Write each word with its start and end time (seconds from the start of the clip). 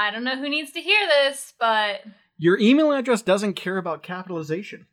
I 0.00 0.10
don't 0.10 0.24
know 0.24 0.36
who 0.36 0.48
needs 0.48 0.72
to 0.72 0.80
hear 0.80 1.06
this, 1.06 1.52
but 1.58 2.02
Your 2.38 2.58
email 2.58 2.92
address 2.92 3.22
doesn't 3.22 3.54
care 3.54 3.76
about 3.76 4.02
capitalization. 4.02 4.86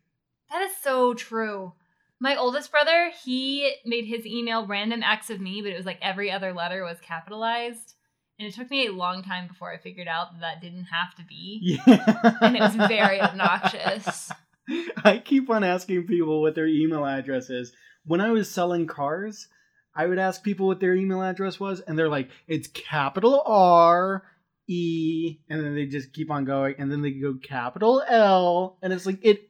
that 0.51 0.61
is 0.63 0.75
so 0.83 1.13
true. 1.13 1.73
My 2.19 2.35
oldest 2.35 2.71
brother, 2.71 3.11
he 3.23 3.73
made 3.85 4.05
his 4.05 4.25
email 4.25 4.65
random 4.65 5.01
acts 5.03 5.29
of 5.29 5.39
me, 5.39 5.61
but 5.61 5.71
it 5.71 5.77
was 5.77 5.85
like 5.85 5.99
every 6.01 6.31
other 6.31 6.51
letter 6.51 6.83
was 6.83 6.97
capitalized. 6.99 7.93
And 8.39 8.47
it 8.47 8.53
took 8.55 8.69
me 8.69 8.87
a 8.87 8.91
long 8.91 9.23
time 9.23 9.47
before 9.47 9.71
I 9.71 9.77
figured 9.77 10.07
out 10.07 10.33
that 10.33 10.41
that 10.41 10.61
didn't 10.61 10.85
have 10.85 11.15
to 11.15 11.23
be. 11.23 11.59
Yeah. 11.61 12.33
And 12.41 12.55
it 12.55 12.61
was 12.61 12.75
very 12.75 13.21
obnoxious. 13.27 14.31
I 15.03 15.19
keep 15.19 15.49
on 15.49 15.63
asking 15.63 16.05
people 16.07 16.41
what 16.41 16.53
their 16.55 16.67
email 16.67 17.05
address 17.05 17.49
is. 17.49 17.71
When 18.05 18.19
I 18.21 18.31
was 18.31 18.49
selling 18.49 18.87
cars, 18.87 19.47
I 19.95 20.05
would 20.05 20.19
ask 20.19 20.43
people 20.43 20.67
what 20.67 20.79
their 20.79 20.95
email 20.95 21.21
address 21.21 21.59
was, 21.59 21.79
and 21.81 21.97
they're 21.97 22.09
like, 22.09 22.29
it's 22.47 22.67
capital 22.67 23.41
R 23.45 24.23
E, 24.67 25.39
and 25.49 25.63
then 25.63 25.75
they 25.75 25.85
just 25.85 26.13
keep 26.13 26.29
on 26.29 26.45
going, 26.45 26.75
and 26.77 26.91
then 26.91 27.01
they 27.01 27.11
go 27.11 27.35
capital 27.41 28.03
L, 28.07 28.77
and 28.81 28.91
it's 28.91 29.05
like, 29.05 29.19
it, 29.23 29.49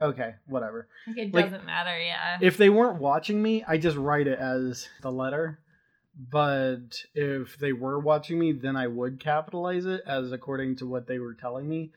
okay, 0.00 0.34
whatever. 0.46 0.88
Like 1.06 1.18
it 1.18 1.34
Like, 1.34 1.44
doesn't 1.46 1.66
matter, 1.66 1.98
yeah. 1.98 2.38
If 2.40 2.56
they 2.56 2.70
weren't 2.70 3.00
watching 3.00 3.42
me, 3.42 3.64
I 3.66 3.78
just 3.78 3.96
write 3.96 4.26
it 4.26 4.38
as 4.38 4.88
the 5.02 5.12
letter. 5.12 5.60
But 6.16 7.04
if 7.14 7.58
they 7.58 7.72
were 7.72 7.98
watching 7.98 8.38
me, 8.38 8.52
then 8.52 8.76
I 8.76 8.86
would 8.86 9.18
capitalize 9.18 9.84
it 9.84 10.02
as 10.06 10.30
according 10.30 10.76
to 10.76 10.86
what 10.86 11.08
they 11.08 11.18
were 11.18 11.34
telling 11.34 11.68
me. 11.68 11.90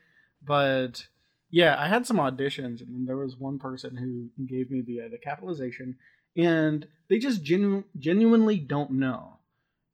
But 0.44 1.06
yeah, 1.50 1.76
I 1.78 1.86
had 1.88 2.06
some 2.06 2.16
auditions, 2.16 2.80
and 2.80 3.06
there 3.06 3.16
was 3.16 3.36
one 3.36 3.58
person 3.58 3.96
who 3.96 4.44
gave 4.44 4.70
me 4.70 4.80
the 4.80 5.02
uh, 5.02 5.08
the 5.08 5.18
capitalization, 5.18 5.96
and 6.36 6.86
they 7.08 7.18
just 7.18 7.42
genu- 7.44 7.84
genuinely 7.96 8.58
don't 8.58 8.90
know. 8.92 9.38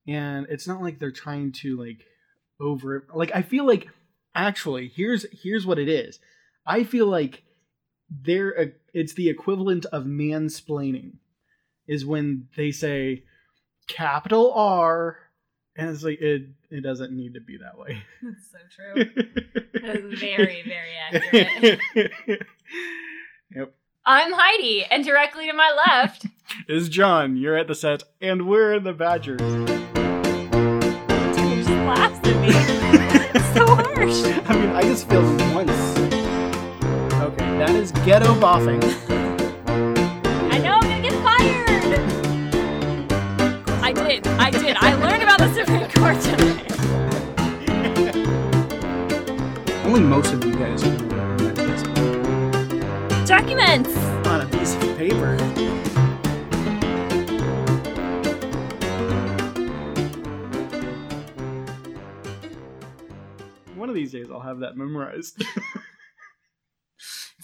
And 0.08 0.46
it's 0.48 0.66
not 0.66 0.82
like 0.82 0.98
they're 0.98 1.10
trying 1.10 1.52
to 1.52 1.78
like 1.78 2.06
over 2.60 3.06
like 3.12 3.32
I 3.34 3.42
feel 3.42 3.66
like 3.66 3.88
actually 4.34 4.88
here's 4.88 5.26
here's 5.42 5.66
what 5.66 5.78
it 5.78 5.88
is. 5.88 6.18
I 6.66 6.84
feel 6.84 7.06
like 7.06 7.42
they're 8.10 8.50
a, 8.50 8.72
it's 8.92 9.14
the 9.14 9.28
equivalent 9.28 9.86
of 9.86 10.04
mansplaining 10.04 11.14
is 11.86 12.06
when 12.06 12.48
they 12.56 12.70
say 12.70 13.24
capital 13.86 14.52
R 14.54 15.18
and 15.76 15.90
it's 15.90 16.02
like 16.02 16.20
it 16.20 16.48
it 16.70 16.82
doesn't 16.82 17.12
need 17.12 17.34
to 17.34 17.40
be 17.40 17.58
that 17.58 17.78
way. 17.78 18.02
That's 18.22 18.50
so 18.50 18.58
true. 18.70 19.24
That 19.84 19.96
is 19.96 20.18
very, 20.18 20.62
very 20.62 20.94
accurate. 21.92 22.40
yep. 23.54 23.74
I'm 24.06 24.32
Heidi, 24.32 24.82
and 24.90 25.04
directly 25.04 25.46
to 25.46 25.52
my 25.52 25.76
left, 25.86 26.26
Is 26.68 26.88
John, 26.88 27.36
you're 27.36 27.56
at 27.56 27.68
the 27.68 27.74
set 27.74 28.04
and 28.22 28.48
we're 28.48 28.80
the 28.80 28.94
Badgers. 28.94 29.83
Just 31.64 31.70
laughs 31.86 32.20
at 32.28 32.36
me. 32.42 32.48
It's 33.34 33.50
so 33.56 33.64
harsh. 33.66 34.22
I 34.48 34.54
mean, 34.54 34.70
I 34.70 34.82
just 34.82 35.08
failed 35.08 35.24
once. 35.54 35.70
Okay, 37.22 37.58
that 37.58 37.70
is 37.70 37.90
ghetto 38.04 38.34
boffing. 38.34 38.82
I 40.52 40.58
know 40.58 40.74
I'm 40.74 40.82
gonna 40.82 41.00
get 41.00 41.14
fired. 41.22 42.00
I 43.82 43.92
did. 43.92 44.26
I 44.26 44.50
did. 44.50 44.76
I 44.76 44.94
learned 44.96 45.22
about 45.22 45.38
the 45.38 45.54
Supreme 45.54 45.88
Court 45.90 46.20
today. 46.20 46.60
Only 49.86 50.00
most 50.00 50.34
of 50.34 50.44
you 50.44 50.54
guys 50.54 50.82
know 50.82 50.90
what 50.90 51.56
that 51.56 51.58
is 51.60 53.28
Documents. 53.28 53.96
on 54.28 54.42
a 54.42 54.46
piece 54.46 54.74
of 54.74 54.96
paper. 54.98 55.36
Of 63.94 63.96
these 64.00 64.12
days 64.12 64.30
I'll 64.30 64.40
have 64.40 64.60
that 64.60 64.76
memorized. 64.76 65.42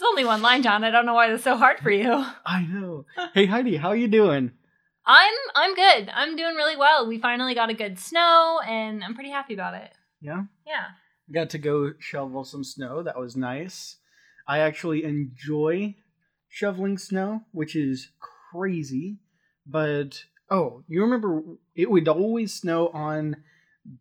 It's 0.01 0.09
only 0.09 0.25
one 0.25 0.41
line, 0.41 0.63
John. 0.63 0.83
I 0.83 0.91
don't 0.91 1.05
know 1.05 1.13
why 1.13 1.31
it's 1.31 1.45
so 1.45 1.59
hard 1.59 1.81
for 1.81 1.91
you. 1.91 2.11
I 2.47 2.63
know. 2.63 3.05
Hey 3.35 3.45
Heidi, 3.45 3.77
how 3.77 3.93
you 3.93 4.09
doing? 4.09 4.53
I'm 5.05 5.35
I'm 5.55 5.75
good. 5.75 6.11
I'm 6.15 6.37
doing 6.37 6.55
really 6.55 6.77
well. 6.77 7.07
We 7.07 7.19
finally 7.19 7.55
got 7.55 7.69
a 7.69 7.75
good 7.75 7.99
snow, 7.99 8.61
and 8.67 9.05
I'm 9.05 9.15
pretty 9.15 9.31
happy 9.31 9.53
about 9.53 9.75
it. 9.75 9.93
Yeah? 10.23 10.45
Yeah. 10.67 10.85
Got 11.31 11.51
to 11.51 11.59
go 11.59 11.93
shovel 11.99 12.45
some 12.45 12.65
snow. 12.65 13.03
That 13.03 13.19
was 13.19 13.37
nice. 13.37 13.97
I 14.49 14.61
actually 14.61 15.05
enjoy 15.05 15.97
shoveling 16.49 16.97
snow, 16.97 17.43
which 17.53 17.77
is 17.77 18.09
crazy. 18.53 19.19
But 19.67 20.25
oh, 20.49 20.83
you 20.89 21.03
remember 21.03 21.43
it 21.75 21.91
would 21.91 22.09
always 22.09 22.55
snow 22.55 22.89
on 22.89 23.37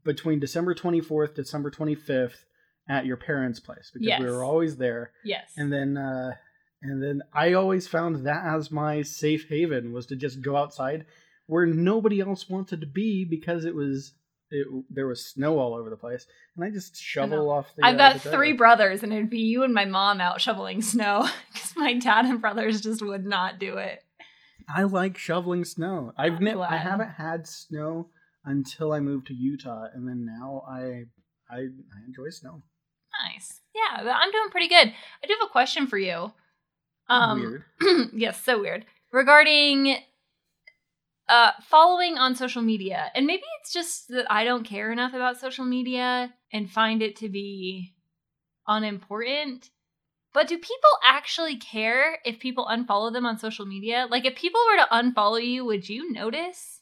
between 0.03 0.39
December 0.39 0.73
24th, 0.75 1.35
December 1.35 1.71
25th 1.71 2.43
at 2.89 3.05
your 3.05 3.17
parents' 3.17 3.59
place 3.59 3.91
because 3.93 4.07
Yes. 4.07 4.19
we 4.21 4.27
were 4.29 4.43
always 4.43 4.77
there. 4.77 5.11
Yes. 5.23 5.51
And 5.57 5.71
then 5.71 5.97
uh 5.97 6.31
and 6.81 7.03
then 7.03 7.21
I 7.33 7.53
always 7.53 7.87
found 7.87 8.25
that 8.25 8.45
as 8.45 8.71
my 8.71 9.01
safe 9.01 9.47
haven 9.49 9.91
was 9.91 10.05
to 10.07 10.15
just 10.15 10.41
go 10.41 10.55
outside 10.55 11.05
where 11.47 11.65
nobody 11.65 12.19
else 12.21 12.47
wanted 12.49 12.79
to 12.81 12.87
be 12.87 13.25
because 13.25 13.65
it 13.65 13.75
was 13.75 14.13
it, 14.51 14.65
there 14.89 15.07
was 15.07 15.25
snow 15.25 15.59
all 15.59 15.75
over 15.75 15.91
the 15.91 15.95
place, 15.95 16.25
and 16.55 16.65
I 16.65 16.71
just 16.71 16.95
shovel 16.99 17.51
off. 17.51 17.67
The, 17.75 17.85
I've 17.85 17.95
uh, 17.95 17.97
got 17.97 18.23
the 18.23 18.31
three 18.31 18.53
brothers, 18.53 19.03
and 19.03 19.13
it'd 19.13 19.29
be 19.29 19.41
you 19.41 19.61
and 19.63 19.73
my 19.75 19.85
mom 19.85 20.19
out 20.21 20.41
shoveling 20.41 20.81
snow 20.81 21.27
because 21.53 21.73
my 21.75 21.93
dad 21.93 22.25
and 22.25 22.41
brothers 22.41 22.81
just 22.81 23.03
would 23.03 23.25
not 23.27 23.59
do 23.59 23.77
it. 23.77 24.03
I 24.67 24.83
like 24.83 25.17
shoveling 25.19 25.65
snow. 25.65 26.13
I've 26.17 26.41
ne- 26.41 26.55
I 26.55 26.77
haven't 26.77 27.11
had 27.11 27.47
snow 27.47 28.09
until 28.45 28.91
I 28.91 28.99
moved 28.99 29.27
to 29.27 29.33
Utah, 29.33 29.87
and 29.93 30.07
then 30.07 30.25
now 30.25 30.63
I 30.67 31.05
I, 31.49 31.57
I 31.57 32.05
enjoy 32.05 32.29
snow. 32.29 32.61
Nice. 33.25 33.61
Yeah, 33.73 34.13
I'm 34.13 34.31
doing 34.31 34.49
pretty 34.51 34.67
good. 34.67 34.93
I 35.23 35.27
do 35.27 35.33
have 35.39 35.49
a 35.49 35.51
question 35.51 35.87
for 35.87 35.97
you. 35.97 36.31
Um, 37.09 37.63
Weird. 37.81 38.09
yes, 38.13 38.43
so 38.43 38.59
weird. 38.59 38.85
Regarding 39.11 39.97
uh 41.27 41.51
following 41.67 42.17
on 42.17 42.35
social 42.35 42.61
media. 42.61 43.11
And 43.15 43.25
maybe 43.25 43.43
it's 43.61 43.73
just 43.73 44.09
that 44.09 44.25
I 44.31 44.43
don't 44.43 44.63
care 44.63 44.91
enough 44.91 45.13
about 45.13 45.39
social 45.39 45.65
media 45.65 46.33
and 46.51 46.69
find 46.69 47.01
it 47.01 47.15
to 47.17 47.29
be 47.29 47.93
unimportant. 48.67 49.69
But 50.33 50.47
do 50.47 50.57
people 50.57 50.89
actually 51.03 51.55
care 51.57 52.19
if 52.23 52.39
people 52.39 52.67
unfollow 52.69 53.11
them 53.11 53.25
on 53.25 53.39
social 53.39 53.65
media? 53.65 54.07
Like 54.09 54.25
if 54.25 54.35
people 54.35 54.61
were 54.69 54.83
to 54.83 54.89
unfollow 54.91 55.43
you, 55.43 55.65
would 55.65 55.89
you 55.89 56.11
notice? 56.11 56.79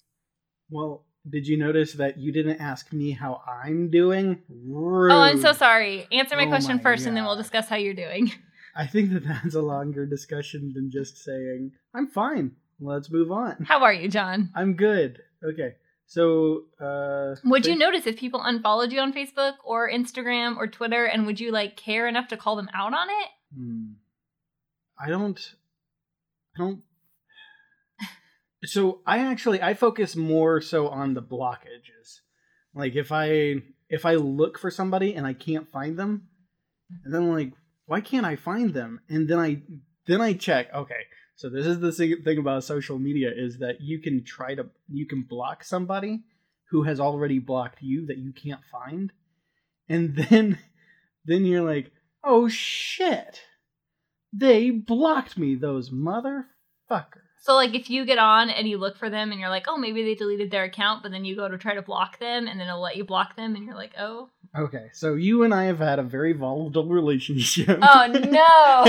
Well, 0.70 1.06
did 1.30 1.48
you 1.48 1.58
notice 1.58 1.94
that 1.94 2.18
you 2.18 2.32
didn't 2.32 2.60
ask 2.60 2.92
me 2.94 3.12
how 3.12 3.42
I'm 3.48 3.90
doing? 3.90 4.42
Rude. 4.50 5.12
Oh, 5.12 5.20
I'm 5.20 5.40
so 5.40 5.54
sorry. 5.54 6.08
Answer 6.12 6.36
my 6.36 6.46
Oh 6.46 6.50
question 6.50 6.78
my 6.78 6.84
first 6.84 7.06
and 7.06 7.16
then 7.16 7.26
we'll 7.26 7.36
discuss 7.36 7.68
how 7.68 7.76
you're 7.76 7.94
doing. 7.94 8.32
I 8.76 8.86
think 8.86 9.12
that 9.14 9.26
that's 9.26 9.56
a 9.56 9.62
longer 9.62 10.06
discussion 10.06 10.72
than 10.74 10.92
just 10.92 11.24
saying 11.24 11.72
I'm 11.94 12.08
fine. 12.08 12.52
Let's 12.80 13.10
move 13.12 13.32
on. 13.32 13.66
How 13.68 13.84
are 13.84 13.94
you, 13.94 14.08
John? 14.08 14.52
I'm 14.56 14.76
good. 14.76 15.22
Okay. 15.44 15.76
So, 16.06 16.66
uh 16.80 17.36
Would 17.44 17.66
you 17.66 17.76
notice 17.76 18.06
if 18.06 18.18
people 18.18 18.42
unfollowed 18.44 18.92
you 18.92 19.00
on 19.00 19.14
Facebook 19.14 19.54
or 19.66 19.90
Instagram 19.90 20.58
or 20.58 20.68
Twitter 20.68 21.06
and 21.06 21.26
would 21.26 21.40
you 21.40 21.52
like 21.52 21.76
care 21.76 22.08
enough 22.08 22.28
to 22.30 22.38
call 22.38 22.56
them 22.56 22.70
out 22.74 22.94
on 22.94 23.08
it? 23.10 23.30
Hmm. 23.56 23.86
I 25.00 25.10
don't. 25.10 25.54
I 26.56 26.60
don't. 26.60 26.82
So 28.68 29.02
I 29.06 29.20
actually 29.20 29.62
I 29.62 29.74
focus 29.74 30.16
more 30.16 30.62
so 30.62 30.90
on 30.90 31.14
the 31.14 31.22
blockages. 31.22 32.20
Like 32.74 32.96
if 32.96 33.12
I 33.12 33.56
if 33.90 34.06
I 34.06 34.16
look 34.16 34.60
for 34.60 34.70
somebody 34.70 35.16
and 35.16 35.26
I 35.26 35.34
can't 35.34 35.72
find 35.72 35.98
them, 35.98 36.28
and 37.04 37.14
then 37.14 37.24
I'm 37.24 37.32
like, 37.32 37.54
why 37.86 38.02
can't 38.02 38.26
I 38.26 38.36
find 38.36 38.74
them? 38.74 39.00
And 39.10 39.28
then 39.28 39.40
I 39.40 39.62
then 40.06 40.22
I 40.22 40.34
check. 40.34 40.74
Okay, 40.74 41.06
so 41.36 41.50
this 41.50 41.66
is 41.66 41.80
the 41.80 41.92
thing 41.92 42.38
about 42.38 42.64
social 42.64 43.00
media 43.00 43.32
is 43.34 43.60
that 43.60 43.82
you 43.82 44.00
can 44.00 44.24
try 44.24 44.56
to 44.56 44.68
you 44.90 45.08
can 45.08 45.24
block 45.24 45.64
somebody 45.64 46.24
who 46.70 46.84
has 46.84 47.00
already 47.00 47.40
blocked 47.40 47.82
you 47.82 48.06
that 48.08 48.18
you 48.18 48.34
can't 48.34 48.66
find, 48.70 49.12
and 49.88 50.16
then 50.30 50.60
then 51.26 51.46
you're 51.46 51.64
like, 51.64 51.92
oh 52.24 52.50
shit, 52.50 53.42
they 54.34 54.70
blocked 54.70 55.38
me, 55.38 55.56
those 55.56 55.90
motherfuckers. 55.90 57.27
So 57.48 57.56
like 57.56 57.74
if 57.74 57.90
you 57.90 58.06
get 58.06 58.18
on 58.18 58.50
and 58.50 58.68
you 58.68 58.78
look 58.78 58.98
for 58.98 59.10
them 59.10 59.32
and 59.32 59.40
you're 59.40 59.50
like, 59.50 59.68
oh 59.70 59.78
maybe 59.78 60.04
they 60.04 60.16
deleted 60.16 60.52
their 60.52 60.66
account, 60.66 61.02
but 61.02 61.14
then 61.14 61.24
you 61.24 61.34
go 61.34 61.48
to 61.48 61.58
try 61.58 61.76
to 61.76 61.82
block 61.82 62.20
them 62.20 62.46
and 62.46 62.60
then 62.60 62.68
it'll 62.68 62.82
let 62.82 62.98
you 62.98 63.06
block 63.06 63.38
them 63.38 63.56
and 63.56 63.64
you're 63.66 63.74
like, 63.74 63.94
oh 63.98 64.28
Okay, 64.54 64.90
so 64.92 65.16
you 65.16 65.44
and 65.44 65.54
I 65.54 65.64
have 65.64 65.80
had 65.80 65.98
a 65.98 66.04
very 66.04 66.34
volatile 66.34 66.90
relationship. 66.90 67.80
oh 67.82 68.08
no, 68.12 68.84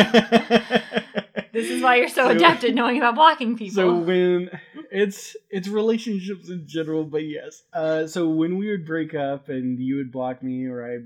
this 1.52 1.70
is 1.70 1.80
why 1.84 1.98
you're 1.98 2.08
so 2.08 2.24
So- 2.24 2.30
adept 2.30 2.64
at 2.64 2.74
knowing 2.74 2.96
about 2.98 3.14
blocking 3.14 3.56
people. 3.56 3.76
So 3.76 3.94
when 3.94 4.50
it's 4.90 5.36
it's 5.50 5.68
relationships 5.68 6.48
in 6.48 6.66
general, 6.66 7.04
but 7.04 7.22
yes. 7.24 7.62
Uh, 7.72 8.08
so 8.08 8.28
when 8.28 8.58
we 8.58 8.72
would 8.72 8.84
break 8.84 9.14
up 9.14 9.48
and 9.48 9.78
you 9.78 9.98
would 9.98 10.10
block 10.10 10.42
me, 10.42 10.66
or 10.66 10.84
I, 10.84 10.98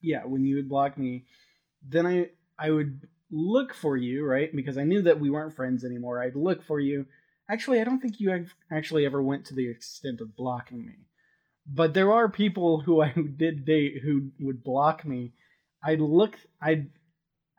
yeah, 0.00 0.26
when 0.26 0.44
you 0.44 0.54
would 0.56 0.68
block 0.68 0.96
me, 0.96 1.24
then 1.88 2.06
I 2.06 2.28
I 2.56 2.70
would 2.70 3.08
look 3.32 3.72
for 3.72 3.96
you, 3.96 4.24
right? 4.24 4.54
Because 4.54 4.76
I 4.76 4.84
knew 4.84 5.02
that 5.02 5.18
we 5.18 5.30
weren't 5.30 5.56
friends 5.56 5.84
anymore. 5.84 6.22
I'd 6.22 6.36
look 6.36 6.62
for 6.62 6.78
you. 6.78 7.06
Actually, 7.50 7.80
I 7.80 7.84
don't 7.84 8.00
think 8.00 8.20
you 8.20 8.46
actually 8.70 9.06
ever 9.06 9.22
went 9.22 9.46
to 9.46 9.54
the 9.54 9.68
extent 9.68 10.20
of 10.20 10.36
blocking 10.36 10.86
me, 10.86 11.06
But 11.66 11.94
there 11.94 12.12
are 12.12 12.28
people 12.28 12.80
who 12.80 13.00
I 13.00 13.12
did 13.36 13.64
date 13.64 14.02
who 14.02 14.30
would 14.40 14.62
block 14.62 15.04
me. 15.04 15.32
I'd 15.82 16.00
look, 16.00 16.36
I'd, 16.60 16.90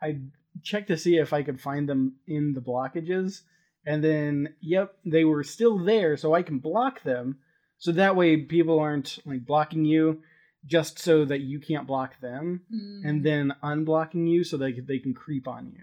I'd 0.00 0.30
check 0.62 0.86
to 0.86 0.96
see 0.96 1.18
if 1.18 1.32
I 1.32 1.42
could 1.42 1.60
find 1.60 1.88
them 1.88 2.16
in 2.26 2.54
the 2.54 2.60
blockages, 2.60 3.42
and 3.84 4.02
then, 4.02 4.54
yep, 4.60 4.96
they 5.04 5.24
were 5.24 5.44
still 5.44 5.76
there, 5.78 6.16
so 6.16 6.34
I 6.34 6.42
can 6.42 6.58
block 6.58 7.02
them. 7.02 7.38
So 7.78 7.92
that 7.92 8.16
way, 8.16 8.38
people 8.38 8.78
aren't 8.78 9.18
like 9.26 9.44
blocking 9.44 9.84
you 9.84 10.22
just 10.66 10.98
so 10.98 11.24
that 11.26 11.40
you 11.40 11.60
can't 11.60 11.86
block 11.86 12.20
them, 12.20 12.62
Mm. 12.72 13.02
and 13.04 13.24
then 13.24 13.54
unblocking 13.62 14.28
you 14.28 14.44
so 14.44 14.56
that 14.56 14.86
they 14.86 14.98
can 14.98 15.12
creep 15.14 15.46
on 15.46 15.66
you. 15.72 15.82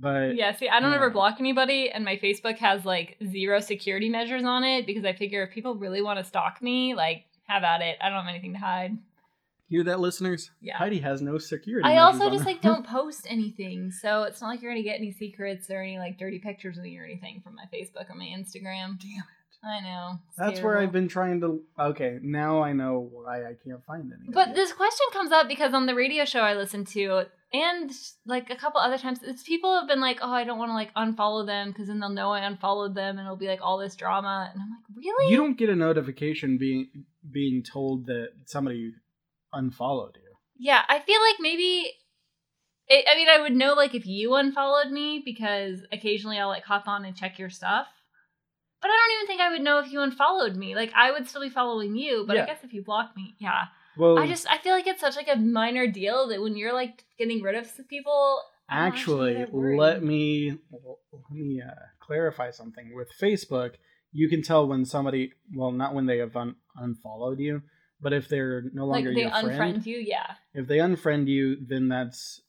But 0.00 0.36
Yeah, 0.36 0.54
see, 0.54 0.68
I 0.68 0.78
don't 0.80 0.94
ever 0.94 1.10
block 1.10 1.36
anybody, 1.40 1.90
and 1.90 2.04
my 2.04 2.16
Facebook 2.16 2.58
has 2.58 2.84
like 2.84 3.16
zero 3.26 3.58
security 3.60 4.08
measures 4.08 4.44
on 4.44 4.62
it 4.62 4.86
because 4.86 5.04
I 5.04 5.12
figure 5.12 5.42
if 5.42 5.50
people 5.52 5.74
really 5.74 6.02
want 6.02 6.18
to 6.18 6.24
stalk 6.24 6.62
me, 6.62 6.94
like, 6.94 7.24
have 7.48 7.64
at 7.64 7.80
it. 7.80 7.96
I 8.00 8.08
don't 8.10 8.18
have 8.24 8.28
anything 8.28 8.52
to 8.52 8.58
hide. 8.58 8.96
hear 9.70 9.82
that, 9.84 10.00
listeners? 10.00 10.50
Yeah. 10.60 10.76
Heidi 10.76 10.98
has 11.00 11.20
no 11.20 11.36
security. 11.38 11.86
I 11.88 11.98
also 11.98 12.24
on 12.26 12.32
just 12.32 12.44
her. 12.44 12.50
like 12.50 12.60
don't 12.62 12.86
post 12.98 13.26
anything, 13.28 13.90
so 13.90 14.22
it's 14.24 14.40
not 14.40 14.48
like 14.48 14.62
you're 14.62 14.70
gonna 14.70 14.82
get 14.82 14.98
any 14.98 15.10
secrets 15.12 15.68
or 15.70 15.80
any 15.82 15.98
like 15.98 16.16
dirty 16.18 16.38
pictures 16.38 16.78
of 16.78 16.84
me 16.84 16.96
or 16.98 17.04
anything 17.04 17.40
from 17.42 17.54
my 17.56 17.64
Facebook 17.72 18.08
or 18.08 18.14
my 18.14 18.26
Instagram. 18.26 18.98
Damn 19.00 19.18
it! 19.18 19.24
I 19.62 19.80
know. 19.80 20.18
That's 20.36 20.60
where 20.60 20.78
I've 20.78 20.92
been 20.92 21.08
trying 21.08 21.40
to. 21.40 21.60
Okay, 21.78 22.18
now 22.22 22.62
I 22.62 22.72
know 22.72 23.08
why 23.12 23.40
I 23.42 23.54
can't 23.64 23.84
find 23.84 24.12
any. 24.12 24.32
But 24.32 24.54
this 24.54 24.72
question 24.72 25.06
comes 25.12 25.32
up 25.32 25.48
because 25.48 25.74
on 25.74 25.86
the 25.86 25.94
radio 25.94 26.24
show 26.24 26.40
I 26.40 26.54
listen 26.54 26.84
to, 26.86 27.26
and 27.52 27.90
like 28.24 28.50
a 28.50 28.56
couple 28.56 28.80
other 28.80 28.98
times, 28.98 29.18
it's 29.22 29.42
people 29.42 29.76
have 29.78 29.88
been 29.88 30.00
like, 30.00 30.18
"Oh, 30.22 30.30
I 30.30 30.44
don't 30.44 30.58
want 30.58 30.70
to 30.70 30.74
like 30.74 30.94
unfollow 30.94 31.44
them 31.44 31.70
because 31.70 31.88
then 31.88 31.98
they'll 31.98 32.08
know 32.08 32.30
I 32.30 32.40
unfollowed 32.40 32.94
them, 32.94 33.18
and 33.18 33.26
it'll 33.26 33.36
be 33.36 33.48
like 33.48 33.60
all 33.60 33.78
this 33.78 33.96
drama." 33.96 34.50
And 34.52 34.62
I'm 34.62 34.70
like, 34.70 34.96
"Really?" 34.96 35.32
you 35.32 35.36
don't 35.36 35.58
get 35.58 35.70
a 35.70 35.76
notification 35.76 36.56
being 36.56 36.88
being 37.28 37.64
told 37.64 38.06
that 38.06 38.28
somebody 38.46 38.92
unfollowed 39.52 40.16
you. 40.16 40.36
Yeah, 40.58 40.82
I 40.88 41.00
feel 41.00 41.20
like 41.20 41.36
maybe. 41.40 41.92
It, 42.90 43.04
I 43.10 43.16
mean, 43.16 43.28
I 43.28 43.40
would 43.40 43.54
know 43.54 43.74
like 43.74 43.94
if 43.94 44.06
you 44.06 44.34
unfollowed 44.34 44.90
me 44.90 45.20
because 45.22 45.80
occasionally 45.92 46.38
I'll 46.38 46.48
like 46.48 46.64
hop 46.64 46.86
on 46.86 47.04
and 47.04 47.16
check 47.16 47.38
your 47.38 47.50
stuff. 47.50 47.86
But 48.80 48.90
I 48.90 48.94
don't 48.94 49.16
even 49.18 49.26
think 49.26 49.40
I 49.40 49.50
would 49.50 49.62
know 49.62 49.78
if 49.80 49.90
you 49.92 50.00
unfollowed 50.00 50.56
me. 50.56 50.74
Like 50.74 50.92
I 50.94 51.10
would 51.10 51.28
still 51.28 51.42
be 51.42 51.48
following 51.50 51.96
you, 51.96 52.24
but 52.26 52.36
Yeah. 52.36 52.44
I 52.44 52.46
guess 52.46 52.62
if 52.62 52.72
you 52.72 52.82
blocked 52.82 53.16
me, 53.16 53.34
yeah. 53.38 53.64
Well, 53.96 54.18
I 54.18 54.28
just 54.28 54.46
I 54.48 54.58
feel 54.58 54.72
like 54.72 54.86
it's 54.86 55.00
such 55.00 55.16
like 55.16 55.28
a 55.32 55.36
minor 55.36 55.86
deal 55.88 56.28
that 56.28 56.40
when 56.40 56.56
you're 56.56 56.72
like 56.72 57.04
getting 57.18 57.42
rid 57.42 57.56
of 57.56 57.66
some 57.66 57.86
people, 57.86 58.40
I'm 58.68 58.86
actually 58.92 59.44
let 59.52 60.02
me 60.02 60.58
let 60.70 61.30
me 61.30 61.60
uh, 61.60 61.70
clarify 62.00 62.50
something 62.52 62.94
with 62.94 63.08
Facebook. 63.20 63.74
You 64.12 64.28
can 64.28 64.42
tell 64.42 64.66
when 64.66 64.84
somebody, 64.84 65.32
well, 65.54 65.72
not 65.72 65.94
when 65.94 66.06
they 66.06 66.18
have 66.18 66.34
un- 66.36 66.56
unfollowed 66.76 67.40
you, 67.40 67.62
but 68.00 68.12
if 68.12 68.28
they're 68.28 68.62
no 68.72 68.86
longer 68.86 69.10
like 69.10 69.16
they 69.16 69.22
your 69.22 69.30
unfriend 69.30 69.56
friend, 69.56 69.86
you, 69.86 69.98
yeah. 69.98 70.34
if 70.54 70.66
they 70.66 70.78
unfriend 70.78 71.26
you, 71.26 71.56
then 71.66 71.88
that's 71.88 72.40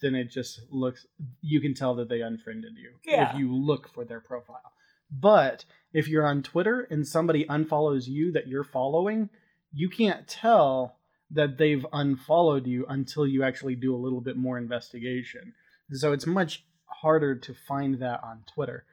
then 0.00 0.14
it 0.14 0.30
just 0.30 0.60
looks 0.70 1.06
you 1.40 1.60
can 1.60 1.74
tell 1.74 1.94
that 1.96 2.08
they 2.08 2.20
unfriended 2.20 2.72
you 2.76 2.92
Yeah. 3.04 3.30
if 3.32 3.38
you 3.38 3.54
look 3.54 3.88
for 3.92 4.04
their 4.04 4.20
profile. 4.20 4.72
But 5.12 5.64
if 5.92 6.08
you're 6.08 6.26
on 6.26 6.42
Twitter 6.42 6.86
and 6.90 7.06
somebody 7.06 7.44
unfollows 7.44 8.08
you 8.08 8.32
that 8.32 8.48
you're 8.48 8.64
following, 8.64 9.28
you 9.72 9.88
can't 9.88 10.26
tell 10.26 10.96
that 11.30 11.58
they've 11.58 11.86
unfollowed 11.92 12.66
you 12.66 12.86
until 12.88 13.26
you 13.26 13.42
actually 13.42 13.74
do 13.74 13.94
a 13.94 13.98
little 14.02 14.20
bit 14.20 14.36
more 14.36 14.58
investigation. 14.58 15.54
So 15.92 16.12
it's 16.12 16.26
much 16.26 16.64
harder 16.86 17.34
to 17.34 17.54
find 17.54 18.00
that 18.00 18.22
on 18.22 18.44
Twitter. 18.54 18.84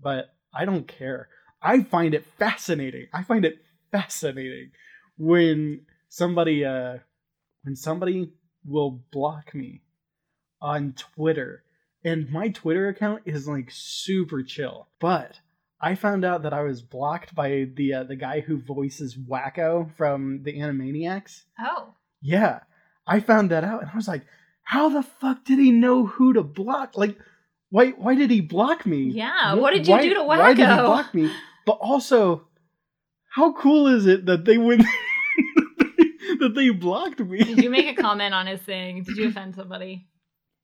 But 0.00 0.34
I 0.54 0.64
don't 0.64 0.86
care. 0.86 1.28
I 1.60 1.82
find 1.82 2.14
it 2.14 2.24
fascinating. 2.38 3.06
I 3.12 3.22
find 3.22 3.44
it 3.44 3.58
fascinating 3.90 4.70
when 5.16 5.82
somebody 6.08 6.64
uh 6.64 6.98
when 7.62 7.74
somebody 7.74 8.30
will 8.64 9.02
block 9.12 9.54
me 9.54 9.82
on 10.60 10.94
Twitter. 10.94 11.64
And 12.04 12.30
my 12.30 12.48
Twitter 12.48 12.88
account 12.88 13.22
is 13.24 13.48
like 13.48 13.70
super 13.70 14.42
chill. 14.42 14.88
But 15.00 15.40
I 15.80 15.94
found 15.94 16.24
out 16.24 16.42
that 16.42 16.52
I 16.52 16.62
was 16.62 16.82
blocked 16.82 17.34
by 17.34 17.66
the 17.74 17.94
uh, 17.94 18.02
the 18.04 18.16
guy 18.16 18.40
who 18.40 18.58
voices 18.58 19.16
Wakko 19.16 19.94
from 19.96 20.42
the 20.42 20.58
Animaniacs. 20.58 21.42
Oh. 21.60 21.94
Yeah, 22.20 22.60
I 23.06 23.20
found 23.20 23.50
that 23.50 23.62
out, 23.64 23.82
and 23.82 23.90
I 23.92 23.96
was 23.96 24.08
like, 24.08 24.26
"How 24.62 24.88
the 24.88 25.02
fuck 25.04 25.44
did 25.44 25.58
he 25.58 25.70
know 25.70 26.04
who 26.06 26.32
to 26.32 26.42
block? 26.42 26.96
Like, 26.96 27.16
why 27.70 27.90
why 27.90 28.14
did 28.16 28.30
he 28.30 28.40
block 28.40 28.86
me? 28.86 29.04
Yeah, 29.14 29.54
Wh- 29.54 29.60
what 29.60 29.72
did 29.72 29.86
you 29.86 29.94
why- 29.94 30.02
do 30.02 30.14
to 30.14 30.20
Wakko? 30.20 30.26
Why 30.38 30.54
did 30.54 30.68
he 30.68 30.74
block 30.74 31.14
me? 31.14 31.30
But 31.64 31.78
also, 31.80 32.48
how 33.30 33.52
cool 33.52 33.86
is 33.86 34.06
it 34.06 34.26
that 34.26 34.44
they 34.44 34.58
would 34.58 34.80
that 36.40 36.52
they 36.54 36.70
blocked 36.70 37.20
me? 37.20 37.38
Did 37.44 37.62
you 37.62 37.70
make 37.70 37.86
a 37.86 38.00
comment 38.00 38.34
on 38.34 38.46
his 38.46 38.60
thing? 38.60 39.02
Did 39.04 39.16
you 39.16 39.28
offend 39.28 39.54
somebody? 39.54 40.06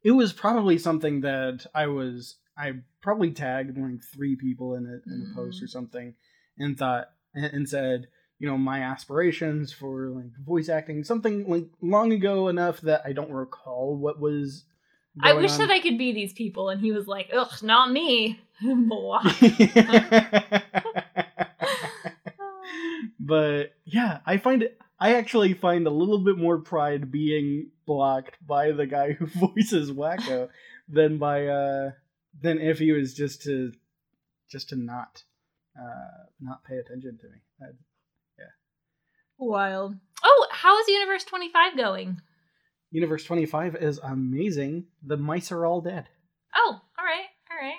it 0.03 0.11
was 0.11 0.35
probably 0.35 0.77
something 0.77 1.23
that 1.23 1.65
I 1.75 1.87
was 1.87 2.37
I 2.57 2.75
probably 3.01 3.33
tagged 3.33 3.77
like 3.79 4.03
three 4.03 4.37
people 4.37 4.75
in 4.77 4.87
it 4.87 5.03
in 5.11 5.29
a 5.31 5.35
post 5.35 5.57
Mm-hmm. 5.59 5.65
or 5.65 5.69
something 5.69 6.15
and 6.59 6.79
thought 6.79 7.11
and 7.35 7.47
and 7.47 7.69
said 7.69 8.07
you 8.39 8.49
know 8.49 8.57
my 8.59 8.81
aspirations 8.81 9.73
for 9.73 10.09
like 10.11 10.37
voice 10.45 10.69
acting 10.69 11.05
something 11.05 11.49
like 11.49 11.67
long 11.81 12.13
ago 12.13 12.49
enough 12.49 12.81
that 12.83 13.03
I 13.05 13.13
don't 13.13 13.31
recall 13.33 13.97
what 13.97 14.21
was 14.21 14.65
I 15.21 15.33
wish 15.35 15.53
on. 15.53 15.59
that 15.61 15.71
I 15.71 15.79
could 15.79 15.97
be 15.97 16.13
these 16.13 16.33
people, 16.33 16.71
and 16.71 16.81
he 16.81 16.91
was 16.91 17.07
like, 17.07 17.31
"Ugh, 17.33 17.63
not 17.63 17.93
me." 17.93 18.41
But 23.21 23.73
yeah, 23.85 24.19
I 24.27 24.37
find 24.37 24.63
it. 24.63 24.79
I 25.01 25.15
actually 25.15 25.55
find 25.55 25.87
a 25.87 25.91
little 25.91 26.19
bit 26.19 26.37
more 26.39 26.59
pride 26.59 27.11
being 27.11 27.69
blocked 27.87 28.37
by 28.47 28.73
the 28.73 28.87
guy 28.87 29.13
who 29.13 29.27
voices 29.49 29.91
Wakko 29.91 30.49
than 30.89 31.19
by 31.19 31.47
uh 31.47 31.91
than 32.41 32.61
if 32.61 32.79
he 32.79 32.93
was 32.93 33.15
just 33.15 33.43
to 33.43 33.73
just 34.51 34.69
to 34.71 34.77
not 34.77 35.23
uh 35.79 36.25
not 36.41 36.65
pay 36.65 36.77
attention 36.77 37.19
to 37.19 37.27
me. 37.29 37.39
I- 37.63 37.73
Wild. 39.37 39.97
Oh, 40.23 40.47
how 40.53 40.79
is 40.81 40.87
Universe 40.89 41.25
25 41.25 41.77
going? 41.77 42.21
Universe 42.93 43.25
twenty 43.25 43.45
five 43.45 43.75
is 43.75 43.99
amazing. 43.99 44.85
The 45.05 45.17
mice 45.17 45.51
are 45.51 45.67
all 45.67 45.81
dead. 45.81 46.07
Oh, 46.55 46.81
all 46.97 47.05
right, 47.05 47.27
all 47.51 47.59
right. 47.61 47.75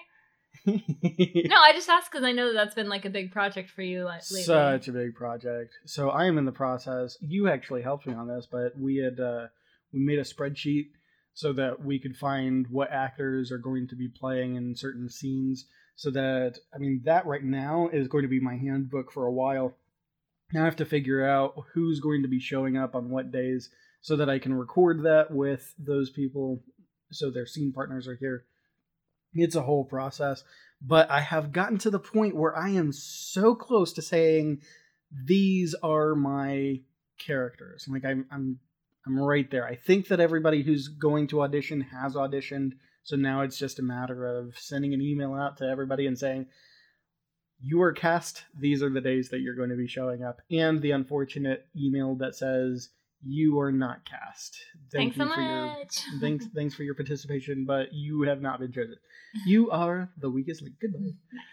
No, 0.66 1.56
I 1.56 1.72
just 1.72 1.88
asked 1.90 2.12
because 2.12 2.26
I 2.26 2.34
know 2.34 2.48
that 2.48 2.54
that's 2.54 2.76
been 2.76 2.90
like 2.90 3.06
a 3.06 3.10
big 3.10 3.32
project 3.32 3.70
for 3.70 3.82
you 3.82 4.04
like, 4.04 4.24
lately. 4.30 4.44
Such 4.44 4.90
a 4.90 4.92
big 4.92 5.16
project. 5.16 5.74
So 5.86 6.10
I 6.10 6.26
am 6.26 6.38
in 6.38 6.44
the 6.44 6.52
process. 6.52 7.18
You 7.22 7.48
actually 7.48 7.82
helped 7.82 8.06
me 8.08 8.14
on 8.14 8.28
this, 8.28 8.46
but 8.52 8.78
we 8.78 8.98
had 8.98 9.20
uh, 9.22 9.48
we 9.94 10.02
made 10.02 10.20
a 10.20 10.24
spreadsheet 10.24 10.88
so 11.36 11.54
that 11.54 11.86
we 11.86 12.00
could 12.00 12.18
find 12.18 12.66
what 12.70 12.92
actors 12.92 13.52
are 13.52 13.60
going 13.60 13.88
to 13.90 13.96
be 13.96 14.08
playing 14.08 14.56
in 14.56 14.76
certain 14.76 15.10
scenes. 15.10 15.68
So 15.96 16.10
that 16.12 16.58
I 16.74 16.80
mean 16.80 17.02
that 17.06 17.28
right 17.28 17.44
now 17.44 17.90
is 17.94 18.08
going 18.08 18.24
to 18.24 18.30
be 18.30 18.40
my 18.40 18.58
handbook 18.58 19.12
for 19.12 19.28
a 19.28 19.32
while. 19.32 19.76
Now 20.52 20.64
I 20.64 20.66
have 20.66 20.76
to 20.78 20.86
figure 20.86 21.28
out 21.28 21.54
who's 21.74 22.00
going 22.00 22.24
to 22.24 22.28
be 22.28 22.40
showing 22.40 22.76
up 22.76 22.96
on 22.96 23.10
what 23.10 23.32
days 23.32 23.70
so 24.02 24.16
that 24.16 24.30
I 24.30 24.40
can 24.40 24.54
record 24.54 25.04
that 25.04 25.30
with 25.30 25.74
those 25.78 26.10
people 26.10 26.64
so 27.12 27.30
their 27.30 27.46
scene 27.46 27.72
partners 27.72 28.08
are 28.08 28.16
here. 28.16 28.46
It's 29.34 29.56
a 29.56 29.62
whole 29.62 29.86
process 29.86 30.44
but 30.82 31.10
I 31.10 31.22
have 31.22 31.52
gotten 31.52 31.78
to 31.80 31.90
the 31.90 32.00
point 32.00 32.36
where 32.36 32.56
I 32.56 32.70
am 32.70 32.92
so 32.92 33.56
close 33.56 33.94
to 33.94 34.02
saying 34.02 34.62
these 35.12 35.76
are 35.82 36.16
my 36.16 36.82
characters. 37.18 37.88
Like 37.88 38.06
I'm 38.06 38.26
I'm 38.32 38.60
I'm 39.06 39.20
right 39.20 39.50
there. 39.50 39.66
I 39.66 39.76
think 39.76 40.08
that 40.08 40.20
everybody 40.20 40.64
who's 40.64 40.88
going 40.88 41.28
to 41.28 41.42
audition 41.42 41.82
has 41.82 42.16
auditioned, 42.16 42.74
so 43.04 43.16
now 43.16 43.42
it's 43.42 43.58
just 43.58 43.80
a 43.80 43.84
matter 43.84 44.26
of 44.26 44.58
sending 44.58 44.94
an 44.94 45.02
email 45.02 45.34
out 45.34 45.58
to 45.58 45.66
everybody 45.66 46.08
and 46.08 46.18
saying 46.18 46.48
you 47.62 47.82
are 47.82 47.94
cast. 47.94 48.44
These 48.60 48.82
are 48.82 48.90
the 48.90 49.02
days 49.02 49.30
that 49.30 49.40
you're 49.40 49.56
going 49.56 49.70
to 49.70 49.76
be 49.76 49.88
showing 49.88 50.24
up, 50.24 50.42
and 50.52 50.82
the 50.82 50.92
unfortunate 50.92 51.68
email 51.76 52.16
that 52.16 52.36
says 52.36 52.90
you 53.24 53.60
are 53.60 53.72
not 53.72 54.06
cast. 54.06 54.58
Thank 54.92 55.16
Thanks 55.16 55.18
you 55.18 55.26
so 55.26 55.34
for 55.34 55.42
your 55.42 55.66
much. 55.66 56.02
thanks 56.22 56.46
thanks 56.56 56.76
for 56.76 56.84
your 56.84 56.96
participation, 56.96 57.66
but 57.66 57.94
you 57.94 58.24
have 58.24 58.42
not 58.42 58.60
been 58.60 58.72
chosen. 58.72 58.98
You 59.46 59.70
are 59.70 60.10
the 60.18 60.30
weakest 60.30 60.62
link. 60.62 60.76
Goodbye. 60.80 61.00
nice. 61.34 61.44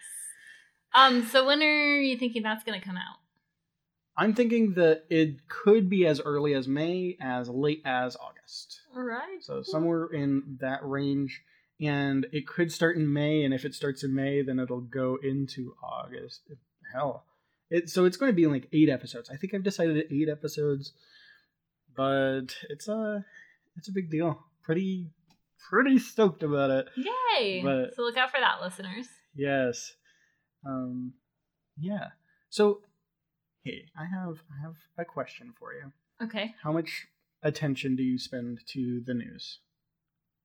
Um, 0.95 1.25
so 1.25 1.45
when 1.45 1.61
are 1.61 1.99
you 1.99 2.17
thinking 2.17 2.43
that's 2.43 2.63
gonna 2.63 2.79
come 2.79 2.95
out? 2.95 3.17
I'm 4.15 4.33
thinking 4.35 4.73
that 4.75 5.05
it 5.09 5.47
could 5.47 5.89
be 5.89 6.05
as 6.05 6.21
early 6.21 6.53
as 6.53 6.67
May, 6.67 7.17
as 7.19 7.49
late 7.49 7.81
as 7.85 8.15
August. 8.15 8.81
All 8.95 9.03
right. 9.03 9.41
So 9.41 9.63
somewhere 9.63 10.07
in 10.07 10.57
that 10.61 10.79
range. 10.83 11.41
And 11.81 12.27
it 12.31 12.47
could 12.47 12.71
start 12.71 12.95
in 12.95 13.11
May, 13.11 13.43
and 13.43 13.53
if 13.53 13.65
it 13.65 13.73
starts 13.73 14.03
in 14.03 14.13
May, 14.15 14.41
then 14.43 14.59
it'll 14.59 14.79
go 14.79 15.17
into 15.21 15.73
August. 15.83 16.41
Hell. 16.93 17.25
It, 17.69 17.89
so 17.89 18.05
it's 18.05 18.15
going 18.15 18.31
to 18.31 18.35
be 18.35 18.45
like 18.45 18.69
eight 18.71 18.89
episodes. 18.89 19.29
I 19.29 19.35
think 19.37 19.53
I've 19.53 19.63
decided 19.63 20.05
eight 20.11 20.29
episodes, 20.29 20.93
but 21.95 22.55
it's 22.69 22.87
a 22.87 23.25
it's 23.75 23.89
a 23.89 23.91
big 23.91 24.11
deal. 24.11 24.39
Pretty 24.63 25.07
pretty 25.69 25.97
stoked 25.97 26.43
about 26.43 26.69
it. 26.69 26.87
Yay! 26.95 27.61
But- 27.63 27.95
so 27.95 28.03
look 28.03 28.17
out 28.17 28.29
for 28.31 28.39
that, 28.39 28.61
listeners. 28.61 29.07
Yes. 29.35 29.93
Um 30.65 31.13
yeah. 31.79 32.09
So 32.49 32.81
Hey, 33.63 33.85
I 33.97 34.05
have 34.05 34.39
I 34.51 34.61
have 34.61 34.75
a 34.97 35.05
question 35.05 35.53
for 35.57 35.73
you. 35.73 35.91
Okay. 36.21 36.53
How 36.63 36.71
much 36.71 37.07
attention 37.41 37.95
do 37.95 38.03
you 38.03 38.17
spend 38.17 38.59
to 38.67 39.01
the 39.05 39.13
news? 39.13 39.59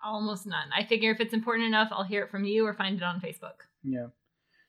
Almost 0.05 0.47
none. 0.47 0.69
I 0.77 0.85
figure 0.85 1.11
if 1.11 1.21
it's 1.21 1.35
important 1.35 1.67
enough, 1.67 1.89
I'll 1.91 2.05
hear 2.05 2.23
it 2.23 2.31
from 2.31 2.45
you 2.45 2.65
or 2.67 2.75
find 2.75 2.97
it 2.97 3.03
on 3.03 3.21
Facebook. 3.21 3.67
Yeah. 3.83 4.09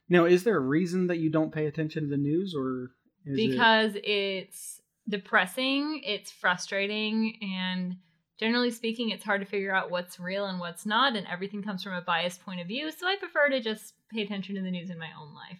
Now, 0.10 0.26
is 0.26 0.44
there 0.44 0.58
a 0.58 0.62
reason 0.62 1.08
that 1.08 1.20
you 1.20 1.30
don't 1.30 1.54
pay 1.54 1.68
attention 1.68 2.04
to 2.04 2.10
the 2.10 2.18
news, 2.18 2.56
or 2.58 2.92
is 3.26 3.38
it- 3.38 3.52
because 3.52 3.96
it's 4.04 4.82
depressing, 5.08 6.02
it's 6.04 6.32
frustrating, 6.32 7.38
and 7.44 7.98
generally 8.40 8.72
speaking, 8.72 9.10
it's 9.12 9.24
hard 9.24 9.42
to 9.42 9.46
figure 9.46 9.74
out 9.74 9.92
what's 9.92 10.20
real 10.20 10.46
and 10.48 10.60
what's 10.60 10.86
not, 10.88 11.16
and 11.16 11.28
everything 11.28 11.62
comes 11.62 11.84
from 11.84 11.94
a 11.94 12.02
biased 12.02 12.42
point 12.44 12.60
of 12.60 12.68
view. 12.68 12.90
So 12.92 13.06
I 13.08 13.18
prefer 13.18 13.50
to 13.50 13.60
just 13.60 13.94
pay 14.12 14.24
attention 14.24 14.56
to 14.56 14.62
the 14.62 14.72
news 14.72 14.90
in 14.90 14.98
my 14.98 15.10
own 15.20 15.34
life. 15.36 15.60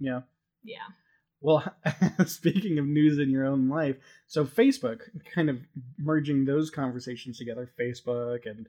yeah? 0.00 0.22
Yeah. 0.64 0.88
Well, 1.40 1.64
speaking 2.26 2.78
of 2.78 2.86
news 2.86 3.18
in 3.18 3.30
your 3.30 3.46
own 3.46 3.68
life, 3.68 3.96
so 4.26 4.44
Facebook, 4.44 5.00
kind 5.34 5.48
of 5.48 5.58
merging 5.98 6.44
those 6.44 6.70
conversations 6.70 7.38
together, 7.38 7.70
Facebook 7.78 8.50
and 8.50 8.68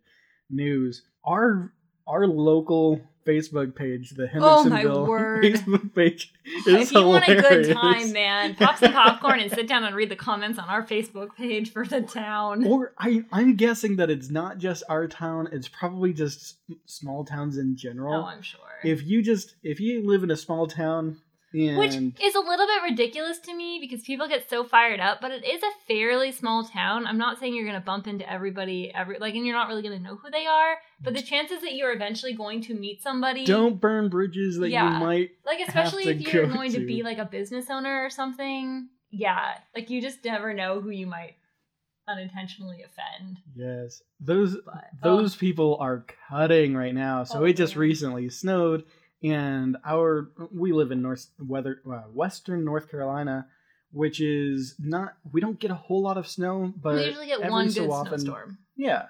news, 0.50 1.04
our 1.26 1.72
our 2.08 2.28
local 2.28 3.00
Facebook 3.26 3.76
page, 3.76 4.12
the 4.12 4.24
Oh, 4.40 4.64
Hendersonville 4.64 5.06
word. 5.06 5.44
Facebook 5.46 5.94
page, 5.94 6.34
is 6.66 6.68
if 6.68 6.92
you 6.92 7.06
want 7.06 7.28
a 7.28 7.36
good 7.36 7.74
time, 7.74 8.12
man, 8.12 8.56
pop 8.56 8.78
some 8.78 8.92
popcorn 8.92 9.40
and 9.40 9.52
sit 9.52 9.68
down 9.68 9.84
and 9.84 9.96
read 9.96 10.10
the 10.10 10.16
comments 10.16 10.58
on 10.58 10.68
our 10.68 10.84
Facebook 10.84 11.36
page 11.36 11.72
for 11.72 11.86
the 11.86 12.02
town. 12.02 12.66
Or 12.66 12.94
I, 12.98 13.24
I'm 13.32 13.56
guessing 13.56 13.98
that 13.98 14.10
it's 14.10 14.30
not 14.32 14.58
just 14.58 14.84
our 14.90 15.08
town; 15.08 15.50
it's 15.52 15.68
probably 15.68 16.14
just 16.14 16.58
small 16.86 17.24
towns 17.24 17.58
in 17.58 17.76
general. 17.76 18.24
Oh, 18.24 18.26
I'm 18.26 18.42
sure. 18.42 18.60
if 18.84 19.06
you 19.06 19.22
just 19.22 19.56
if 19.62 19.80
you 19.80 20.06
live 20.08 20.24
in 20.24 20.32
a 20.32 20.38
small 20.38 20.68
town 20.68 21.18
and 21.54 21.78
Which 21.78 21.94
is 21.96 22.36
a 22.36 22.40
little 22.40 22.66
bit 22.66 22.84
ridiculous 22.92 23.40
to 23.40 23.54
me 23.56 23.78
because 23.82 24.04
people 24.06 24.28
get 24.28 24.50
so 24.50 24.64
fired 24.64 25.00
up, 25.00 25.20
but 25.22 25.32
it 25.32 25.44
is 25.46 25.62
a 25.62 25.86
fairly 25.88 26.32
small 26.32 26.64
town. 26.66 27.06
I'm 27.06 27.18
not 27.18 27.40
saying 27.40 27.54
you're 27.56 27.66
going 27.66 27.80
to 27.80 27.86
bump 27.86 28.08
into 28.08 28.30
everybody 28.32 28.92
every 28.96 29.18
like 29.20 29.36
and 29.36 29.46
you're 29.46 29.56
not 29.56 29.68
really 29.68 29.82
going 29.82 29.98
to 29.98 30.04
know 30.04 30.16
who 30.16 30.30
they 30.32 30.46
are, 30.46 30.76
but 31.02 31.14
the 31.14 31.22
chances 31.22 31.62
that 31.62 31.74
you're 31.76 31.94
eventually 31.94 32.34
going 32.34 32.62
to 32.64 32.74
meet 32.74 33.02
somebody 33.04 33.46
don't 33.46 33.80
burn 33.82 34.10
bridges 34.10 34.58
that 34.60 34.70
Yeah. 34.70 34.94
you 34.94 35.06
might 35.06 35.32
like 35.46 35.60
especially 35.68 36.08
if 36.08 36.22
you're 36.34 36.48
go 36.48 36.54
going 36.54 36.72
to. 36.72 36.80
to. 36.80 36.86
be 36.86 37.04
like 37.04 37.18
a 37.18 37.26
business 37.26 37.66
owner 37.70 38.04
or 38.04 38.10
something. 38.10 38.88
Yeah, 39.10 39.56
like 39.76 39.90
you 39.90 40.02
just 40.02 40.24
never 40.24 40.54
know 40.54 40.80
who 40.80 40.90
you 40.90 41.06
might 41.06 41.36
unintentionally 42.08 42.82
offend. 42.84 43.38
yes 43.56 44.02
those 44.20 44.58
But 44.66 44.86
those 45.04 45.36
people 45.36 45.78
are 45.80 46.06
cutting 46.30 46.76
right 46.76 46.94
now 46.94 47.24
so 47.24 47.40
Oh, 47.40 47.44
it 47.46 47.54
just 47.54 47.76
recently 47.76 48.30
snowed 48.30 48.84
and 49.24 49.78
our 49.86 50.30
we 50.52 50.72
live 50.72 50.92
in 50.92 51.02
north 51.02 51.28
weather 51.40 51.82
uh, 51.90 52.02
western 52.14 52.64
north 52.66 52.90
carolina 52.90 53.48
which 53.92 54.20
is 54.22 54.76
not 54.80 55.16
we 55.32 55.42
don't 55.42 55.60
get 55.60 55.72
a 55.72 55.76
whole 55.76 56.02
lot 56.02 56.18
of 56.18 56.28
snow 56.28 56.74
but 56.76 56.96
we 56.96 57.06
usually 57.06 57.28
get 57.28 57.50
one 57.50 57.70
so 57.70 57.82
good 57.82 57.92
often- 57.92 58.20
snowstorm. 58.20 58.58
yeah 58.76 59.08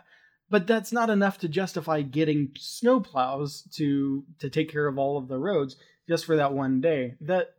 but 0.50 0.68
that's 0.68 0.92
not 0.92 1.10
enough 1.10 1.38
to 1.38 1.48
justify 1.48 2.02
getting 2.02 2.52
snow 2.58 3.00
plows 3.00 3.64
to 3.74 4.24
to 4.40 4.50
take 4.50 4.70
care 4.72 4.88
of 4.88 4.98
all 4.98 5.18
of 5.18 5.28
the 5.28 5.38
roads 5.38 5.76
just 6.10 6.26
for 6.26 6.36
that 6.36 6.54
one 6.54 6.82
day 6.82 7.16
that 7.22 7.54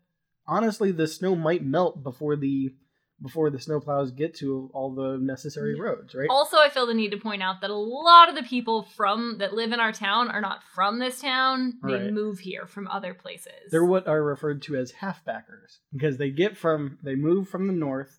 honestly 0.47 0.93
the 0.93 1.07
snow 1.07 1.35
might 1.35 1.65
melt 1.65 2.03
before 2.03 2.37
the 2.37 2.75
before 3.23 3.51
the 3.51 3.59
snowplows 3.59 4.15
get 4.15 4.35
to 4.35 4.69
all 4.75 4.93
the 4.95 5.17
necessary 5.19 5.79
roads 5.79 6.15
right 6.15 6.29
Also, 6.29 6.57
I 6.59 6.69
feel 6.69 6.87
the 6.87 6.95
need 6.95 7.13
to 7.13 7.17
point 7.19 7.43
out 7.43 7.61
that 7.61 7.71
a 7.71 7.75
lot 7.75 8.29
of 8.29 8.35
the 8.35 8.43
people 8.43 8.83
from 8.83 9.39
that 9.39 9.55
live 9.55 9.73
in 9.73 9.81
our 9.81 9.93
town 9.93 10.29
are 10.31 10.41
not 10.41 10.63
from 10.75 10.99
this 10.99 11.21
town. 11.21 11.75
They 11.83 11.93
Right. 11.95 12.13
move 12.13 12.41
here 12.41 12.67
from 12.67 12.89
other 12.89 13.15
places. 13.15 13.71
They're 13.71 13.85
what 13.85 14.09
are 14.09 14.23
referred 14.23 14.63
to 14.63 14.77
as 14.77 14.93
halfbackers 14.93 15.79
because 15.93 16.17
they 16.19 16.31
get 16.31 16.57
from 16.57 16.99
they 17.03 17.15
move 17.15 17.49
from 17.49 17.67
the 17.69 17.73
north 17.73 18.19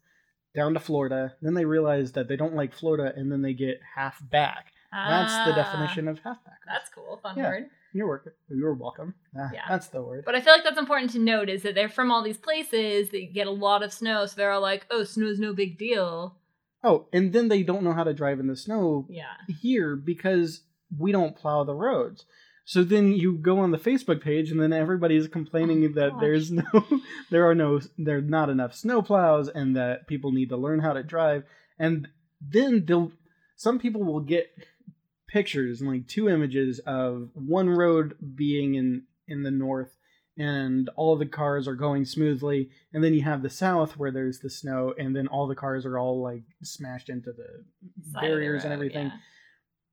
down 0.56 0.74
to 0.76 0.80
Florida, 0.80 1.36
then 1.42 1.56
they 1.56 1.66
realize 1.66 2.12
that 2.14 2.28
they 2.28 2.36
don't 2.36 2.56
like 2.56 2.74
Florida, 2.74 3.12
and 3.16 3.32
then 3.32 3.42
they 3.42 3.54
get 3.54 3.80
half 3.96 4.22
back. 4.30 4.72
That's 4.92 5.34
the 5.44 5.52
Ah, 5.52 5.56
definition 5.56 6.08
of 6.08 6.20
halfbackers. 6.22 6.68
That's 6.68 6.90
cool. 6.92 7.18
Fun 7.24 7.38
Yeah. 7.38 7.50
word. 7.50 7.70
You're 7.94 8.08
welcome. 8.08 8.34
You're 8.50 8.74
welcome. 8.74 9.14
Ah, 9.38 9.50
Yeah. 9.54 9.62
That's 9.70 9.88
the 9.88 10.02
word. 10.02 10.24
But 10.26 10.36
I 10.36 10.42
feel 10.42 10.54
like 10.54 10.64
that's 10.64 10.80
important 10.80 11.12
to 11.12 11.20
note 11.20 11.50
is 11.50 11.62
that 11.64 11.76
they're 11.76 11.90
from 11.90 12.12
all 12.12 12.24
these 12.24 12.38
places 12.38 13.10
that 13.10 13.34
get 13.34 13.48
a 13.48 13.52
lot 13.52 13.84
of 13.84 13.94
snow, 13.94 14.26
so 14.26 14.34
they're 14.36 14.52
all 14.52 14.62
like, 14.62 14.86
"Oh, 14.90 15.04
snow's 15.04 15.40
no 15.40 15.54
big 15.54 15.78
deal." 15.78 16.36
Oh, 16.84 17.08
and 17.14 17.32
then 17.32 17.48
they 17.48 17.64
don't 17.64 17.84
know 17.84 17.94
how 17.94 18.04
to 18.04 18.14
drive 18.14 18.40
in 18.40 18.48
the 18.48 18.56
snow 18.58 19.06
Yeah. 19.10 19.36
here 19.62 19.96
because 19.96 20.62
we 20.98 21.12
don't 21.12 21.36
plow 21.36 21.64
the 21.64 21.74
roads. 21.76 22.26
So 22.66 22.84
then 22.84 23.12
you 23.14 23.34
go 23.38 23.60
on 23.60 23.72
the 23.72 23.78
Facebook 23.78 24.22
page, 24.22 24.50
and 24.52 24.60
then 24.62 24.74
everybody's 24.74 25.28
complaining 25.28 25.84
Oh 25.86 25.88
that 26.00 26.12
gosh. 26.12 26.22
there's 26.22 26.52
no, 26.52 26.86
there 27.30 27.48
are 27.50 27.56
no, 27.56 27.80
there's 27.98 28.24
not 28.30 28.50
enough 28.50 28.74
snow 28.74 29.02
plows, 29.02 29.50
and 29.50 29.76
that 29.76 30.08
people 30.08 30.32
need 30.32 30.50
to 30.50 30.58
learn 30.58 30.80
how 30.80 30.94
to 30.94 31.04
drive. 31.04 31.44
And 31.80 32.08
then 32.42 32.86
they'll, 32.86 33.12
some 33.56 33.80
people 33.80 34.04
will 34.04 34.22
get 34.22 34.48
pictures 35.34 35.82
and 35.82 35.90
like 35.90 36.08
two 36.08 36.30
images 36.30 36.80
of 36.86 37.30
one 37.34 37.68
road 37.68 38.16
being 38.36 38.76
in 38.76 39.04
in 39.28 39.42
the 39.42 39.52
north, 39.52 39.98
and 40.38 40.90
all 40.96 41.16
the 41.16 41.26
cars 41.26 41.68
are 41.68 41.76
going 41.76 42.06
smoothly, 42.06 42.70
and 42.94 43.04
then 43.04 43.16
you 43.16 43.24
have 43.24 43.42
the 43.42 43.50
south 43.50 43.98
where 43.98 44.12
there's 44.12 44.40
the 44.40 44.50
snow, 44.50 44.94
and 44.98 45.16
then 45.16 45.28
all 45.28 45.48
the 45.48 45.56
cars 45.56 45.86
are 45.86 45.98
all 45.98 46.22
like 46.22 46.44
smashed 46.62 47.10
into 47.10 47.32
the 47.32 47.44
Side 47.44 48.06
of 48.06 48.14
the 48.14 48.20
barriers 48.22 48.64
and 48.64 48.74
everything. 48.74 49.08
yeah. 49.08 49.18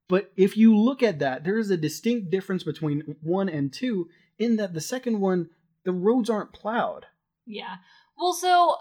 But 0.08 0.30
if 0.36 0.56
you 0.56 0.76
look 0.76 1.02
at 1.02 1.20
that, 1.20 1.44
there 1.44 1.58
is 1.58 1.70
a 1.70 1.76
distinct 1.76 2.30
difference 2.30 2.64
between 2.64 3.16
one 3.22 3.48
and 3.48 3.72
two 3.72 4.08
in 4.38 4.56
that 4.56 4.74
the 4.74 4.80
second 4.80 5.20
one, 5.20 5.48
the 5.84 5.92
roads 5.92 6.28
aren't 6.28 6.52
plowed. 6.52 7.06
Yeah. 7.46 7.76
Well, 8.18 8.34
so 8.34 8.76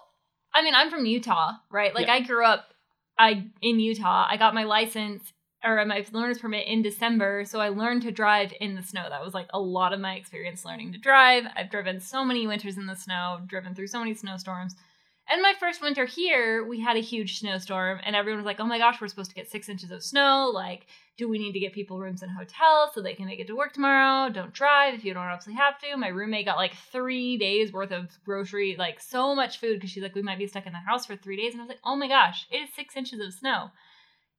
I 0.53 0.61
mean, 0.61 0.75
I'm 0.75 0.89
from 0.89 1.05
Utah, 1.05 1.53
right? 1.71 1.95
Like 1.95 2.07
Yeah. 2.07 2.13
I 2.13 2.21
grew 2.21 2.43
up 2.43 2.73
I 3.17 3.45
in 3.61 3.79
Utah. 3.79 4.27
I 4.29 4.37
got 4.37 4.53
my 4.53 4.63
license 4.63 5.31
or 5.63 5.79
um, 5.79 5.89
my 5.89 6.05
learner's 6.11 6.39
permit 6.39 6.67
in 6.67 6.81
December, 6.81 7.43
so 7.45 7.59
I 7.59 7.69
learned 7.69 8.03
to 8.03 8.11
drive 8.11 8.53
in 8.61 8.75
the 8.75 8.83
snow. 8.83 9.07
That 9.09 9.23
was 9.23 9.33
like 9.33 9.47
a 9.53 9.59
lot 9.59 9.93
of 9.93 9.99
my 9.99 10.15
experience 10.15 10.65
learning 10.65 10.93
to 10.93 10.97
drive. 10.97 11.43
I've 11.55 11.69
driven 11.69 11.99
so 11.99 12.23
many 12.23 12.47
winters 12.47 12.77
in 12.77 12.85
the 12.85 12.95
snow, 12.95 13.41
driven 13.45 13.75
through 13.75 13.87
so 13.87 13.99
many 13.99 14.13
snowstorms. 14.13 14.75
And 15.31 15.43
my 15.43 15.53
first 15.59 15.81
winter 15.81 16.05
here, 16.05 16.65
we 16.65 16.79
had 16.79 16.97
a 16.97 17.01
huge 17.01 17.39
snowstorm, 17.39 17.99
and 18.03 18.15
everyone 18.15 18.39
was 18.39 18.47
like, 18.47 18.59
"Oh 18.59 18.65
my 18.65 18.79
gosh, 18.79 18.99
we're 18.99 19.09
supposed 19.09 19.29
to 19.29 19.35
get 19.35 19.51
six 19.51 19.69
inches 19.69 19.91
of 19.91 20.01
snow. 20.01 20.49
Like, 20.51 20.87
do 21.17 21.29
we 21.29 21.37
need 21.37 21.51
to 21.51 21.59
get 21.59 21.73
people 21.73 21.99
rooms 21.99 22.23
in 22.23 22.29
hotels 22.29 22.91
so 22.95 23.01
they 23.01 23.13
can 23.13 23.27
make 23.27 23.39
it 23.39 23.45
to 23.47 23.55
work 23.55 23.73
tomorrow? 23.73 24.31
Don't 24.31 24.53
drive 24.53 24.95
if 24.95 25.05
you 25.05 25.13
don't 25.13 25.27
absolutely 25.27 25.61
have 25.61 25.77
to." 25.81 25.97
My 25.97 26.07
roommate 26.07 26.45
got 26.45 26.57
like 26.57 26.73
three 26.91 27.37
days 27.37 27.71
worth 27.71 27.91
of 27.91 28.07
grocery, 28.25 28.75
like 28.79 28.99
so 28.99 29.35
much 29.35 29.59
food, 29.59 29.75
because 29.75 29.91
she's 29.91 30.01
like, 30.01 30.15
"We 30.15 30.23
might 30.23 30.39
be 30.39 30.47
stuck 30.47 30.65
in 30.65 30.73
the 30.73 30.79
house 30.79 31.05
for 31.05 31.15
three 31.15 31.37
days." 31.37 31.53
And 31.53 31.61
I 31.61 31.65
was 31.65 31.69
like, 31.69 31.81
"Oh 31.83 31.95
my 31.95 32.07
gosh, 32.07 32.47
it 32.49 32.57
is 32.57 32.73
six 32.73 32.97
inches 32.97 33.19
of 33.19 33.31
snow." 33.33 33.69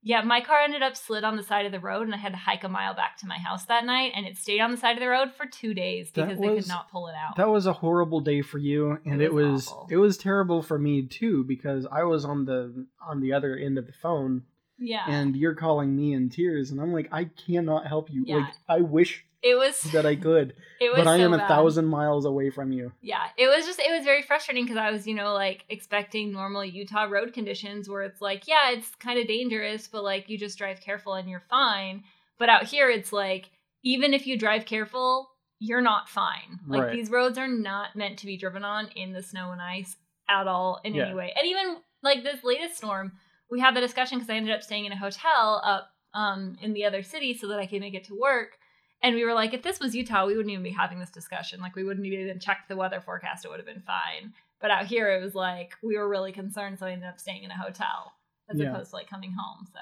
Yeah, 0.03 0.23
my 0.23 0.41
car 0.41 0.61
ended 0.61 0.83
up 0.83 0.97
slid 0.97 1.25
on 1.25 1.37
the 1.37 1.43
side 1.43 1.67
of 1.67 1.73
the 1.73 1.81
road, 1.81 2.03
and 2.07 2.15
I 2.15 2.19
had 2.19 2.33
to 2.33 2.39
hike 2.39 2.65
a 2.65 2.69
mile 2.69 2.95
back 2.95 3.19
to 3.19 3.27
my 3.27 3.39
house 3.39 3.67
that 3.67 3.85
night, 3.85 4.13
and 4.15 4.27
it 4.27 4.39
stayed 4.39 4.61
on 4.61 4.71
the 4.71 4.77
side 4.77 4.97
of 4.97 5.01
the 5.01 5.09
road 5.09 5.33
for 5.37 5.45
two 5.45 5.75
days 5.75 6.11
because 6.11 6.39
they 6.39 6.57
could 6.57 6.69
not 6.69 6.91
pull 6.91 7.09
it 7.09 7.15
out. 7.15 7.37
That 7.37 7.51
was 7.51 7.67
a 7.67 7.73
horrible 7.73 8.21
day 8.21 8.41
for 8.41 8.59
you, 8.59 8.99
and 9.05 9.21
It 9.21 9.27
it 9.27 9.35
was 9.35 9.67
was 9.67 9.75
it 9.91 9.97
was 9.99 10.17
terrible 10.17 10.63
for 10.63 10.79
me 10.79 11.07
too 11.07 11.45
because 11.45 11.87
I 11.91 12.05
was 12.05 12.25
on 12.25 12.47
the 12.47 12.87
on 13.07 13.21
the 13.21 13.35
other 13.35 13.57
end 13.57 13.77
of 13.77 13.87
the 13.87 13.93
phone, 13.93 14.45
yeah, 14.79 15.05
and 15.07 15.37
you're 15.37 15.55
calling 15.55 15.95
me 15.95 16.15
in 16.15 16.31
tears, 16.31 16.71
and 16.71 16.81
I'm 16.81 16.93
like, 16.93 17.09
I 17.13 17.25
cannot 17.25 17.87
help 17.87 18.11
you. 18.11 18.25
Yeah. 18.27 18.37
Like, 18.37 18.55
I 18.69 18.81
wish 18.81 19.27
it 19.43 19.55
was. 19.57 19.81
that 19.93 20.07
I 20.07 20.17
could, 20.17 20.55
It 20.81 20.89
was. 20.91 20.99
but 21.05 21.07
I 21.09 21.19
so 21.19 21.25
am 21.25 21.35
a 21.35 21.39
bad. 21.39 21.49
thousand 21.49 21.87
miles 21.87 22.25
away 22.25 22.49
from 22.51 22.73
you. 22.73 22.93
Yeah, 23.03 23.25
it 23.37 23.47
was 23.49 23.67
just 23.67 23.79
it 23.81 23.91
was 23.95 24.05
very 24.05 24.23
frustrating 24.23 24.65
because 24.65 24.79
I 24.79 24.91
was, 24.91 25.07
you 25.07 25.15
know, 25.15 25.35
like 25.35 25.65
expecting 25.69 26.33
normal 26.33 26.65
Utah 26.65 27.05
road 27.05 27.33
conditions 27.35 27.89
where 27.89 28.03
it's 28.03 28.21
like, 28.23 28.49
yeah, 28.49 28.71
it's 28.73 28.95
kind 28.97 29.19
of 29.21 29.27
dangerous, 29.27 29.89
but 29.89 30.03
like 30.05 30.29
you 30.31 30.39
just 30.39 30.57
drive 30.59 30.81
careful 30.81 31.15
and 31.15 31.29
you're 31.29 31.45
fine. 31.51 32.05
But 32.39 32.49
out 32.49 32.65
here 32.65 32.89
it's 32.91 33.13
like 33.13 33.51
even 33.83 34.15
if 34.15 34.27
you 34.27 34.39
drive 34.39 34.65
careful, 34.67 35.29
you're 35.59 35.83
not 35.83 36.09
fine. 36.09 36.59
Like 36.67 36.83
Right. 36.85 36.93
these 36.93 37.11
roads 37.11 37.37
are 37.37 37.49
not 37.49 37.95
meant 37.97 38.19
to 38.21 38.27
be 38.27 38.39
driven 38.39 38.65
on 38.65 38.89
in 38.97 39.13
the 39.13 39.23
snow 39.23 39.53
and 39.53 39.61
ice 39.61 39.97
at 40.29 40.47
all 40.47 40.81
in 40.85 40.95
Yeah. 40.95 41.07
any 41.07 41.15
way. 41.15 41.33
And 41.37 41.47
even 41.47 41.77
like 42.03 42.23
this 42.23 42.43
latest 42.43 42.79
storm, 42.79 43.13
we 43.51 43.61
had 43.61 43.77
the 43.77 43.81
discussion 43.83 44.19
because 44.19 44.31
I 44.31 44.37
ended 44.37 44.55
up 44.55 44.63
staying 44.63 44.87
in 44.87 44.93
a 44.93 44.97
hotel 44.99 45.61
up 45.65 45.91
um 46.15 46.57
in 46.63 46.73
the 46.73 46.87
other 46.87 47.03
city 47.03 47.37
so 47.37 47.49
that 47.49 47.59
I 47.59 47.67
could 47.67 47.81
make 47.81 47.95
it 47.95 48.05
to 48.05 48.19
work. 48.19 48.57
And 49.03 49.15
we 49.17 49.25
were 49.25 49.33
like, 49.35 49.55
if 49.55 49.63
this 49.63 49.81
was 49.81 49.95
Utah, 49.95 50.27
we 50.27 50.37
wouldn't 50.37 50.53
even 50.53 50.63
be 50.63 50.71
having 50.71 50.99
this 50.99 51.11
discussion. 51.11 51.61
Like, 51.61 51.75
we 51.75 51.85
wouldn't 51.85 52.07
even 52.07 52.39
check 52.39 52.67
the 52.69 52.77
weather 52.77 53.01
forecast. 53.01 53.45
It 53.45 53.49
would 53.49 53.59
have 53.59 53.67
been 53.67 53.81
fine. 53.83 54.35
But 54.61 54.71
out 54.71 54.85
here, 54.87 55.11
it 55.11 55.23
was 55.23 55.35
like 55.35 55.73
we 55.83 55.97
were 55.97 56.09
really 56.09 56.33
concerned, 56.33 56.79
so 56.79 56.87
I 56.87 56.93
ended 56.93 57.09
up 57.09 57.19
staying 57.19 57.45
in 57.45 57.51
a 57.51 57.57
hotel 57.57 58.13
as 58.51 58.59
Yeah. 58.59 58.73
opposed 58.73 58.91
to 58.91 58.97
like 58.97 59.09
coming 59.09 59.33
home. 59.33 59.67
So 59.73 59.79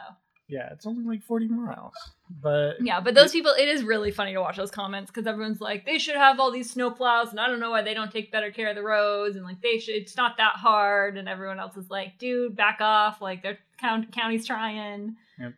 Yeah, 0.46 0.68
it's 0.72 0.86
only 0.86 1.04
like 1.04 1.22
40 1.24 1.48
miles, 1.48 1.92
but 2.30 2.76
yeah, 2.80 3.00
but 3.00 3.14
those 3.14 3.32
people, 3.32 3.50
it 3.58 3.68
is 3.68 3.82
really 3.82 4.10
funny 4.10 4.32
to 4.32 4.40
watch 4.40 4.56
those 4.56 4.70
comments 4.70 5.10
because 5.10 5.26
everyone's 5.26 5.60
like, 5.60 5.84
they 5.84 5.98
should 5.98 6.14
have 6.16 6.40
all 6.40 6.50
these 6.50 6.70
snow 6.70 6.90
plows, 6.90 7.30
and 7.30 7.40
I 7.40 7.48
don't 7.48 7.60
know 7.60 7.70
why 7.70 7.82
they 7.82 7.92
don't 7.92 8.10
take 8.10 8.32
better 8.32 8.50
care 8.50 8.68
of 8.70 8.76
the 8.76 8.82
roads, 8.82 9.36
and 9.36 9.44
like 9.44 9.60
they 9.60 9.78
should. 9.78 9.96
It's 9.96 10.16
not 10.16 10.36
that 10.38 10.54
hard, 10.56 11.18
and 11.18 11.28
everyone 11.28 11.58
else 11.60 11.76
is 11.76 11.90
like, 11.90 12.18
dude, 12.18 12.56
back 12.56 12.78
off. 12.80 13.20
Like 13.20 13.42
their 13.42 13.58
count, 13.78 14.10
county's 14.12 14.46
trying. 14.46 15.16
Yep. 15.38 15.52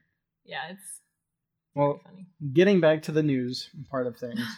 Yeah, 0.45 0.71
it's 0.71 1.00
well, 1.75 2.01
funny. 2.05 2.27
getting 2.53 2.81
back 2.81 3.03
to 3.03 3.13
the 3.13 3.23
news 3.23 3.71
part 3.91 4.07
of 4.07 4.17
things. 4.17 4.41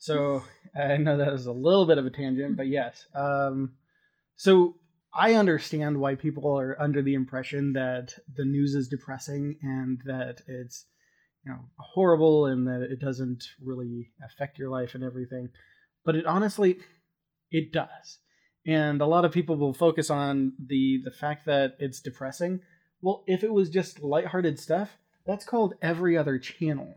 So 0.00 0.44
I 0.80 0.96
know 0.96 1.16
that 1.16 1.32
was 1.32 1.46
a 1.46 1.52
little 1.52 1.84
bit 1.84 1.98
of 1.98 2.06
a 2.06 2.10
tangent, 2.10 2.56
but 2.56 2.68
yes. 2.68 3.04
Um, 3.16 3.72
So 4.36 4.76
I 5.12 5.34
understand 5.34 5.98
why 5.98 6.14
people 6.14 6.56
are 6.56 6.80
under 6.80 7.02
the 7.02 7.14
impression 7.14 7.72
that 7.72 8.14
the 8.36 8.44
news 8.44 8.74
is 8.74 8.86
depressing 8.86 9.56
and 9.60 10.00
that 10.04 10.42
it's 10.46 10.86
you 11.44 11.50
know 11.50 11.58
horrible 11.78 12.46
and 12.46 12.66
that 12.68 12.82
it 12.82 13.00
doesn't 13.00 13.42
really 13.60 14.12
affect 14.24 14.58
your 14.58 14.70
life 14.70 14.94
and 14.94 15.02
everything. 15.02 15.48
But 16.04 16.14
it 16.14 16.26
honestly 16.26 16.78
it 17.50 17.72
does. 17.72 18.18
And 18.66 19.00
a 19.00 19.06
lot 19.06 19.24
of 19.24 19.32
people 19.32 19.56
will 19.56 19.74
focus 19.74 20.10
on 20.10 20.52
the 20.64 21.00
the 21.04 21.10
fact 21.10 21.46
that 21.46 21.74
it's 21.80 22.00
depressing. 22.00 22.60
Well, 23.00 23.24
if 23.26 23.42
it 23.42 23.52
was 23.52 23.70
just 23.70 24.00
lighthearted 24.00 24.60
stuff, 24.60 24.98
that's 25.28 25.44
called 25.44 25.74
every 25.82 26.16
other 26.16 26.38
channel. 26.38 26.96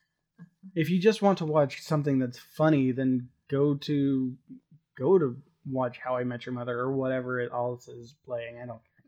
if 0.74 0.88
you 0.88 0.98
just 0.98 1.20
want 1.20 1.38
to 1.38 1.44
watch 1.44 1.82
something 1.82 2.18
that's 2.18 2.38
funny, 2.38 2.92
then 2.92 3.28
go 3.50 3.74
to 3.74 4.34
go 4.98 5.18
to 5.18 5.36
watch 5.70 5.98
How 6.02 6.16
I 6.16 6.24
Met 6.24 6.46
Your 6.46 6.54
Mother 6.54 6.78
or 6.78 6.92
whatever 6.92 7.38
it 7.38 7.52
else 7.52 7.86
is 7.86 8.14
playing. 8.24 8.56
I 8.56 8.66
don't 8.66 8.80
care. 8.80 9.04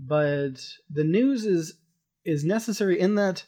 But 0.00 0.64
the 0.90 1.04
news 1.04 1.44
is 1.44 1.74
is 2.24 2.44
necessary 2.44 2.98
in 2.98 3.14
that 3.16 3.44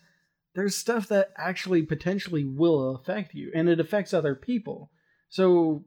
there's 0.54 0.76
stuff 0.76 1.08
that 1.08 1.32
actually 1.38 1.82
potentially 1.82 2.44
will 2.44 2.94
affect 2.94 3.34
you, 3.34 3.50
and 3.54 3.68
it 3.68 3.80
affects 3.80 4.12
other 4.12 4.34
people. 4.34 4.90
So 5.30 5.86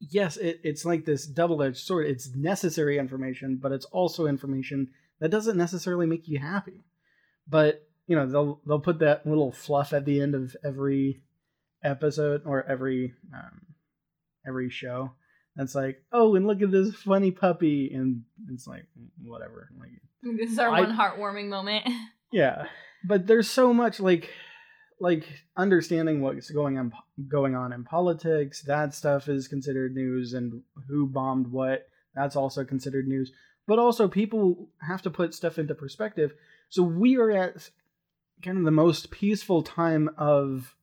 yes, 0.00 0.36
it, 0.36 0.60
it's 0.62 0.84
like 0.84 1.06
this 1.06 1.26
double 1.26 1.62
edged 1.62 1.78
sword. 1.78 2.08
It's 2.08 2.34
necessary 2.36 2.98
information, 2.98 3.58
but 3.60 3.72
it's 3.72 3.86
also 3.86 4.26
information 4.26 4.88
that 5.18 5.30
doesn't 5.30 5.56
necessarily 5.56 6.06
make 6.06 6.28
you 6.28 6.38
happy. 6.38 6.84
But 7.48 7.85
you 8.06 8.16
know 8.16 8.26
they'll 8.26 8.60
they'll 8.66 8.80
put 8.80 9.00
that 9.00 9.26
little 9.26 9.52
fluff 9.52 9.92
at 9.92 10.04
the 10.04 10.20
end 10.20 10.34
of 10.34 10.56
every 10.64 11.22
episode 11.82 12.42
or 12.44 12.64
every 12.64 13.14
um, 13.34 13.62
every 14.46 14.70
show 14.70 15.12
that's 15.56 15.74
like, 15.74 16.02
oh, 16.12 16.34
and 16.34 16.46
look 16.46 16.60
at 16.60 16.70
this 16.70 16.94
funny 16.94 17.30
puppy, 17.30 17.90
and 17.92 18.22
it's 18.52 18.66
like 18.66 18.84
whatever. 19.22 19.70
Like 19.80 19.90
this 20.38 20.50
is 20.50 20.58
our 20.58 20.68
I- 20.70 20.82
one 20.82 20.96
heartwarming 20.96 21.48
moment. 21.48 21.88
yeah, 22.32 22.66
but 23.04 23.26
there's 23.26 23.50
so 23.50 23.72
much 23.72 23.98
like 23.98 24.30
like 25.00 25.26
understanding 25.56 26.20
what's 26.20 26.50
going 26.50 26.78
on 26.78 26.92
going 27.26 27.54
on 27.54 27.72
in 27.72 27.84
politics. 27.84 28.62
That 28.62 28.94
stuff 28.94 29.28
is 29.28 29.48
considered 29.48 29.94
news, 29.94 30.34
and 30.34 30.62
who 30.88 31.06
bombed 31.06 31.50
what. 31.50 31.88
That's 32.14 32.36
also 32.36 32.64
considered 32.64 33.08
news. 33.08 33.32
But 33.66 33.78
also, 33.78 34.08
people 34.08 34.68
have 34.86 35.02
to 35.02 35.10
put 35.10 35.34
stuff 35.34 35.58
into 35.58 35.74
perspective. 35.74 36.34
So 36.68 36.82
we 36.82 37.16
are 37.16 37.30
at 37.30 37.70
kind 38.42 38.58
of 38.58 38.64
the 38.64 38.70
most 38.70 39.10
peaceful 39.10 39.62
time 39.62 40.10
of 40.18 40.74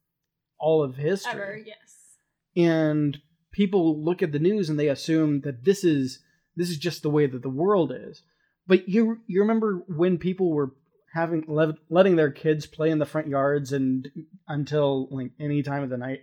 all 0.59 0.83
of 0.83 0.95
history 0.95 1.31
Ever, 1.31 1.61
yes. 1.65 2.17
and 2.55 3.17
people 3.51 4.03
look 4.03 4.21
at 4.21 4.31
the 4.31 4.39
news 4.39 4.69
and 4.69 4.79
they 4.79 4.87
assume 4.87 5.41
that 5.41 5.63
this 5.63 5.83
is 5.83 6.19
this 6.55 6.69
is 6.69 6.77
just 6.77 7.03
the 7.03 7.09
way 7.09 7.25
that 7.27 7.41
the 7.41 7.49
world 7.49 7.91
is 7.95 8.23
but 8.67 8.87
you 8.89 9.17
you 9.27 9.41
remember 9.41 9.83
when 9.87 10.17
people 10.17 10.51
were 10.51 10.71
having 11.13 11.43
le- 11.47 11.77
letting 11.89 12.15
their 12.15 12.31
kids 12.31 12.65
play 12.65 12.89
in 12.89 12.97
the 12.99 13.05
front 13.05 13.27
yards 13.27 13.71
and 13.71 14.07
until 14.47 15.07
like 15.11 15.31
any 15.39 15.61
time 15.61 15.83
of 15.83 15.89
the 15.89 15.97
night 15.97 16.19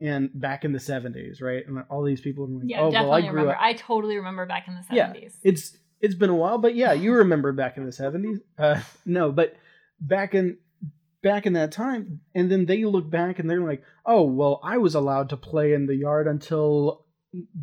and 0.00 0.28
back 0.34 0.64
in 0.64 0.72
the 0.72 0.78
70s 0.78 1.40
right 1.40 1.66
and 1.66 1.82
all 1.88 2.02
these 2.04 2.20
people 2.20 2.46
were 2.46 2.58
like 2.60 2.64
Yeah, 2.68 2.80
oh 2.80 2.82
well 2.84 2.90
definitely 2.92 3.22
i 3.22 3.26
remember. 3.28 3.52
up 3.52 3.58
I 3.60 3.72
totally 3.74 4.16
remember 4.16 4.44
back 4.46 4.66
in 4.68 4.74
the 4.74 4.84
Yeah. 4.94 5.12
70s. 5.12 5.34
it's 5.42 5.76
it's 6.00 6.14
been 6.14 6.30
a 6.30 6.34
while 6.34 6.58
but 6.58 6.74
yeah 6.74 6.92
you 6.92 7.12
remember 7.14 7.52
back 7.52 7.76
in 7.78 7.84
the 7.86 7.90
70s 7.92 8.40
uh 8.58 8.80
no 9.06 9.30
but 9.32 9.54
back 10.00 10.34
in 10.34 10.58
back 11.24 11.44
in 11.46 11.54
that 11.54 11.72
time 11.72 12.20
and 12.36 12.50
then 12.50 12.66
they 12.66 12.84
look 12.84 13.10
back 13.10 13.40
and 13.40 13.50
they're 13.50 13.66
like 13.66 13.82
oh 14.06 14.22
well 14.22 14.60
i 14.62 14.76
was 14.78 14.94
allowed 14.94 15.28
to 15.28 15.36
play 15.36 15.72
in 15.72 15.86
the 15.86 15.96
yard 15.96 16.28
until 16.28 17.04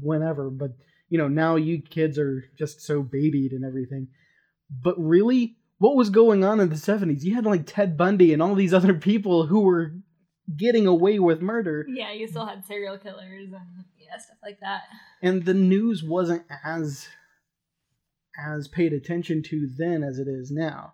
whenever 0.02 0.50
but 0.50 0.72
you 1.12 1.18
know 1.18 1.28
now 1.28 1.56
you 1.58 1.82
kids 1.82 2.18
are 2.18 2.44
just 2.58 2.82
so 2.82 3.04
babied 3.04 3.52
and 3.52 3.64
everything. 3.64 4.08
But 4.70 4.96
really 4.98 5.58
what 5.78 5.96
was 5.96 6.10
going 6.10 6.44
on 6.44 6.60
in 6.60 6.70
the 6.70 6.76
70s 6.76 7.24
you 7.24 7.36
had 7.36 7.46
like 7.46 7.64
ted 7.66 7.98
bundy 7.98 8.34
and 8.34 8.42
all 8.42 8.56
these 8.56 8.74
other 8.74 8.94
people 8.96 9.46
who 9.46 9.60
were 9.62 9.94
getting 10.58 10.88
away 10.88 11.20
with 11.20 11.42
murder. 11.42 11.86
Yeah, 11.88 12.12
you 12.14 12.28
still 12.28 12.46
had 12.46 12.66
serial 12.66 12.98
killers 12.98 13.52
and 13.52 13.86
yeah, 14.00 14.18
stuff 14.18 14.38
like 14.42 14.60
that. 14.62 14.84
and 15.22 15.46
the 15.46 15.54
news 15.54 16.04
wasn't 16.04 16.44
as 16.64 17.08
as 18.42 18.70
paid 18.70 18.94
attention 18.94 19.44
to 19.44 19.70
then 19.78 20.04
as 20.04 20.18
it 20.18 20.28
is 20.28 20.50
now 20.50 20.94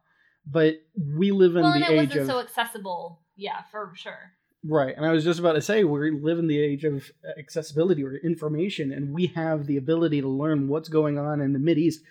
but 0.49 0.75
we 1.17 1.31
live 1.31 1.55
in 1.55 1.63
well, 1.63 1.73
and 1.73 1.83
the 1.83 1.88
it 1.93 1.99
age 1.99 2.07
wasn't 2.10 2.21
of 2.21 2.27
so 2.27 2.39
accessible. 2.39 3.21
Yeah, 3.36 3.62
for 3.71 3.91
sure. 3.95 4.31
right 4.65 4.95
and 4.97 5.05
i 5.05 5.12
was 5.12 5.23
just 5.23 5.39
about 5.39 5.53
to 5.53 5.62
say 5.62 5.83
we 5.83 6.10
live 6.12 6.39
in 6.39 6.47
the 6.47 6.60
age 6.60 6.83
of 6.83 7.12
accessibility 7.38 8.03
or 8.03 8.15
information 8.15 8.91
and 8.91 9.13
we 9.13 9.27
have 9.27 9.67
the 9.67 9.77
ability 9.77 10.19
to 10.21 10.27
learn 10.27 10.67
what's 10.67 10.89
going 10.89 11.17
on 11.19 11.39
in 11.41 11.53
the 11.53 11.60
mid 11.60 11.77
east 11.77 12.01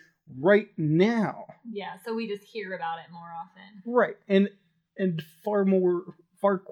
right 0.41 0.69
now 0.77 1.45
Yeah, 1.71 1.95
so 2.05 2.15
we 2.15 2.27
just 2.29 2.45
hear 2.45 2.73
about 2.75 2.99
it 3.01 3.11
more 3.13 3.31
often. 3.43 3.83
right 3.85 4.17
and 4.29 4.49
and 4.97 5.23
far 5.45 5.65
more 5.65 6.03
far 6.41 6.63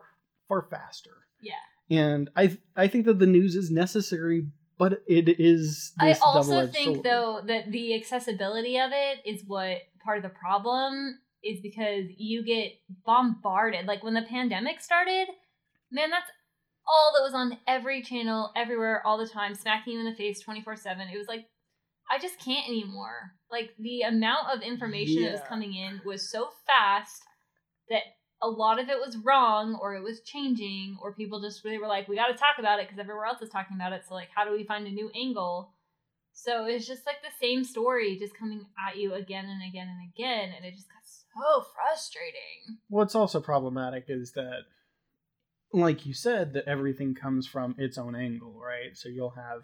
far 0.49 0.63
faster 0.71 1.11
Yeah. 1.43 1.55
and 1.91 2.31
i 2.37 2.57
i 2.77 2.87
think 2.87 3.07
that 3.07 3.19
the 3.19 3.27
news 3.27 3.57
is 3.57 3.71
necessary 3.71 4.47
but 4.79 5.03
it 5.09 5.41
is 5.41 5.93
I 6.01 6.13
also 6.15 6.67
think 6.67 6.97
sword. 6.97 7.05
though 7.05 7.41
that 7.47 7.71
the 7.71 7.95
accessibility 7.95 8.79
of 8.79 8.91
it 8.93 9.19
is 9.25 9.43
what 9.47 9.79
part 10.05 10.19
of 10.19 10.23
the 10.25 10.29
problem 10.31 11.19
is 11.45 11.61
because 11.61 12.07
you 12.17 12.45
get 12.45 12.73
bombarded. 13.05 13.87
Like 13.87 14.03
when 14.03 14.15
the 14.15 14.23
pandemic 14.23 14.81
started, 14.81 15.27
man, 15.91 16.11
that's 16.11 16.31
all 16.87 17.13
that 17.15 17.23
was 17.23 17.35
on 17.35 17.59
every 17.67 18.03
channel, 18.03 18.51
everywhere, 18.57 19.07
all 19.07 19.19
the 19.19 19.29
time, 19.29 19.55
smacking 19.55 19.95
you 19.95 20.01
in 20.01 20.07
the 20.07 20.17
face 20.17 20.41
24 20.41 20.77
7. 20.77 21.09
It 21.09 21.19
was 21.19 21.29
like, 21.29 21.47
I 22.11 22.19
just 22.19 22.39
can't 22.39 22.69
anymore. 22.69 23.33
Like 23.51 23.71
the 23.79 24.03
amount 24.03 24.49
of 24.55 24.63
information 24.63 25.23
that 25.23 25.33
was 25.33 25.41
coming 25.49 25.75
in 25.75 26.01
was 26.05 26.31
so 26.31 26.51
fast 26.67 27.23
that 27.89 28.03
a 28.43 28.49
lot 28.49 28.79
of 28.79 28.89
it 28.89 28.99
was 28.99 29.17
wrong 29.17 29.79
or 29.81 29.95
it 29.95 30.03
was 30.03 30.21
changing 30.21 30.99
or 31.01 31.15
people 31.15 31.41
just 31.41 31.65
really 31.65 31.79
were 31.79 31.87
like 31.87 32.09
we 32.09 32.17
got 32.17 32.27
to 32.27 32.35
talk 32.35 32.59
about 32.59 32.79
it 32.79 32.87
because 32.87 32.99
everywhere 32.99 33.25
else 33.25 33.41
is 33.41 33.49
talking 33.49 33.77
about 33.77 33.93
it 33.93 34.03
so 34.07 34.15
like 34.15 34.29
how 34.35 34.45
do 34.45 34.53
we 34.53 34.65
find 34.65 34.87
a 34.87 34.91
new 34.91 35.11
angle 35.15 35.73
so 36.35 36.67
it's 36.67 36.87
just 36.87 37.07
like 37.07 37.23
the 37.23 37.39
same 37.41 37.65
story 37.65 38.19
just 38.19 38.37
coming 38.37 38.67
at 38.87 38.99
you 38.99 39.15
again 39.15 39.47
and 39.47 39.63
again 39.67 39.89
and 39.89 40.11
again 40.13 40.53
and 40.55 40.65
it 40.65 40.75
just 40.75 40.89
got 40.89 41.04
so 41.35 41.65
frustrating 41.75 42.79
What's 42.89 43.15
also 43.15 43.41
problematic 43.41 44.05
is 44.09 44.33
that, 44.33 44.63
like 45.73 46.07
you 46.07 46.15
said, 46.15 46.53
that 46.55 46.67
everything 46.67 47.15
comes 47.15 47.47
from 47.47 47.75
its 47.79 47.99
own 47.99 48.15
angle, 48.15 48.55
right? 48.59 48.97
So 48.97 49.09
you'll 49.09 49.31
have 49.31 49.63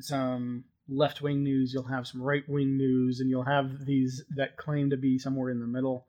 some 0.00 0.64
left 0.88 1.22
wing 1.22 1.42
news, 1.42 1.72
you'll 1.72 1.84
have 1.84 2.06
some 2.06 2.22
right 2.22 2.46
wing 2.48 2.76
news, 2.76 3.20
and 3.20 3.30
you'll 3.30 3.44
have 3.44 3.84
these 3.84 4.24
that 4.36 4.56
claim 4.56 4.90
to 4.90 4.96
be 4.96 5.18
somewhere 5.18 5.50
in 5.50 5.60
the 5.60 5.66
middle. 5.66 6.06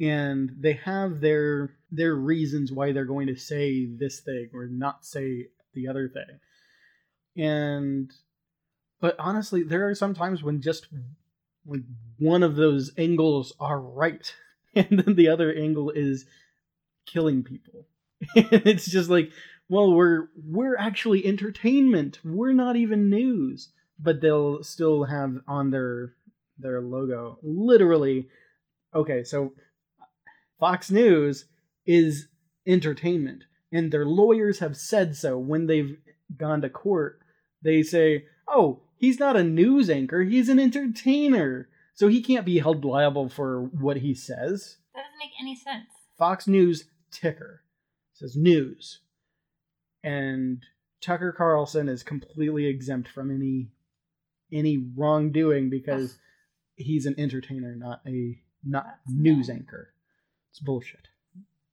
And 0.00 0.50
they 0.58 0.74
have 0.84 1.20
their 1.20 1.70
their 1.90 2.14
reasons 2.14 2.72
why 2.72 2.92
they're 2.92 3.04
going 3.04 3.26
to 3.26 3.36
say 3.36 3.86
this 3.86 4.20
thing 4.20 4.50
or 4.54 4.66
not 4.66 5.04
say 5.04 5.48
the 5.74 5.88
other 5.88 6.08
thing. 6.08 6.40
And 7.36 8.10
but 9.00 9.16
honestly, 9.18 9.62
there 9.62 9.88
are 9.88 9.94
some 9.94 10.14
times 10.14 10.42
when 10.42 10.60
just 10.60 10.86
when 11.64 11.84
one 12.18 12.42
of 12.42 12.56
those 12.56 12.92
angles 12.96 13.54
are 13.60 13.80
right 13.80 14.34
and 14.74 14.98
then 14.98 15.14
the 15.14 15.28
other 15.28 15.52
angle 15.52 15.90
is 15.90 16.26
killing 17.06 17.42
people. 17.42 17.86
it's 18.34 18.86
just 18.86 19.10
like, 19.10 19.30
well, 19.68 19.92
we're 19.92 20.28
we're 20.44 20.76
actually 20.76 21.24
entertainment. 21.24 22.18
We're 22.24 22.52
not 22.52 22.76
even 22.76 23.08
news, 23.08 23.70
but 23.98 24.20
they'll 24.20 24.62
still 24.62 25.04
have 25.04 25.38
on 25.46 25.70
their 25.70 26.14
their 26.58 26.80
logo 26.80 27.38
literally. 27.42 28.28
Okay, 28.94 29.24
so 29.24 29.52
Fox 30.58 30.90
News 30.90 31.46
is 31.86 32.26
entertainment, 32.66 33.44
and 33.72 33.90
their 33.90 34.04
lawyers 34.04 34.58
have 34.58 34.76
said 34.76 35.16
so 35.16 35.38
when 35.38 35.66
they've 35.66 35.96
gone 36.36 36.60
to 36.62 36.68
court. 36.68 37.20
They 37.62 37.82
say, 37.82 38.24
"Oh, 38.48 38.80
he's 39.00 39.18
not 39.18 39.36
a 39.36 39.42
news 39.42 39.90
anchor; 39.90 40.22
he's 40.22 40.48
an 40.48 40.60
entertainer." 40.60 41.68
So 41.94 42.06
he 42.08 42.22
can't 42.22 42.46
be 42.46 42.60
held 42.60 42.84
liable 42.84 43.28
for 43.28 43.62
what 43.64 43.98
he 43.98 44.14
says. 44.14 44.76
that 44.94 45.02
doesn't 45.02 45.18
make 45.18 45.32
any 45.40 45.54
sense 45.56 45.88
Fox 46.16 46.46
News 46.46 46.84
ticker 47.10 47.62
says 48.14 48.36
news. 48.36 49.00
And 50.04 50.62
Tucker 51.02 51.32
Carlson 51.32 51.88
is 51.88 52.02
completely 52.02 52.66
exempt 52.66 53.08
from 53.08 53.30
any 53.30 53.68
any 54.52 54.78
wrongdoing 54.96 55.70
because 55.70 56.18
he's 56.76 57.06
an 57.06 57.14
entertainer, 57.18 57.74
not 57.74 58.00
a 58.06 58.38
not 58.64 58.84
That's 59.06 59.16
news 59.16 59.46
dumb. 59.48 59.56
anchor. 59.56 59.92
It's 60.50 60.60
bullshit. 60.60 61.08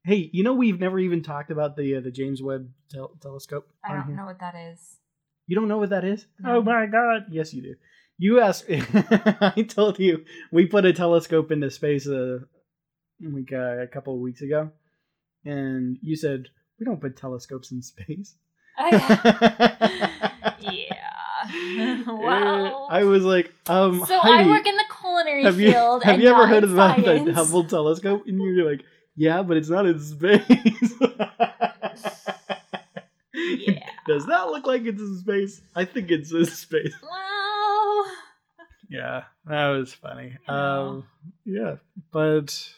Hey, 0.03 0.29
you 0.31 0.43
know 0.43 0.53
we've 0.53 0.79
never 0.79 0.99
even 0.99 1.21
talked 1.21 1.51
about 1.51 1.75
the 1.75 1.95
uh, 1.97 2.01
the 2.01 2.11
James 2.11 2.41
Webb 2.41 2.69
tel- 2.89 3.11
telescope. 3.21 3.67
i 3.83 3.93
don't 3.93 4.07
here? 4.07 4.15
know 4.15 4.25
what 4.25 4.39
that 4.39 4.55
is 4.55 4.97
You 5.47 5.55
don't 5.55 5.67
know 5.67 5.77
what 5.77 5.89
that 5.89 6.03
is? 6.03 6.25
Oh 6.45 6.61
my 6.61 6.85
god! 6.85 7.25
Yes, 7.29 7.53
you 7.53 7.61
do. 7.61 7.75
You 8.17 8.39
asked. 8.41 8.65
I 8.69 9.65
told 9.67 9.99
you 9.99 10.25
we 10.51 10.65
put 10.65 10.85
a 10.85 10.93
telescope 10.93 11.51
into 11.51 11.71
space 11.71 12.07
uh, 12.07 12.39
like 13.21 13.53
uh, 13.53 13.81
a 13.81 13.87
couple 13.87 14.13
of 14.13 14.19
weeks 14.19 14.41
ago, 14.41 14.71
and 15.45 15.97
you 16.01 16.15
said 16.15 16.47
we 16.79 16.85
don't 16.85 17.01
put 17.01 17.15
telescopes 17.17 17.71
in 17.71 17.81
space. 17.81 18.35
I, 18.77 20.51
yeah 20.59 21.07
wow. 22.07 22.87
I 22.89 23.03
was 23.03 23.23
like, 23.23 23.53
um, 23.67 24.03
so 24.07 24.19
Heidi, 24.19 24.49
I 24.49 24.51
work 24.51 24.67
in 24.67 24.75
the 24.75 24.85
culinary 24.99 25.43
have 25.43 25.59
you 25.59 25.71
field. 25.71 26.03
have 26.03 26.19
you 26.19 26.29
ever 26.29 26.47
heard 26.47 26.63
about 26.63 26.97
the. 26.97 27.33
Hubble 27.33 27.63
telescope? 27.63 28.23
And 28.27 28.39
you're 28.39 28.69
like, 28.69 28.83
yeah, 29.15 29.41
but 29.43 29.57
it's 29.57 29.69
not 29.69 29.85
in 29.85 29.99
space. 29.99 30.93
Yeah. 33.37 33.89
Does 34.07 34.25
that 34.25 34.47
look 34.47 34.65
like 34.65 34.85
it's 34.85 35.01
in 35.01 35.19
space? 35.19 35.61
I 35.75 35.85
think 35.85 36.09
it's 36.11 36.31
in 36.31 36.45
space. 36.45 36.93
Wow. 37.03 38.05
Yeah, 38.89 39.23
that 39.45 39.67
was 39.69 39.93
funny. 39.93 40.37
Yeah. 40.47 40.79
Um, 40.79 41.05
yeah, 41.45 41.75
but 42.11 42.73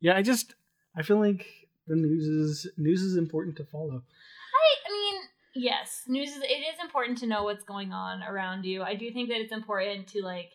yeah, 0.00 0.16
I 0.16 0.22
just 0.22 0.54
I 0.96 1.02
feel 1.02 1.18
like 1.18 1.46
the 1.86 1.96
news 1.96 2.26
is 2.26 2.72
news 2.76 3.02
is 3.02 3.16
important 3.16 3.56
to 3.56 3.64
follow. 3.64 4.02
I, 4.02 4.88
I 4.88 4.92
mean, 4.92 5.22
yes, 5.54 6.02
news 6.08 6.30
is 6.30 6.42
it 6.42 6.46
is 6.46 6.80
important 6.82 7.18
to 7.18 7.26
know 7.26 7.44
what's 7.44 7.64
going 7.64 7.92
on 7.92 8.22
around 8.22 8.64
you. 8.64 8.82
I 8.82 8.94
do 8.94 9.12
think 9.12 9.28
that 9.28 9.40
it's 9.40 9.52
important 9.52 10.08
to 10.08 10.22
like 10.22 10.52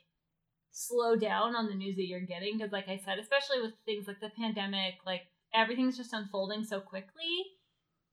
slow 0.71 1.15
down 1.15 1.55
on 1.55 1.67
the 1.67 1.75
news 1.75 1.95
that 1.97 2.07
you're 2.07 2.19
getting 2.21 2.57
because 2.57 2.71
like 2.71 2.87
I 2.87 2.99
said, 3.05 3.19
especially 3.19 3.61
with 3.61 3.73
things 3.85 4.07
like 4.07 4.19
the 4.19 4.31
pandemic, 4.35 4.95
like 5.05 5.21
everything's 5.53 5.97
just 5.97 6.13
unfolding 6.13 6.63
so 6.63 6.79
quickly 6.79 7.45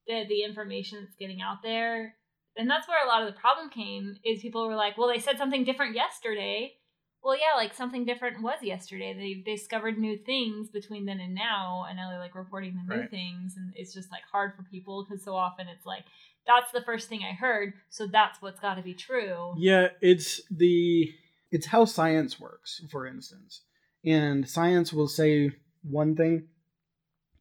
that 0.09 0.29
the 0.29 0.43
information 0.43 1.01
that's 1.01 1.17
getting 1.17 1.41
out 1.41 1.63
there 1.63 2.15
and 2.57 2.71
that's 2.71 2.89
where 2.89 3.05
a 3.05 3.09
lot 3.09 3.23
of 3.23 3.33
the 3.33 3.39
problem 3.39 3.69
came 3.69 4.17
is 4.25 4.41
people 4.41 4.67
were 4.67 4.75
like, 4.75 4.97
well, 4.97 5.09
they 5.09 5.19
said 5.19 5.39
something 5.39 5.65
different 5.65 5.95
yesterday. 5.95 6.73
Well, 7.23 7.37
yeah, 7.37 7.57
like 7.57 7.75
something 7.75 8.05
different 8.05 8.43
was 8.43 8.63
yesterday. 8.63 9.13
They 9.13 9.43
they 9.45 9.57
discovered 9.57 9.99
new 9.99 10.17
things 10.17 10.71
between 10.71 11.07
then 11.07 11.21
and 11.21 11.35
now, 11.35 11.85
and 11.89 11.97
now 11.97 12.09
they're 12.09 12.21
like 12.21 12.35
reporting 12.35 12.77
the 12.77 12.95
new 12.95 13.01
Right. 13.01 13.11
things, 13.11 13.57
and 13.57 13.73
it's 13.75 13.93
just 13.93 14.13
like 14.13 14.23
hard 14.31 14.55
for 14.55 14.63
people 14.63 15.05
because 15.05 15.25
so 15.25 15.35
often 15.35 15.67
it's 15.67 15.85
like 15.85 16.05
that's 16.47 16.71
the 16.71 16.83
first 16.83 17.09
thing 17.09 17.23
I 17.29 17.33
heard, 17.33 17.75
so 17.89 18.07
that's 18.07 18.41
what's 18.41 18.61
got 18.61 18.77
to 18.77 18.83
be 18.83 18.95
true. 18.95 19.55
Yeah, 19.59 19.89
it's 20.01 20.41
the 20.51 21.13
it's 21.51 21.67
how 21.67 21.85
science 21.85 22.39
works, 22.39 22.83
for 22.91 23.07
instance. 23.07 23.63
And 24.05 24.49
science 24.49 24.93
will 24.93 25.09
say 25.09 25.51
one 25.83 26.15
thing 26.15 26.47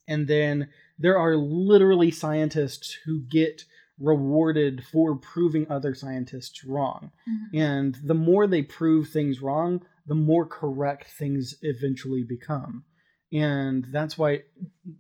and 0.08 0.28
then 0.28 0.70
there 0.98 1.18
are 1.18 1.36
literally 1.36 2.12
scientists 2.12 2.98
who 3.06 3.22
get 3.22 3.64
rewarded 4.00 4.84
for 4.86 5.16
proving 5.16 5.70
other 5.70 5.94
scientists 5.96 6.64
wrong. 6.66 7.12
Mhm. 7.28 7.60
And 7.60 7.96
the 8.04 8.14
more 8.14 8.46
they 8.48 8.62
prove 8.62 9.10
things 9.10 9.42
wrong, 9.42 9.86
the 10.06 10.16
more 10.16 10.46
correct 10.46 11.08
things 11.12 11.56
eventually 11.62 12.24
become. 12.24 12.84
And 13.32 13.86
that's 13.92 14.18
why 14.18 14.44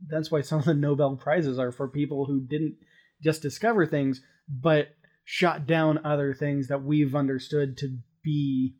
that's 0.08 0.31
why 0.31 0.41
some 0.41 0.60
of 0.60 0.65
the 0.65 0.73
Nobel 0.73 1.15
prizes 1.15 1.60
are 1.60 1.71
for 1.71 1.88
people 1.88 2.25
who 2.25 2.41
didn't 2.41 2.75
just 3.21 3.41
discover 3.41 3.86
things, 3.86 4.21
but 4.49 4.95
shot 5.23 5.65
down 5.65 5.99
other 6.05 6.34
things 6.34 6.67
that 6.67 6.84
we've 6.84 7.15
understood 7.15 7.77
to 7.77 7.97
be 8.23 8.75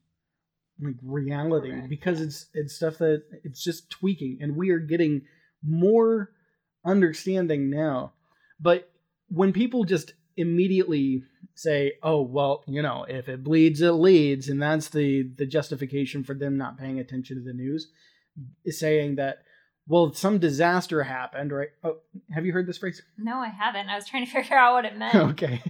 like 0.82 0.95
reality 1.04 1.71
Correct, 1.71 1.89
because 1.89 2.21
it's 2.21 2.47
it's 2.54 2.75
stuff 2.75 2.97
that 2.97 3.23
it's 3.43 3.63
just 3.63 3.89
tweaking 3.89 4.39
and 4.41 4.56
we 4.56 4.71
are 4.71 4.80
getting 4.80 5.21
more 5.63 6.32
understanding 6.86 7.69
now. 7.69 8.13
But 8.60 8.89
when 9.30 9.52
people 9.54 9.84
just 9.84 10.13
immediately 10.38 11.24
say, 11.56 11.93
"Oh, 12.04 12.21
well, 12.21 12.63
you 12.67 12.82
know, 12.82 13.06
if 13.08 13.28
it 13.30 13.43
bleeds, 13.43 13.82
it 13.82 13.91
leads," 13.91 14.50
and 14.50 14.62
that's 14.62 14.89
the 14.89 15.24
the 15.38 15.45
justification 15.45 16.24
for 16.24 16.34
them 16.34 16.58
not 16.58 16.78
paying 16.78 17.00
attention 17.00 17.38
to 17.38 17.43
the 17.43 17.54
news, 17.54 17.88
is 18.63 18.80
saying 18.80 19.15
that, 19.15 19.39
well, 19.88 20.13
some 20.13 20.39
disaster 20.39 21.04
happened, 21.04 21.52
right? 21.52 21.69
Oh, 21.84 21.98
have 22.32 22.45
you 22.45 22.54
heard 22.54 22.67
this 22.67 22.78
phrase? 22.78 23.02
No, 23.17 23.38
I 23.38 23.50
haven't. 23.50 23.88
I 23.89 23.95
was 23.95 24.08
trying 24.08 24.26
to 24.26 24.32
figure 24.41 24.58
out 24.58 24.74
what 24.74 24.86
it 24.86 24.98
meant. 24.98 25.15
okay. 25.15 25.62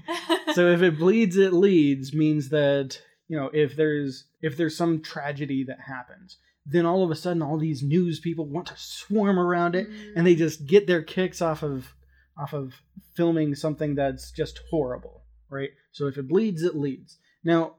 So 0.54 0.67
if 0.71 0.82
it 0.82 0.97
bleeds, 0.97 1.38
it 1.38 1.54
leads 1.54 2.13
means 2.13 2.49
that 2.49 2.99
you 3.28 3.38
know 3.38 3.49
if 3.54 3.75
there's 3.75 4.25
if 4.41 4.58
there's 4.58 4.78
some 4.78 5.01
tragedy 5.01 5.63
that 5.65 5.80
happens, 5.80 6.38
then 6.65 6.86
all 6.86 7.04
of 7.04 7.12
a 7.12 7.15
sudden 7.15 7.41
all 7.41 7.58
these 7.58 7.84
news 7.84 8.19
people 8.19 8.45
want 8.45 8.67
to 8.67 8.78
swarm 8.78 9.38
around 9.38 9.75
it 9.75 9.88
and 10.15 10.25
they 10.25 10.36
just 10.36 10.65
get 10.65 10.88
their 10.88 11.04
kicks 11.04 11.41
off 11.41 11.63
of 11.63 11.93
off 12.38 12.54
of 12.54 12.73
filming 13.15 13.56
something 13.56 13.95
that's 13.95 14.32
just 14.32 14.60
horrible, 14.69 15.23
right? 15.49 15.69
So 15.91 16.08
if 16.08 16.17
it 16.17 16.28
bleeds, 16.28 16.63
it 16.63 16.75
leads. 16.75 17.17
Now, 17.43 17.75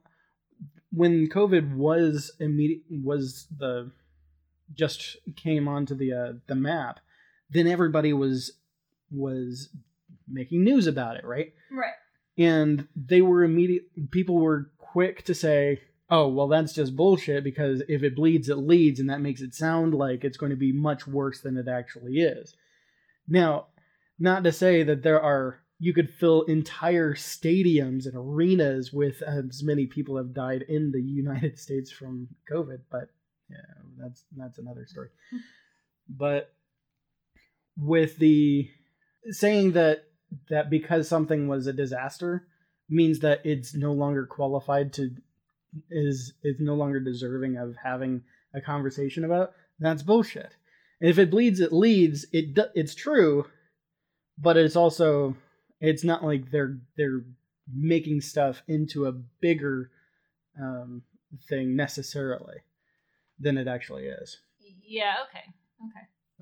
when 0.90 1.28
COVID 1.28 1.76
was 1.76 2.32
immediate 2.40 2.82
was 2.90 3.46
the 3.56 3.90
just 4.72 5.16
came 5.36 5.68
onto 5.68 5.94
the 5.94 6.12
uh, 6.12 6.32
the 6.46 6.54
map, 6.54 7.00
then 7.50 7.66
everybody 7.66 8.12
was 8.12 8.52
was 9.10 9.68
making 10.28 10.64
news 10.64 10.86
about 10.86 11.16
it, 11.16 11.24
right? 11.24 11.52
right. 11.70 11.92
And 12.38 12.88
they 12.96 13.20
were 13.20 13.44
immediate. 13.44 13.84
People 14.10 14.36
were 14.36 14.70
quick 14.78 15.24
to 15.24 15.34
say, 15.34 15.82
"Oh, 16.08 16.28
well, 16.28 16.48
that's 16.48 16.72
just 16.72 16.96
bullshit," 16.96 17.44
because 17.44 17.82
if 17.88 18.02
it 18.02 18.16
bleeds, 18.16 18.48
it 18.48 18.56
leads, 18.56 19.00
and 19.00 19.10
that 19.10 19.20
makes 19.20 19.40
it 19.40 19.54
sound 19.54 19.94
like 19.94 20.24
it's 20.24 20.36
going 20.36 20.50
to 20.50 20.56
be 20.56 20.72
much 20.72 21.06
worse 21.06 21.40
than 21.40 21.56
it 21.56 21.68
actually 21.68 22.20
is. 22.20 22.54
Now, 23.28 23.66
not 24.18 24.44
to 24.44 24.52
say 24.52 24.82
that 24.82 25.02
there 25.02 25.20
are 25.20 25.60
you 25.78 25.92
could 25.92 26.10
fill 26.10 26.42
entire 26.42 27.14
stadiums 27.14 28.06
and 28.06 28.14
arenas 28.14 28.92
with 28.92 29.20
as 29.22 29.62
many 29.62 29.86
people 29.86 30.16
have 30.16 30.32
died 30.32 30.62
in 30.68 30.90
the 30.90 31.02
United 31.02 31.58
States 31.58 31.90
from 31.90 32.28
COVID, 32.50 32.80
but 32.90 33.10
yeah, 33.50 33.56
that's 33.98 34.24
that's 34.36 34.58
another 34.58 34.86
story. 34.86 35.08
But 36.08 36.52
with 37.76 38.16
the 38.16 38.70
saying 39.30 39.72
that 39.72 40.04
that 40.48 40.70
because 40.70 41.08
something 41.08 41.48
was 41.48 41.66
a 41.66 41.72
disaster 41.72 42.46
means 42.88 43.20
that 43.20 43.44
it's 43.44 43.74
no 43.74 43.92
longer 43.92 44.26
qualified 44.26 44.92
to 44.94 45.10
is 45.90 46.34
is 46.42 46.56
no 46.60 46.74
longer 46.74 47.00
deserving 47.00 47.56
of 47.56 47.74
having 47.82 48.22
a 48.54 48.60
conversation 48.60 49.24
about 49.24 49.52
that's 49.78 50.02
bullshit 50.02 50.56
and 51.00 51.10
if 51.10 51.18
it 51.18 51.30
bleeds 51.30 51.60
it 51.60 51.72
leads 51.72 52.26
it 52.32 52.58
it's 52.74 52.94
true 52.94 53.46
but 54.38 54.56
it's 54.56 54.76
also 54.76 55.36
it's 55.80 56.04
not 56.04 56.24
like 56.24 56.50
they're 56.50 56.78
they're 56.96 57.22
making 57.74 58.20
stuff 58.20 58.62
into 58.68 59.06
a 59.06 59.12
bigger 59.12 59.90
um, 60.60 61.02
thing 61.48 61.76
necessarily 61.76 62.58
than 63.38 63.58
it 63.58 63.68
actually 63.68 64.06
is 64.06 64.38
Yeah. 64.86 65.16
Okay. 65.28 65.44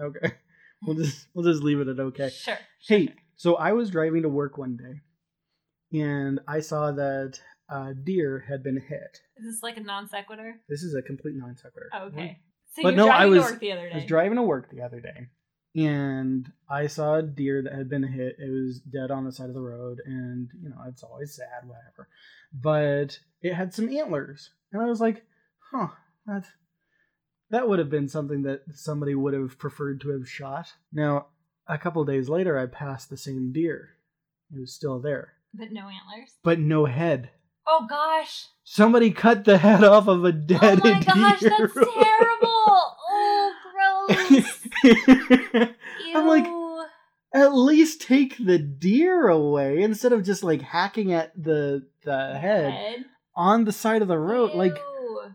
Okay. 0.00 0.24
okay 0.26 0.34
we'll 0.82 0.96
just 0.96 1.26
we'll 1.34 1.44
just 1.44 1.62
leave 1.62 1.80
it 1.80 1.88
at 1.88 1.98
okay 1.98 2.28
Sure. 2.30 2.58
Hey, 2.86 3.14
so 3.36 3.56
I 3.56 3.72
was 3.72 3.90
driving 3.90 4.22
to 4.22 4.28
work 4.28 4.58
one 4.58 4.76
day, 4.76 5.98
and 5.98 6.40
I 6.46 6.60
saw 6.60 6.92
that 6.92 7.40
a 7.68 7.94
deer 7.94 8.44
had 8.48 8.62
been 8.62 8.76
hit. 8.80 9.20
Is 9.36 9.44
this 9.46 9.62
like 9.62 9.76
a 9.76 9.80
non 9.80 10.08
sequitur? 10.08 10.60
This 10.68 10.82
is 10.82 10.94
a 10.94 11.02
complete 11.02 11.34
non 11.36 11.56
sequitur. 11.56 11.90
Oh, 11.92 12.04
okay. 12.06 12.16
Mm-hmm. 12.20 12.32
So 12.76 12.82
But 12.82 12.94
you're 12.94 13.06
no, 13.06 13.10
I 13.12 13.16
driving 13.26 13.30
was- 13.38 13.46
to 13.46 13.52
work 13.52 13.60
the 13.60 13.72
other 13.72 13.86
day. 13.88 13.92
I 13.92 13.96
was 13.96 14.04
driving 14.06 14.36
to 14.36 14.42
work 14.42 14.70
the 14.70 14.82
other 14.82 15.00
day, 15.00 15.28
and 15.76 16.52
I 16.68 16.86
saw 16.88 17.16
a 17.16 17.22
deer 17.22 17.62
that 17.62 17.72
had 17.72 17.88
been 17.88 18.02
hit. 18.02 18.36
It 18.38 18.50
was 18.50 18.80
dead 18.80 19.10
on 19.10 19.24
the 19.24 19.32
side 19.32 19.48
of 19.48 19.54
the 19.54 19.60
road, 19.60 20.00
and 20.04 20.50
you 20.60 20.68
know 20.70 20.76
it's 20.88 21.02
always 21.02 21.34
sad, 21.36 21.66
whatever. 21.68 22.08
But 22.52 23.18
it 23.42 23.54
had 23.54 23.72
some 23.74 23.88
antlers, 23.88 24.50
and 24.72 24.82
I 24.82 24.86
was 24.86 25.00
like, 25.00 25.24
"Huh, 25.70 25.88
that 26.26 26.44
that 27.50 27.68
would 27.68 27.78
have 27.78 27.90
been 27.90 28.08
something 28.08 28.42
that 28.42 28.62
somebody 28.74 29.14
would 29.14 29.34
have 29.34 29.58
preferred 29.58 30.00
to 30.02 30.10
have 30.10 30.28
shot." 30.28 30.72
Now, 30.92 31.26
a 31.68 31.78
couple 31.78 32.04
days 32.04 32.28
later, 32.28 32.58
I 32.58 32.66
passed 32.66 33.08
the 33.10 33.16
same 33.16 33.52
deer. 33.52 33.90
It 34.54 34.60
was 34.60 34.74
still 34.74 35.00
there, 35.00 35.34
but 35.52 35.70
no 35.72 35.82
antlers. 35.88 36.36
but 36.42 36.58
no 36.58 36.84
head. 36.86 37.30
Oh 37.66 37.86
gosh. 37.88 38.46
Somebody 38.64 39.10
cut 39.10 39.44
the 39.44 39.58
head 39.58 39.84
off 39.84 40.08
of 40.08 40.24
a 40.24 40.32
dead 40.32 40.80
oh 40.84 40.90
my 40.90 41.00
gosh, 41.02 41.40
deer. 41.40 41.50
that's 41.58 41.74
terrible. 41.74 42.96
Oh, 43.10 43.52
gross. 43.72 44.68
I'm 46.14 46.26
like, 46.26 46.46
at 47.34 47.54
least 47.54 48.00
take 48.02 48.36
the 48.38 48.58
deer 48.58 49.28
away 49.28 49.82
instead 49.82 50.12
of 50.12 50.22
just 50.24 50.42
like 50.44 50.62
hacking 50.62 51.12
at 51.12 51.32
the 51.42 51.86
the 52.04 52.38
head 52.38 53.04
on 53.34 53.64
the 53.64 53.72
side 53.72 54.02
of 54.02 54.08
the 54.08 54.18
road. 54.18 54.54
Like, 54.54 54.76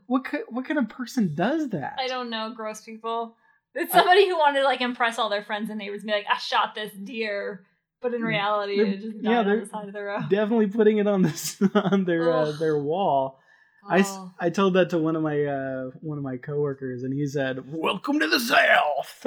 what 0.08 0.30
ki- 0.30 0.44
what 0.50 0.66
kind 0.66 0.80
of 0.80 0.90
person 0.90 1.36
does 1.36 1.70
that? 1.70 1.98
I 2.00 2.08
don't 2.08 2.30
know, 2.30 2.54
gross 2.56 2.82
people. 2.82 3.36
It's 3.76 3.94
I- 3.94 4.00
somebody 4.00 4.28
who 4.28 4.38
wanted 4.38 4.60
to 4.60 4.66
like 4.66 4.82
impress 4.82 5.20
all 5.20 5.30
their 5.30 5.44
friends 5.44 5.70
and 5.70 5.78
neighbors 5.80 6.02
and 6.02 6.08
be 6.08 6.14
like, 6.14 6.26
I 6.32 6.38
shot 6.38 6.74
this 6.76 6.92
deer. 6.94 7.66
But 8.02 8.14
in 8.14 8.22
reality, 8.22 8.80
it 8.80 9.02
just 9.02 9.18
yeah, 9.22 9.40
on 9.40 9.46
they're 9.46 9.60
the 9.62 9.66
side 9.70 9.88
of 9.88 9.94
the 9.94 10.04
road. 10.04 10.30
Definitely 10.30 10.68
putting 10.68 10.98
it 11.00 11.08
on 11.08 11.22
this 11.22 11.62
on 11.76 12.06
their 12.06 12.32
uh, 12.32 12.52
their 12.54 12.78
wall. 12.78 13.40
I, 13.88 14.04
Oh. 14.06 14.32
I 14.40 14.50
told 14.50 14.74
that 14.76 14.90
to 14.92 14.98
one 14.98 15.16
of 15.16 15.24
my 15.24 15.44
uh, 15.46 15.90
one 16.02 16.18
of 16.18 16.24
my 16.24 16.38
coworkers, 16.38 17.04
and 17.04 17.14
he 17.14 17.26
said, 17.26 17.64
"Welcome 17.72 18.20
to 18.20 18.28
the 18.28 18.40
South." 18.40 19.26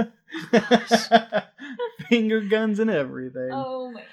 Finger 2.09 2.41
guns 2.41 2.79
and 2.79 2.91
everything. 2.91 3.51
Oh 3.53 3.91
man. 3.91 4.05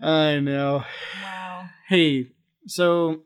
I 0.00 0.40
know. 0.40 0.84
Wow. 1.22 1.68
Hey, 1.88 2.28
so 2.66 3.22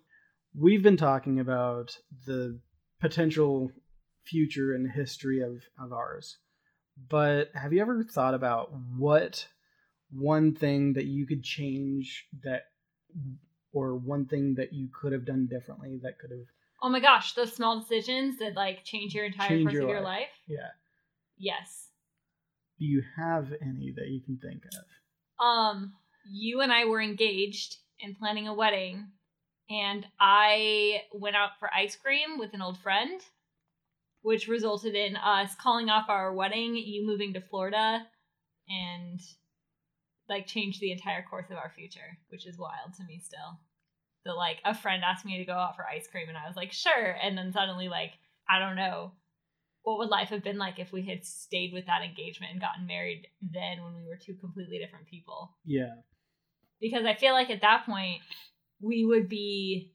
we've 0.57 0.83
been 0.83 0.97
talking 0.97 1.41
about 1.41 1.97
the 2.27 2.61
potential 3.01 3.71
future 4.25 4.73
and 4.75 4.91
history 4.93 5.41
of, 5.41 5.63
of 5.83 5.93
ours. 5.93 6.39
But 7.09 7.49
have 7.55 7.73
you 7.73 7.81
ever 7.81 8.05
thought 8.05 8.35
about 8.35 8.71
what 8.97 9.49
one 10.13 10.55
thing 10.55 10.93
that 10.95 11.05
you 11.07 11.27
could 11.27 11.43
change 11.43 12.27
that 12.43 12.65
or 13.73 13.95
one 13.97 14.27
thing 14.27 14.55
that 14.57 14.73
you 14.73 14.89
could 14.93 15.13
have 15.13 15.25
done 15.25 15.47
differently 15.47 15.99
that 16.03 16.19
could 16.19 16.31
have 16.31 16.41
Oh 16.83 16.89
my 16.89 17.01
gosh, 17.01 17.35
those 17.35 17.53
small 17.53 17.79
decisions 17.81 18.39
that 18.39 18.55
like 18.55 18.85
change 18.85 19.15
your 19.15 19.27
entire 19.27 19.49
Change 19.49 19.65
course 19.65 19.75
your 19.75 19.83
of 19.83 19.89
your 19.91 20.01
life. 20.01 20.21
life. 20.21 20.29
yeah. 20.47 20.69
Yes. 21.37 21.89
Do 22.79 22.87
you 22.87 23.03
have 23.17 23.53
any 23.61 23.93
that 23.97 24.09
you 24.09 24.21
can 24.23 24.39
think 24.39 24.63
of? 24.65 25.45
Um, 25.45 25.93
you 26.31 26.61
and 26.63 26.73
I 26.73 26.87
were 26.87 27.01
engaged 27.03 27.77
and 28.03 28.19
planning 28.19 28.49
a 28.49 28.55
wedding, 28.55 29.09
and 29.69 30.07
I 30.19 31.03
went 31.13 31.37
out 31.37 31.51
for 31.59 31.69
ice 31.75 31.97
cream 31.97 32.39
with 32.39 32.55
an 32.55 32.63
old 32.63 32.79
friend, 32.79 33.21
which 34.23 34.49
resulted 34.49 34.95
in 34.95 35.17
us 35.17 35.55
calling 35.61 35.91
off 35.91 36.09
our 36.09 36.33
wedding, 36.33 36.77
you 36.77 37.07
moving 37.07 37.35
to 37.35 37.41
Florida, 37.43 38.07
and 38.69 39.21
like 40.31 40.47
changed 40.47 40.81
the 40.81 40.93
entire 40.93 41.23
course 41.29 41.51
of 41.51 41.59
our 41.59 41.71
future, 41.77 42.17
which 42.29 42.47
is 42.47 42.57
wild 42.57 42.95
to 42.97 43.05
me 43.05 43.19
still. 43.23 43.61
That 44.25 44.37
like 44.37 44.59
a 44.65 44.75
friend 44.75 45.03
asked 45.05 45.27
me 45.27 45.37
to 45.39 45.45
go 45.45 45.53
out 45.55 45.77
for 45.77 45.85
ice 45.87 46.07
cream, 46.07 46.29
and 46.29 46.39
I 46.39 46.47
was 46.47 46.57
like, 46.57 46.73
sure, 46.73 47.17
and 47.23 47.37
then 47.37 47.53
suddenly 47.53 47.89
like 47.89 48.13
I 48.49 48.59
don't 48.59 48.77
know. 48.77 49.13
What 49.83 49.99
would 49.99 50.11
life 50.11 50.29
have 50.29 50.45
been 50.45 50.59
like 50.59 50.79
if 50.79 50.93
we 50.93 51.03
had 51.03 51.25
stayed 51.25 51.73
with 51.73 51.87
that 51.87 52.03
engagement 52.03 52.53
and 52.53 52.61
gotten 52.61 52.87
married 52.87 53.27
then 53.41 53.83
when 53.83 53.95
we 53.97 54.07
were 54.07 54.17
two 54.17 54.35
completely 54.35 54.79
different 54.79 55.07
people? 55.07 55.57
Yeah. 55.65 55.95
because 56.81 57.05
I 57.07 57.15
feel 57.15 57.33
like 57.33 57.51
at 57.51 57.63
that 57.63 57.87
point 57.87 58.21
we 58.81 59.05
would 59.05 59.29
be 59.29 59.93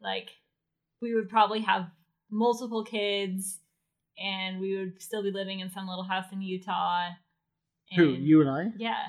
like 0.00 0.30
we 1.02 1.14
would 1.14 1.28
probably 1.28 1.60
have 1.62 1.86
multiple 2.30 2.84
kids 2.84 3.58
and 4.16 4.60
we 4.60 4.76
would 4.76 5.00
still 5.02 5.22
be 5.22 5.30
living 5.32 5.60
in 5.60 5.70
some 5.70 5.88
little 5.88 6.04
house 6.04 6.26
in 6.32 6.40
Utah. 6.42 7.08
Who? 7.96 8.10
You 8.10 8.40
and 8.42 8.50
I? 8.50 8.66
Yeah, 8.78 9.02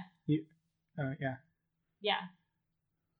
Uh, 1.01 1.13
yeah. 1.19 1.35
yeah. 2.01 2.21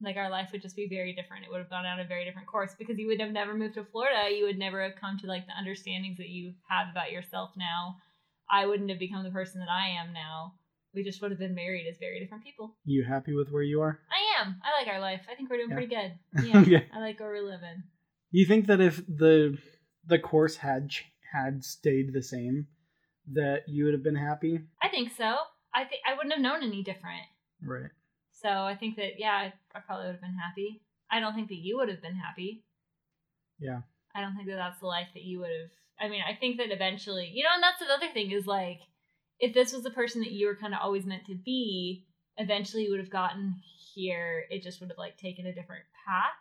Like 0.02 0.18
our 0.18 0.30
life 0.30 0.50
would 0.52 0.62
just 0.62 0.76
be 0.76 0.88
very 0.88 1.14
different. 1.14 1.46
It 1.46 1.52
would 1.52 1.60
have 1.60 1.70
gone 1.70 1.84
down 1.84 2.00
a 2.00 2.06
very 2.06 2.26
different 2.26 2.48
course 2.48 2.72
because 2.78 2.98
you 2.98 3.08
would 3.08 3.22
have 3.22 3.32
never 3.32 3.54
moved 3.54 3.76
to 3.76 3.86
Florida. 3.86 4.34
You 4.36 4.46
would 4.46 4.58
never 4.58 4.82
have 4.84 5.00
come 5.00 5.18
to 5.20 5.28
like 5.28 5.46
the 5.46 5.54
understandings 5.58 6.18
that 6.18 6.30
you 6.30 6.54
have 6.70 6.88
about 6.92 7.12
yourself 7.12 7.52
now. 7.56 7.98
I 8.50 8.66
wouldn't 8.66 8.90
have 8.90 9.00
become 9.00 9.24
the 9.24 9.30
person 9.32 9.60
that 9.60 9.70
I 9.70 9.90
am 10.02 10.12
now. 10.14 10.56
We 10.94 11.04
just 11.04 11.22
would 11.22 11.32
have 11.32 11.40
been 11.40 11.56
married 11.56 11.88
as 11.90 11.98
very 12.00 12.20
different 12.20 12.44
people. 12.44 12.76
You 12.84 13.04
happy 13.04 13.34
with 13.34 13.50
where 13.50 13.64
you 13.64 13.82
are? 13.82 14.00
I 14.12 14.42
am. 14.42 14.60
I 14.64 14.82
like 14.82 14.94
our 14.94 15.00
life. 15.00 15.22
I 15.32 15.36
think 15.36 15.50
we're 15.50 15.58
doing 15.58 15.70
Yeah. 15.70 15.76
pretty 15.76 15.96
good. 15.96 16.68
Yeah. 16.68 16.82
I 16.94 17.00
like 17.00 17.20
where 17.20 17.30
we're 17.30 17.44
living. 17.50 17.84
You 18.32 18.46
think 18.46 18.68
that 18.68 18.82
if 18.82 19.06
the 19.08 19.58
the 20.08 20.20
course 20.20 20.58
had 20.58 20.90
had 21.32 21.64
stayed 21.64 22.12
the 22.12 22.24
same, 22.24 22.68
that 23.34 23.64
you 23.68 23.86
would 23.86 23.94
have 23.94 24.04
been 24.04 24.16
happy? 24.16 24.60
I 24.82 24.90
think 24.90 25.12
so. 25.16 25.38
I 25.74 25.86
think 25.86 26.02
I 26.06 26.16
wouldn't 26.16 26.34
have 26.34 26.42
known 26.42 26.64
any 26.64 26.84
different. 26.84 27.24
Right. 27.64 27.92
So 28.32 28.50
I 28.50 28.76
think 28.76 28.96
that 28.96 29.20
yeah, 29.20 29.34
I, 29.34 29.54
I 29.76 29.80
probably 29.80 30.06
would 30.08 30.14
have 30.14 30.22
been 30.22 30.38
happy. 30.38 30.82
I 31.12 31.20
don't 31.20 31.36
think 31.36 31.50
that 31.50 31.60
you 31.60 31.78
would 31.78 31.90
have 31.90 32.02
been 32.02 32.16
happy. 32.16 32.64
Yeah. 33.60 33.82
I 34.16 34.22
don't 34.22 34.36
think 34.36 34.48
that 34.48 34.56
that's 34.56 34.80
the 34.80 34.88
life 34.88 35.08
that 35.14 35.24
you 35.24 35.40
would 35.40 35.50
have. 35.50 35.70
I 36.00 36.10
mean, 36.10 36.22
I 36.28 36.36
think 36.36 36.58
that 36.58 36.72
eventually, 36.72 37.30
you 37.34 37.44
know, 37.44 37.50
and 37.54 37.62
that's 37.62 37.80
the 37.80 37.94
other 37.94 38.12
thing 38.12 38.32
is 38.32 38.48
like, 38.48 38.80
if 39.40 39.54
this 39.54 39.74
was 39.74 39.84
the 39.84 39.92
person 39.92 40.22
that 40.22 40.32
you 40.32 40.48
were 40.48 40.56
kind 40.56 40.74
of 40.74 40.80
always 40.82 41.06
meant 41.06 41.26
to 41.26 41.36
be, 41.36 42.06
eventually 42.38 42.84
you 42.84 42.92
would 42.92 43.00
have 43.00 43.10
gotten 43.12 43.56
here. 43.94 44.46
It 44.50 44.64
just 44.64 44.80
would 44.80 44.90
have 44.90 44.98
like 44.98 45.18
taken 45.18 45.46
a 45.46 45.54
different 45.54 45.84
path. 46.08 46.34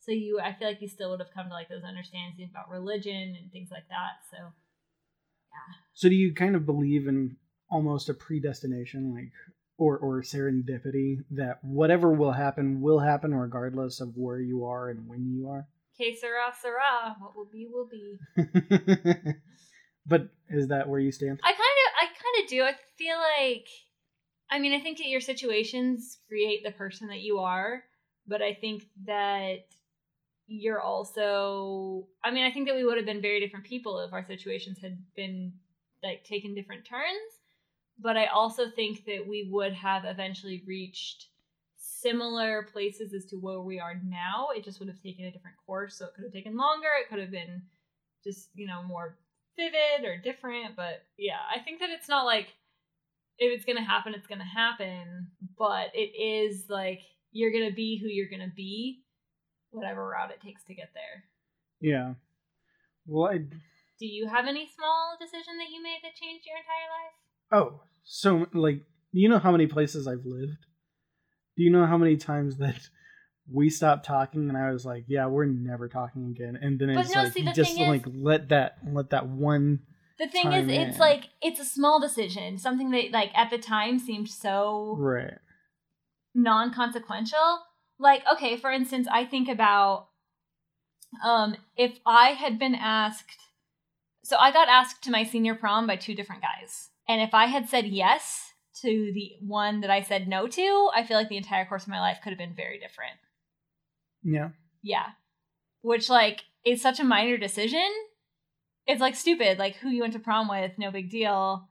So 0.00 0.12
you, 0.12 0.40
I 0.40 0.52
feel 0.52 0.68
like 0.68 0.82
you 0.82 0.88
still 0.88 1.10
would 1.10 1.20
have 1.20 1.32
come 1.34 1.48
to 1.48 1.54
like 1.54 1.68
those 1.68 1.84
understandings 1.84 2.50
about 2.50 2.70
religion 2.70 3.36
and 3.40 3.50
things 3.52 3.70
like 3.70 3.88
that. 3.88 4.22
So 4.30 4.36
yeah. 4.38 5.74
So 5.94 6.08
do 6.08 6.14
you 6.14 6.34
kind 6.34 6.56
of 6.56 6.66
believe 6.66 7.06
in 7.06 7.36
almost 7.70 8.08
a 8.08 8.14
predestination, 8.14 9.14
like 9.14 9.32
or 9.82 9.98
or 9.98 10.22
serendipity 10.22 11.18
that 11.30 11.58
whatever 11.62 12.12
will 12.12 12.32
happen 12.32 12.80
will 12.80 13.00
happen 13.00 13.34
regardless 13.34 14.00
of 14.00 14.16
where 14.16 14.40
you 14.40 14.64
are 14.64 14.90
and 14.90 15.08
when 15.08 15.26
you 15.26 15.48
are? 15.48 15.66
que 15.96 16.16
sera, 16.16 16.52
sera. 16.60 17.16
What 17.20 17.36
will 17.36 17.48
be, 17.50 17.68
will 17.70 17.88
be. 17.88 18.18
but 20.06 20.28
is 20.48 20.68
that 20.68 20.88
where 20.88 21.00
you 21.00 21.12
stand? 21.12 21.40
I 21.44 21.52
kind 21.52 21.58
of, 21.58 21.92
I 22.00 22.06
kind 22.06 22.44
of 22.44 22.50
do. 22.50 22.62
I 22.62 22.74
feel 22.96 23.16
like, 23.18 23.68
I 24.50 24.58
mean, 24.58 24.72
I 24.72 24.80
think 24.80 24.98
that 24.98 25.08
your 25.08 25.20
situations 25.20 26.18
create 26.28 26.64
the 26.64 26.72
person 26.72 27.08
that 27.08 27.20
you 27.20 27.38
are, 27.38 27.84
but 28.26 28.42
I 28.42 28.54
think 28.54 28.84
that 29.06 29.64
you're 30.46 30.80
also. 30.80 32.06
I 32.22 32.30
mean, 32.30 32.44
I 32.44 32.50
think 32.50 32.68
that 32.68 32.76
we 32.76 32.84
would 32.84 32.96
have 32.96 33.06
been 33.06 33.22
very 33.22 33.40
different 33.40 33.66
people 33.66 34.00
if 34.00 34.12
our 34.12 34.26
situations 34.26 34.78
had 34.80 34.98
been 35.16 35.52
like 36.02 36.24
taken 36.24 36.54
different 36.54 36.84
turns. 36.84 37.32
But 38.02 38.16
I 38.16 38.26
also 38.26 38.68
think 38.68 39.04
that 39.06 39.26
we 39.26 39.48
would 39.50 39.72
have 39.72 40.04
eventually 40.04 40.62
reached 40.66 41.28
similar 41.76 42.68
places 42.72 43.14
as 43.14 43.24
to 43.26 43.36
where 43.36 43.60
we 43.60 43.78
are 43.78 44.00
now. 44.04 44.48
It 44.54 44.64
just 44.64 44.80
would 44.80 44.88
have 44.88 45.00
taken 45.00 45.26
a 45.26 45.30
different 45.30 45.56
course, 45.64 45.96
so 45.96 46.06
it 46.06 46.14
could 46.14 46.24
have 46.24 46.32
taken 46.32 46.56
longer. 46.56 46.88
It 47.00 47.08
could 47.08 47.20
have 47.20 47.30
been 47.30 47.62
just 48.24 48.48
you 48.54 48.66
know 48.66 48.82
more 48.82 49.18
vivid 49.56 50.04
or 50.04 50.16
different. 50.16 50.74
But 50.74 51.04
yeah, 51.16 51.38
I 51.54 51.60
think 51.60 51.78
that 51.80 51.90
it's 51.90 52.08
not 52.08 52.24
like 52.24 52.48
if 53.38 53.54
it's 53.54 53.64
gonna 53.64 53.84
happen, 53.84 54.14
it's 54.14 54.26
gonna 54.26 54.44
happen. 54.44 55.28
But 55.56 55.90
it 55.94 56.12
is 56.18 56.64
like 56.68 57.02
you're 57.30 57.52
gonna 57.52 57.72
be 57.74 57.98
who 57.98 58.08
you're 58.08 58.30
gonna 58.30 58.52
be, 58.54 59.04
whatever 59.70 60.08
route 60.08 60.32
it 60.32 60.40
takes 60.40 60.64
to 60.64 60.74
get 60.74 60.90
there. 60.94 61.24
Yeah. 61.80 62.14
Well, 63.06 63.30
I 63.32 63.38
Do 63.38 64.06
you 64.06 64.26
have 64.26 64.46
any 64.46 64.68
small 64.74 65.16
decision 65.20 65.58
that 65.58 65.70
you 65.70 65.82
made 65.82 66.00
that 66.02 66.16
changed 66.16 66.46
your 66.46 66.56
entire 66.56 66.90
life? 66.90 67.14
oh 67.52 67.80
so 68.04 68.46
like 68.52 68.82
you 69.12 69.28
know 69.28 69.38
how 69.38 69.52
many 69.52 69.66
places 69.66 70.06
I've 70.08 70.24
lived? 70.24 70.66
Do 71.56 71.62
you 71.62 71.70
know 71.70 71.84
how 71.86 71.98
many 71.98 72.16
times 72.16 72.56
that 72.58 72.80
we 73.52 73.68
stopped 73.70 74.06
talking 74.06 74.48
and 74.48 74.56
I 74.56 74.70
was 74.72 74.86
like, 74.86 75.04
yeah, 75.08 75.26
we're 75.26 75.44
never 75.46 75.88
talking 75.88 76.26
again, 76.30 76.58
and 76.60 76.78
then 76.78 76.94
But 76.94 77.06
it's 77.06 77.14
no, 77.14 77.22
like 77.24 77.32
see, 77.32 77.40
you 77.40 77.46
the 77.46 77.52
just 77.52 77.74
thing 77.74 77.82
is- 77.82 77.88
like 77.88 78.06
let 78.14 78.48
that 78.50 78.78
let 78.90 79.10
that 79.10 79.28
one 79.28 79.80
The 80.18 80.28
thing 80.28 80.52
is, 80.52 80.68
it's 80.68 80.94
in. 80.96 81.00
like 81.00 81.28
it's 81.40 81.60
a 81.60 81.64
small 81.64 82.00
decision, 82.00 82.58
something 82.58 82.90
that 82.92 83.10
like 83.12 83.30
at 83.34 83.50
the 83.50 83.58
time 83.58 83.98
seemed 83.98 84.28
so 84.28 84.96
right. 84.98 85.34
non-consequential 86.34 87.60
like 87.98 88.22
okay 88.32 88.56
for 88.56 88.70
instance 88.72 89.06
i 89.12 89.24
think 89.24 89.48
about 89.48 90.08
um 91.22 91.54
if 91.76 91.98
i 92.06 92.30
had 92.30 92.58
been 92.58 92.74
asked 92.74 93.36
so 94.24 94.36
i 94.38 94.50
got 94.50 94.68
asked 94.68 95.04
to 95.04 95.10
my 95.10 95.22
senior 95.24 95.54
prom 95.54 95.86
by 95.86 95.94
two 95.94 96.14
different 96.14 96.40
guys 96.42 96.88
and 97.08 97.20
if 97.20 97.34
i 97.34 97.46
had 97.46 97.68
said 97.68 97.86
yes 97.86 98.52
to 98.80 99.10
the 99.14 99.32
one 99.40 99.80
that 99.80 99.90
i 99.90 100.00
said 100.00 100.26
no 100.28 100.46
to 100.46 100.90
i 100.94 101.02
feel 101.04 101.16
like 101.16 101.28
the 101.28 101.36
entire 101.36 101.64
course 101.64 101.82
of 101.82 101.88
my 101.88 102.00
life 102.00 102.18
could 102.22 102.30
have 102.30 102.38
been 102.38 102.54
very 102.54 102.78
different. 102.78 103.18
Yeah. 104.24 104.50
yeah. 104.82 105.06
Which 105.82 106.08
like 106.08 106.42
is 106.64 106.80
such 106.80 107.00
a 107.00 107.04
minor 107.04 107.36
decision. 107.36 107.88
It's 108.86 109.00
like 109.00 109.16
stupid 109.16 109.58
like 109.58 109.76
who 109.76 109.88
you 109.88 110.02
went 110.02 110.12
to 110.12 110.18
prom 110.20 110.48
with 110.48 110.72
no 110.78 110.90
big 110.92 111.10
deal. 111.10 111.68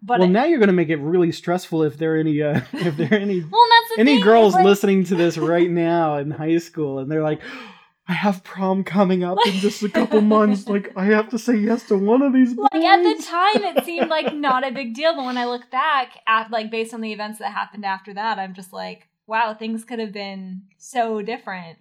But 0.00 0.20
well, 0.20 0.28
it- 0.28 0.32
now 0.32 0.44
you're 0.44 0.60
gonna 0.60 0.72
make 0.72 0.88
it 0.90 0.96
really 0.98 1.32
stressful 1.32 1.82
if 1.82 1.98
there 1.98 2.14
are 2.14 2.18
any 2.18 2.40
uh, 2.42 2.60
if 2.72 2.96
there 2.96 3.08
are 3.10 3.16
any 3.16 3.40
well 3.40 3.66
that's 3.70 3.98
any 3.98 4.14
thing, 4.16 4.24
girls 4.24 4.54
like- 4.54 4.64
listening 4.64 5.02
to 5.04 5.14
this 5.16 5.36
right 5.36 5.68
now 5.70 6.16
in 6.18 6.30
high 6.30 6.58
school 6.58 7.00
and 7.00 7.10
they're 7.10 7.22
like 7.22 7.40
i 8.08 8.12
have 8.12 8.42
prom 8.44 8.84
coming 8.84 9.24
up 9.24 9.38
in 9.46 9.52
just 9.54 9.82
a 9.82 9.88
couple 9.88 10.20
months. 10.20 10.66
Like 10.74 10.92
i 10.96 11.04
have 11.06 11.28
to 11.30 11.38
say 11.38 11.56
yes 11.56 11.84
to 11.88 11.96
one 11.96 12.22
of 12.22 12.32
these 12.32 12.54
boys. 12.54 12.68
like 12.72 12.84
at 12.84 13.02
the 13.02 13.22
time 13.22 13.76
it 13.76 13.84
seemed 13.88 14.08
like 14.08 14.34
not 14.34 14.66
a 14.66 14.70
big 14.72 14.94
deal 14.94 15.14
but 15.14 15.24
when 15.24 15.38
i 15.38 15.44
look 15.46 15.70
back 15.70 16.18
at 16.26 16.50
like 16.50 16.70
based 16.70 16.92
on 16.94 17.00
the 17.00 17.12
events 17.12 17.38
that 17.38 17.52
happened 17.52 17.84
after 17.84 18.12
that 18.14 18.38
i'm 18.38 18.54
just 18.54 18.72
like 18.72 19.08
wow 19.26 19.54
things 19.54 19.84
could 19.84 19.98
have 19.98 20.12
been 20.12 20.62
so 20.76 21.22
different. 21.22 21.78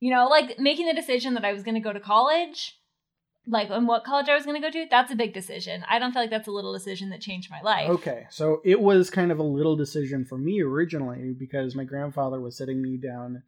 You 0.00 0.10
know 0.12 0.26
like 0.26 0.58
making 0.58 0.86
the 0.86 0.94
decision 0.94 1.34
that 1.34 1.44
i 1.44 1.52
was 1.52 1.62
going 1.62 1.74
to 1.76 1.80
go 1.80 1.92
to 1.92 2.00
college 2.00 2.78
like 3.46 3.70
and 3.70 3.86
what 3.86 4.04
college 4.04 4.28
i 4.28 4.34
was 4.34 4.44
going 4.44 4.60
to 4.60 4.66
go 4.66 4.70
to 4.72 4.86
that's 4.90 5.12
a 5.12 5.16
big 5.16 5.32
decision. 5.32 5.84
I 5.88 5.98
don't 6.00 6.12
feel 6.12 6.22
like 6.22 6.30
that's 6.30 6.48
a 6.48 6.52
little 6.52 6.72
decision 6.72 7.10
that 7.10 7.20
changed 7.20 7.50
my 7.50 7.60
life. 7.62 7.88
Okay 7.90 8.26
so 8.30 8.60
it 8.64 8.80
was 8.80 9.10
kind 9.10 9.30
of 9.30 9.38
a 9.38 9.42
little 9.44 9.76
decision 9.76 10.24
for 10.24 10.36
me 10.36 10.60
originally 10.60 11.32
because 11.38 11.74
my 11.76 11.84
grandfather 11.84 12.40
was 12.40 12.56
sitting 12.56 12.82
me 12.82 12.96
down 12.96 13.42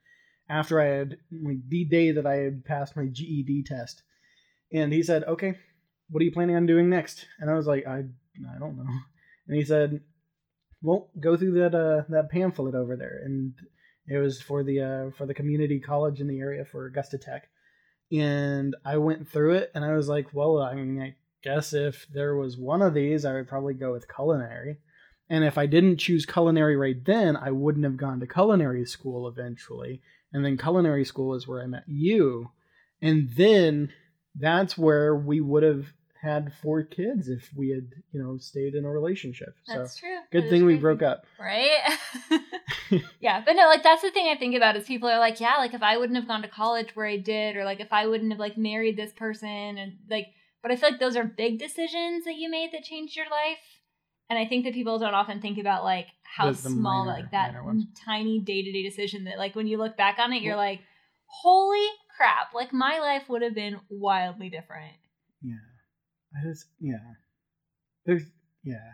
after 0.48 0.80
i 0.80 0.86
had 0.86 1.18
the 1.30 1.84
day 1.84 2.12
that 2.12 2.26
i 2.26 2.36
had 2.36 2.64
passed 2.64 2.96
my 2.96 3.06
ged 3.06 3.66
test. 3.66 4.02
And 4.72 4.92
he 4.92 5.02
said 5.02 5.24
okay 5.24 5.56
what 6.10 6.20
are 6.20 6.24
you 6.24 6.32
planning 6.32 6.56
on 6.56 6.66
doing 6.66 6.88
next? 6.88 7.26
And 7.38 7.50
i 7.50 7.54
was 7.54 7.66
like 7.66 7.86
i 7.86 7.98
i 7.98 8.58
don't 8.58 8.76
know. 8.76 8.88
And 9.46 9.56
he 9.56 9.64
said 9.64 10.00
well 10.82 11.10
go 11.18 11.36
through 11.36 11.52
that 11.60 11.74
uh 11.74 12.04
that 12.10 12.30
pamphlet 12.30 12.74
over 12.74 12.96
there. 12.96 13.20
And 13.24 13.54
it 14.06 14.18
was 14.18 14.40
for 14.40 14.62
the 14.62 14.80
uh 14.80 15.16
for 15.16 15.26
the 15.26 15.34
community 15.34 15.80
college 15.80 16.20
in 16.20 16.28
the 16.28 16.38
area 16.38 16.64
for 16.64 16.86
augusta 16.86 17.18
tech. 17.18 17.48
And 18.12 18.74
i 18.84 18.96
went 18.96 19.28
through 19.28 19.54
it 19.54 19.70
and 19.74 19.84
i 19.84 19.94
was 19.94 20.08
like 20.08 20.32
well 20.32 20.58
i 20.58 20.74
mean 20.74 21.00
i 21.00 21.14
guess 21.42 21.72
if 21.72 22.06
there 22.12 22.34
was 22.36 22.56
one 22.56 22.82
of 22.82 22.94
these 22.94 23.24
i 23.24 23.32
would 23.32 23.48
probably 23.48 23.74
go 23.74 23.92
with 23.92 24.12
culinary. 24.14 24.78
And 25.30 25.44
if 25.44 25.58
i 25.58 25.66
didn't 25.66 25.98
choose 25.98 26.24
culinary 26.26 26.76
right 26.76 27.04
then 27.04 27.36
i 27.36 27.50
wouldn't 27.50 27.84
have 27.84 27.96
gone 27.96 28.20
to 28.20 28.26
culinary 28.26 28.86
school 28.86 29.28
eventually 29.28 30.00
and 30.32 30.44
then 30.44 30.56
culinary 30.56 31.04
school 31.04 31.34
is 31.34 31.46
where 31.46 31.62
i 31.62 31.66
met 31.66 31.84
you. 31.86 32.50
And 33.00 33.30
then 33.36 33.92
that's 34.34 34.76
where 34.76 35.14
we 35.14 35.40
would 35.40 35.62
have 35.62 35.86
had 36.20 36.52
four 36.62 36.82
kids 36.82 37.28
if 37.28 37.48
we 37.56 37.70
had 37.70 37.88
you 38.12 38.22
know 38.22 38.38
stayed 38.38 38.74
in 38.74 38.84
a 38.84 38.90
relationship. 38.90 39.54
So 39.64 39.78
that's 39.78 39.96
true. 39.96 40.18
Good 40.32 40.44
That 40.44 40.50
thing 40.50 40.64
we 40.64 40.76
broke 40.76 41.02
up. 41.02 41.26
Right? 41.38 41.78
Yeah, 43.20 43.42
but 43.44 43.54
no, 43.54 43.66
like 43.66 43.82
that's 43.82 44.02
the 44.02 44.10
thing 44.10 44.28
I 44.28 44.38
think 44.38 44.54
about 44.56 44.76
is 44.76 44.86
people 44.86 45.08
are 45.08 45.18
like, 45.18 45.40
yeah, 45.40 45.56
like 45.58 45.74
if 45.74 45.82
I 45.82 45.96
wouldn't 45.96 46.18
have 46.18 46.28
gone 46.28 46.42
to 46.42 46.48
college 46.48 46.94
where 46.94 47.06
I 47.06 47.16
did, 47.16 47.56
or 47.56 47.64
like 47.64 47.80
if 47.80 47.92
I 47.92 48.06
wouldn't 48.06 48.32
have 48.32 48.38
like 48.38 48.56
married 48.56 48.96
this 48.96 49.12
person, 49.12 49.78
and 49.78 49.98
like, 50.08 50.28
but 50.62 50.70
I 50.70 50.76
feel 50.76 50.90
like 50.90 51.00
those 51.00 51.16
are 51.16 51.24
big 51.24 51.58
decisions 51.58 52.24
that 52.24 52.36
you 52.36 52.50
made 52.50 52.70
that 52.72 52.84
changed 52.84 53.16
your 53.16 53.26
life. 53.26 53.58
And 54.30 54.38
I 54.38 54.46
think 54.46 54.64
that 54.64 54.74
people 54.74 54.98
don't 54.98 55.14
often 55.14 55.40
think 55.40 55.58
about 55.58 55.84
like 55.84 56.08
how 56.22 56.46
The- 56.46 56.52
the 56.52 56.68
small 56.70 57.06
minor- 57.06 57.22
like 57.22 57.30
that 57.30 57.54
tiny 58.04 58.40
day 58.40 58.62
to 58.62 58.72
day 58.72 58.82
decision 58.82 59.24
that 59.24 59.38
like 59.38 59.54
when 59.56 59.66
you 59.66 59.78
look 59.78 59.96
back 59.96 60.18
on 60.18 60.32
it, 60.32 60.42
you're 60.42 60.56
like, 60.56 60.80
holy 61.26 61.86
crap! 62.16 62.52
Like 62.54 62.72
my 62.72 62.98
life 62.98 63.28
would 63.28 63.42
have 63.42 63.54
been 63.54 63.80
wildly 63.88 64.50
different. 64.50 64.94
Yeah. 65.42 65.54
I 66.36 66.42
just 66.42 66.66
yeah. 66.80 67.14
There's 68.04 68.24
yeah. 68.62 68.92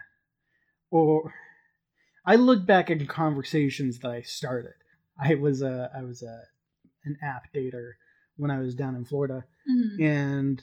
Or 0.91 1.33
I 2.25 2.37
look 2.37 2.65
back 2.65 2.91
at 2.91 3.07
conversations 3.09 3.99
that 4.01 4.11
I 4.11 4.23
started. 4.23 4.75
I 5.19 5.35
was 5.35 5.63
a 5.63 5.91
I 5.97 6.03
was 6.03 6.23
a 6.23 6.43
an 7.05 7.19
app 7.23 7.53
dater 7.53 7.93
when 8.37 8.51
I 8.51 8.59
was 8.61 8.75
down 8.75 8.95
in 8.95 9.05
Florida 9.05 9.45
Mhm. 9.69 10.01
and 10.03 10.63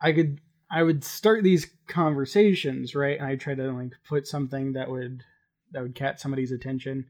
I 0.00 0.12
could 0.12 0.40
I 0.72 0.82
would 0.82 1.04
start 1.04 1.44
these 1.44 1.70
conversations, 1.86 2.94
right? 2.94 3.18
And 3.18 3.26
I 3.26 3.36
try 3.36 3.54
to 3.54 3.72
like 3.72 3.92
put 4.08 4.26
something 4.26 4.72
that 4.72 4.90
would 4.90 5.22
that 5.72 5.82
would 5.82 5.94
catch 5.94 6.20
somebody's 6.20 6.52
attention 6.52 7.06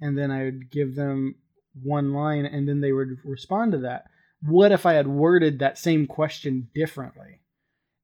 and 0.00 0.18
then 0.18 0.30
I 0.30 0.44
would 0.44 0.70
give 0.70 0.94
them 0.94 1.36
one 1.82 2.12
line 2.12 2.44
and 2.44 2.68
then 2.68 2.80
they 2.80 2.92
would 2.92 3.18
respond 3.24 3.72
to 3.72 3.78
that. 3.78 4.04
What 4.42 4.72
if 4.72 4.84
I 4.84 4.94
had 4.94 5.06
worded 5.06 5.58
that 5.58 5.78
same 5.78 6.06
question 6.06 6.68
differently? 6.74 7.40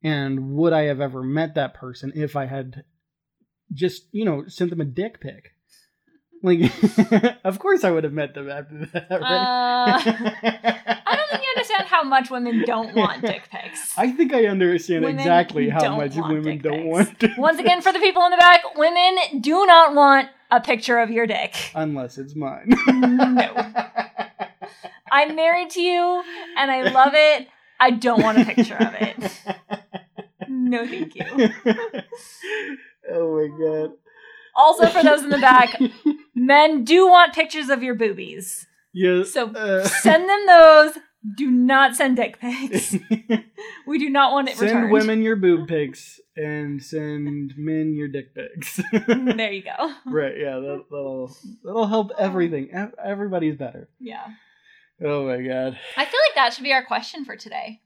And 0.03 0.55
would 0.55 0.73
I 0.73 0.83
have 0.85 1.01
ever 1.01 1.23
met 1.23 1.55
that 1.55 1.75
person 1.75 2.12
if 2.14 2.37
I 2.37 2.46
had 2.46 2.85
just, 3.73 4.07
you 4.12 4.25
know, 4.25 4.44
sent 4.46 4.70
them 4.70 4.81
a 4.81 4.87
dick 4.87 5.20
pic? 5.20 5.53
Like, 6.42 6.72
of 7.44 7.59
course 7.59 7.85
I 7.85 7.90
would 7.90 8.05
have 8.05 8.12
met 8.14 8.35
them 8.35 8.48
after 8.50 8.87
that, 8.87 9.11
right? 9.11 9.20
Uh, 9.22 9.98
I 11.07 11.16
don't 11.16 11.31
think 11.31 11.42
you 11.42 11.53
understand 11.55 11.85
how 11.87 12.03
much 12.03 12.31
women 12.31 12.62
don't 12.64 12.94
want 12.94 13.20
dick 13.26 13.42
pics. 13.50 13.92
I 13.98 14.11
think 14.12 14.33
I 14.33 14.46
understand 14.46 15.05
Women 15.05 15.18
exactly 15.20 15.68
how 15.68 15.96
much 15.96 16.16
women 16.16 16.59
don't 16.59 16.72
pics. 16.79 16.87
want 16.87 17.18
dick 17.18 17.33
Once 17.37 17.59
again, 17.59 17.83
for 17.83 17.92
the 17.92 17.98
people 17.98 18.24
in 18.24 18.31
the 18.31 18.38
back, 18.38 18.76
women 18.76 19.40
do 19.40 19.66
not 19.66 19.94
want 19.94 20.29
a 20.50 20.61
picture 20.61 20.98
of 20.98 21.11
your 21.11 21.26
dick. 21.26 21.55
unless 21.74 22.16
it's 22.18 22.35
mine. 22.35 22.72
No. 22.88 23.55
I'm 25.12 25.35
married 25.37 25.70
to 25.70 25.81
you 25.81 26.22
and 26.57 26.70
I 26.70 26.83
love 26.90 27.12
it. 27.14 27.48
I 27.79 27.90
don't 27.90 28.22
want 28.22 28.38
a 28.38 28.44
picture 28.44 28.76
of 28.76 28.94
it. 28.94 29.40
No, 30.48 30.87
thank 30.87 31.14
you. 31.16 31.50
oh 33.11 33.37
my 33.37 33.48
god. 33.64 33.92
Also, 34.61 34.87
for 34.88 35.03
those 35.03 35.23
in 35.23 35.31
the 35.31 35.38
back, 35.38 35.79
men 36.35 36.85
do 36.85 37.09
want 37.09 37.33
pictures 37.35 37.68
of 37.70 37.83
your 37.83 37.94
boobies. 37.94 38.66
Yeah. 38.92 39.25
So 39.25 39.49
uh, 39.51 39.85
send 39.85 40.29
them 40.29 40.46
those. 40.46 40.99
Do 41.37 41.51
not 41.51 41.96
send 41.96 42.16
dick 42.16 42.38
pics. 42.40 42.96
We 43.87 43.99
do 43.99 44.09
not 44.09 44.33
want 44.33 44.49
it 44.49 44.57
send 44.57 44.70
returned. 44.70 44.92
women 44.92 45.23
your 45.23 45.37
boob 45.37 45.66
pics 45.68 46.20
and 46.37 46.83
send 46.83 47.55
men 47.57 47.94
your 47.94 48.09
dick 48.09 48.35
pics. 48.35 48.81
There 49.07 49.53
you 49.53 49.62
go. 49.62 49.92
right? 50.07 50.35
Yeah, 50.38 50.61
that, 50.61 50.85
that'll 50.90 51.37
that'll 51.64 51.87
help 51.88 52.12
everything. 52.18 52.70
Everybody's 53.05 53.57
better. 53.57 53.88
Yeah. 53.99 54.27
Oh 55.05 55.27
my 55.27 55.42
god. 55.42 55.79
I 55.96 56.05
feel 56.05 56.20
like 56.29 56.37
that 56.37 56.55
should 56.55 56.62
be 56.62 56.73
our 56.73 56.85
question 56.85 57.25
for 57.25 57.37
today. 57.37 57.81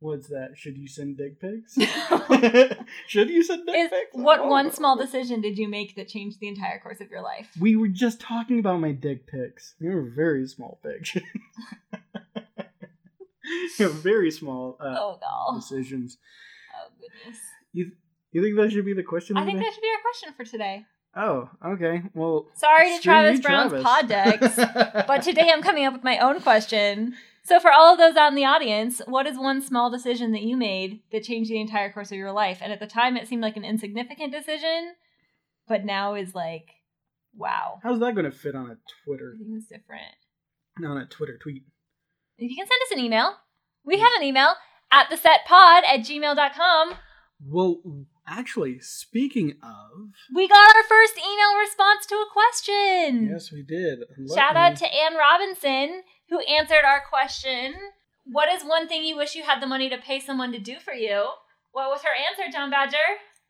What's 0.00 0.28
that? 0.28 0.50
Should 0.56 0.78
you 0.78 0.86
send 0.86 1.16
dick 1.18 1.40
pics? 1.40 1.74
Should 3.08 3.30
you 3.30 3.42
send 3.42 3.66
dick 3.66 3.74
Is 3.76 3.90
pics? 3.90 4.10
what 4.12 4.40
Oh. 4.40 4.46
one 4.48 4.70
small 4.70 4.96
decision 4.96 5.40
did 5.40 5.58
you 5.58 5.68
make 5.68 5.96
that 5.96 6.06
changed 6.08 6.38
the 6.40 6.46
entire 6.48 6.78
course 6.78 7.00
of 7.00 7.10
your 7.10 7.20
life? 7.22 7.48
We 7.60 7.74
were 7.74 7.88
just 7.88 8.20
talking 8.20 8.60
about 8.60 8.78
my 8.80 8.92
dick 8.92 9.26
pics. 9.26 9.74
They 9.80 9.88
were 9.88 10.08
very 10.08 10.46
small 10.46 10.78
pics. 10.82 11.16
Very 13.78 14.30
small 14.30 14.76
uh, 14.80 14.94
Oh 14.98 15.18
god. 15.20 15.58
decisions. 15.60 16.18
Oh 16.76 16.90
goodness. 17.00 17.38
You 17.72 17.92
you 18.32 18.42
think 18.42 18.56
that 18.56 18.70
should 18.72 18.84
be 18.84 18.92
the 18.92 19.02
question? 19.02 19.36
I 19.38 19.44
think 19.46 19.58
that 19.58 19.72
should 19.72 19.80
be 19.80 19.88
our 19.88 20.02
question 20.02 20.34
for 20.36 20.44
today. 20.44 20.84
Oh, 21.16 21.48
okay. 21.64 22.02
Well, 22.14 22.46
Sorry 22.54 22.94
to 22.94 23.02
Travis 23.02 23.40
Brown's 23.40 23.70
Travis. 23.70 23.82
pod 23.86 24.08
decks, 24.08 24.56
but 25.06 25.22
today 25.22 25.50
I'm 25.50 25.62
coming 25.62 25.86
up 25.86 25.94
with 25.94 26.04
my 26.04 26.18
own 26.18 26.40
question. 26.40 27.14
So 27.44 27.58
for 27.60 27.72
all 27.72 27.92
of 27.92 27.98
those 27.98 28.16
out 28.16 28.28
in 28.28 28.34
the 28.34 28.44
audience, 28.44 29.00
what 29.06 29.26
is 29.26 29.38
one 29.38 29.62
small 29.62 29.90
decision 29.90 30.32
that 30.32 30.42
you 30.42 30.56
made 30.56 31.00
that 31.12 31.22
changed 31.22 31.50
the 31.50 31.60
entire 31.60 31.90
course 31.90 32.10
of 32.12 32.18
your 32.18 32.32
life? 32.32 32.58
And 32.60 32.72
at 32.72 32.80
the 32.80 32.86
time 32.86 33.16
it 33.16 33.26
seemed 33.26 33.42
like 33.42 33.56
an 33.56 33.64
insignificant 33.64 34.32
decision, 34.32 34.94
but 35.66 35.84
now 35.84 36.14
is 36.14 36.34
like, 36.34 36.66
wow. 37.34 37.78
how's 37.82 38.00
that 38.00 38.14
going 38.14 38.30
to 38.30 38.36
fit 38.36 38.54
on 38.54 38.70
a 38.70 38.76
Twitter 39.04 39.32
Everything's 39.34 39.66
different. 39.66 40.14
on 40.84 40.98
a 40.98 41.06
Twitter 41.06 41.38
tweet? 41.38 41.62
You 42.36 42.54
can 42.54 42.66
send 42.66 42.80
us 42.86 42.92
an 42.92 42.98
email. 43.00 43.34
We 43.84 43.98
have 43.98 44.12
an 44.18 44.22
email 44.24 44.54
at 44.92 45.08
thesetpod 45.10 45.84
at 45.84 46.00
gmail.com. 46.00 46.94
Well, 47.46 47.80
actually, 48.26 48.80
speaking 48.80 49.52
of, 49.62 50.10
We 50.34 50.48
got 50.48 50.76
our 50.76 50.82
first 50.88 51.16
email 51.18 51.56
response 51.60 52.04
to 52.06 52.14
a 52.16 52.26
question. 52.32 53.28
yes, 53.30 53.50
we 53.52 53.62
did. 53.62 54.00
Let 54.18 54.36
Shout 54.38 54.54
me- 54.54 54.60
out 54.60 54.76
to 54.76 54.86
Ann 54.94 55.14
Robinson, 55.16 56.02
who 56.28 56.40
answered 56.40 56.84
our 56.84 57.02
question. 57.08 57.74
What 58.24 58.52
is 58.52 58.62
one 58.62 58.88
thing 58.88 59.04
you 59.04 59.16
wish 59.16 59.34
you 59.34 59.42
had 59.42 59.60
the 59.62 59.66
money 59.66 59.88
to 59.88 59.98
pay 59.98 60.20
someone 60.20 60.52
to 60.52 60.58
do 60.58 60.78
for 60.78 60.92
you? 60.92 61.28
What 61.72 61.90
was 61.90 62.02
her 62.02 62.08
answer, 62.30 62.50
John 62.52 62.70
Badger? 62.70 62.96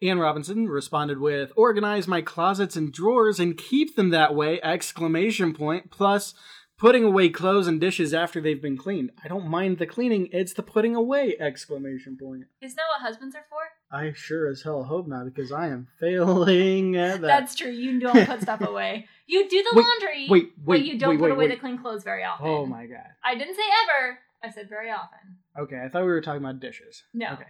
Ann 0.00 0.20
Robinson 0.20 0.68
responded 0.68 1.18
with 1.18 1.50
organize 1.56 2.06
my 2.06 2.22
closets 2.22 2.76
and 2.76 2.92
drawers 2.92 3.40
and 3.40 3.58
keep 3.58 3.96
them 3.96 4.10
that 4.10 4.34
way 4.34 4.60
exclamation 4.62 5.52
point 5.52 5.90
plus 5.90 6.34
putting 6.78 7.02
away 7.02 7.28
clothes 7.28 7.66
and 7.66 7.80
dishes 7.80 8.14
after 8.14 8.40
they've 8.40 8.62
been 8.62 8.76
cleaned. 8.76 9.10
I 9.24 9.26
don't 9.26 9.48
mind 9.48 9.78
the 9.78 9.86
cleaning, 9.86 10.28
it's 10.30 10.52
the 10.52 10.62
putting 10.62 10.94
away 10.94 11.36
exclamation 11.40 12.16
point. 12.16 12.44
Isn't 12.62 12.76
that 12.76 12.84
what 12.88 13.02
husbands 13.02 13.34
are 13.34 13.44
for? 13.50 13.58
I 13.90 14.12
sure 14.14 14.50
as 14.50 14.62
hell 14.62 14.84
hope 14.84 15.06
not 15.08 15.24
because 15.24 15.50
I 15.50 15.68
am 15.68 15.88
failing 15.98 16.96
at 16.96 17.20
that. 17.22 17.26
That's 17.26 17.54
true. 17.54 17.70
You 17.70 17.98
don't 18.00 18.26
put 18.26 18.42
stuff 18.42 18.60
away. 18.66 19.06
You 19.26 19.48
do 19.48 19.62
the 19.62 19.70
Wait, 19.76 19.84
laundry, 19.84 20.26
wait, 20.28 20.64
but 20.64 20.82
you 20.82 20.98
don't 20.98 21.10
wait, 21.10 21.18
put 21.18 21.24
wait, 21.24 21.30
away 21.32 21.44
wait. 21.48 21.54
the 21.54 21.60
clean 21.60 21.78
clothes 21.78 22.02
very 22.04 22.24
often. 22.24 22.46
Oh 22.46 22.66
my 22.66 22.86
god. 22.86 23.06
I 23.24 23.34
didn't 23.34 23.54
say 23.56 23.62
ever. 23.84 24.18
I 24.42 24.50
said 24.50 24.68
very 24.68 24.90
often. 24.90 25.18
Okay, 25.58 25.82
I 25.84 25.88
thought 25.88 26.02
we 26.02 26.08
were 26.08 26.20
talking 26.20 26.42
about 26.42 26.60
dishes. 26.60 27.02
No. 27.14 27.32
Okay. 27.32 27.44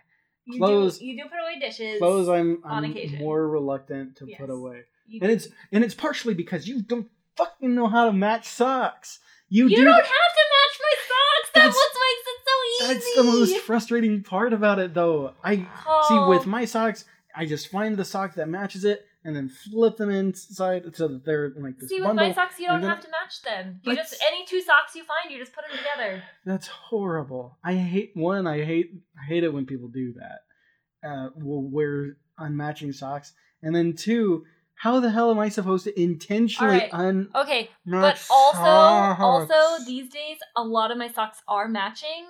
You 0.46 0.58
Clothes- 0.58 0.98
do, 0.98 1.06
you 1.06 1.22
do 1.22 1.28
put 1.28 1.38
away 1.42 1.58
dishes. 1.60 1.98
Clothes 1.98 2.28
I'm, 2.28 2.62
I'm 2.64 2.84
occasion. 2.84 3.18
more 3.18 3.46
reluctant 3.48 4.16
to 4.16 4.26
Yes. 4.26 4.40
put 4.40 4.48
away. 4.50 4.82
And 5.20 5.30
it's 5.30 5.48
and 5.72 5.82
it's 5.84 5.94
partially 5.94 6.34
because 6.34 6.66
you 6.68 6.82
don't 6.82 7.08
fucking 7.36 7.74
know 7.74 7.86
how 7.88 8.06
to 8.06 8.12
match 8.12 8.46
socks. 8.46 9.18
You, 9.50 9.66
you 9.68 9.76
do 9.76 9.84
don't 9.84 9.92
have 9.94 10.02
to 10.02 10.04
match 10.06 10.80
my 10.80 10.94
socks. 10.98 11.50
That's, 11.54 11.54
That's- 11.54 11.74
what 11.74 11.90
makes 12.06 12.26
it 12.28 12.40
so 12.44 12.54
easy. 12.68 12.77
That's 12.94 13.14
the 13.14 13.22
most 13.24 13.56
frustrating 13.60 14.22
part 14.22 14.52
about 14.52 14.78
it 14.78 14.94
though. 14.94 15.34
I 15.44 15.66
Oh. 15.86 16.06
see 16.08 16.36
with 16.36 16.46
my 16.46 16.64
socks, 16.64 17.04
I 17.36 17.46
just 17.46 17.68
find 17.68 17.96
the 17.96 18.04
sock 18.04 18.34
that 18.34 18.48
matches 18.48 18.84
it 18.84 19.04
and 19.24 19.34
then 19.36 19.48
flip 19.48 19.96
them 19.96 20.10
inside 20.10 20.84
so 20.96 21.08
that 21.08 21.24
they're 21.24 21.52
like 21.56 21.78
this 21.78 21.88
See, 21.90 21.96
with 21.96 22.04
bundle. 22.08 22.26
my 22.28 22.32
socks, 22.34 22.58
you 22.58 22.66
don't 22.68 22.82
have 22.82 23.00
to 23.00 23.08
match 23.10 23.42
them. 23.42 23.80
You 23.82 23.94
just 23.94 24.16
any 24.26 24.44
two 24.46 24.60
socks 24.60 24.94
you 24.94 25.04
find, 25.04 25.30
you 25.32 25.38
just 25.38 25.52
put 25.52 25.64
them 25.68 25.76
together. 25.76 26.22
That's 26.44 26.66
horrible. 26.68 27.58
I 27.64 27.74
hate 27.74 28.12
one. 28.14 28.46
I 28.46 28.64
hate 28.64 28.90
I 29.20 29.26
hate 29.26 29.44
it 29.44 29.52
when 29.52 29.66
people 29.66 29.88
do 29.88 30.14
that. 30.14 31.08
Uh, 31.08 31.28
will 31.36 31.68
wear 31.70 32.16
unmatching 32.40 32.94
socks, 32.94 33.32
and 33.62 33.74
then 33.74 33.94
two. 33.94 34.44
How 34.80 35.00
the 35.00 35.10
hell 35.10 35.32
am 35.32 35.40
I 35.40 35.48
supposed 35.48 35.82
to 35.84 36.00
intentionally 36.00 36.80
Alright. 36.88 36.92
unmatch 36.92 37.34
Okay, 37.34 37.68
but 37.84 38.24
also, 38.30 38.58
socks? 38.62 39.20
also 39.52 39.84
these 39.84 40.08
days, 40.08 40.36
a 40.56 40.62
lot 40.62 40.92
of 40.92 40.98
my 40.98 41.08
socks 41.08 41.42
are 41.48 41.66
matching, 41.66 42.26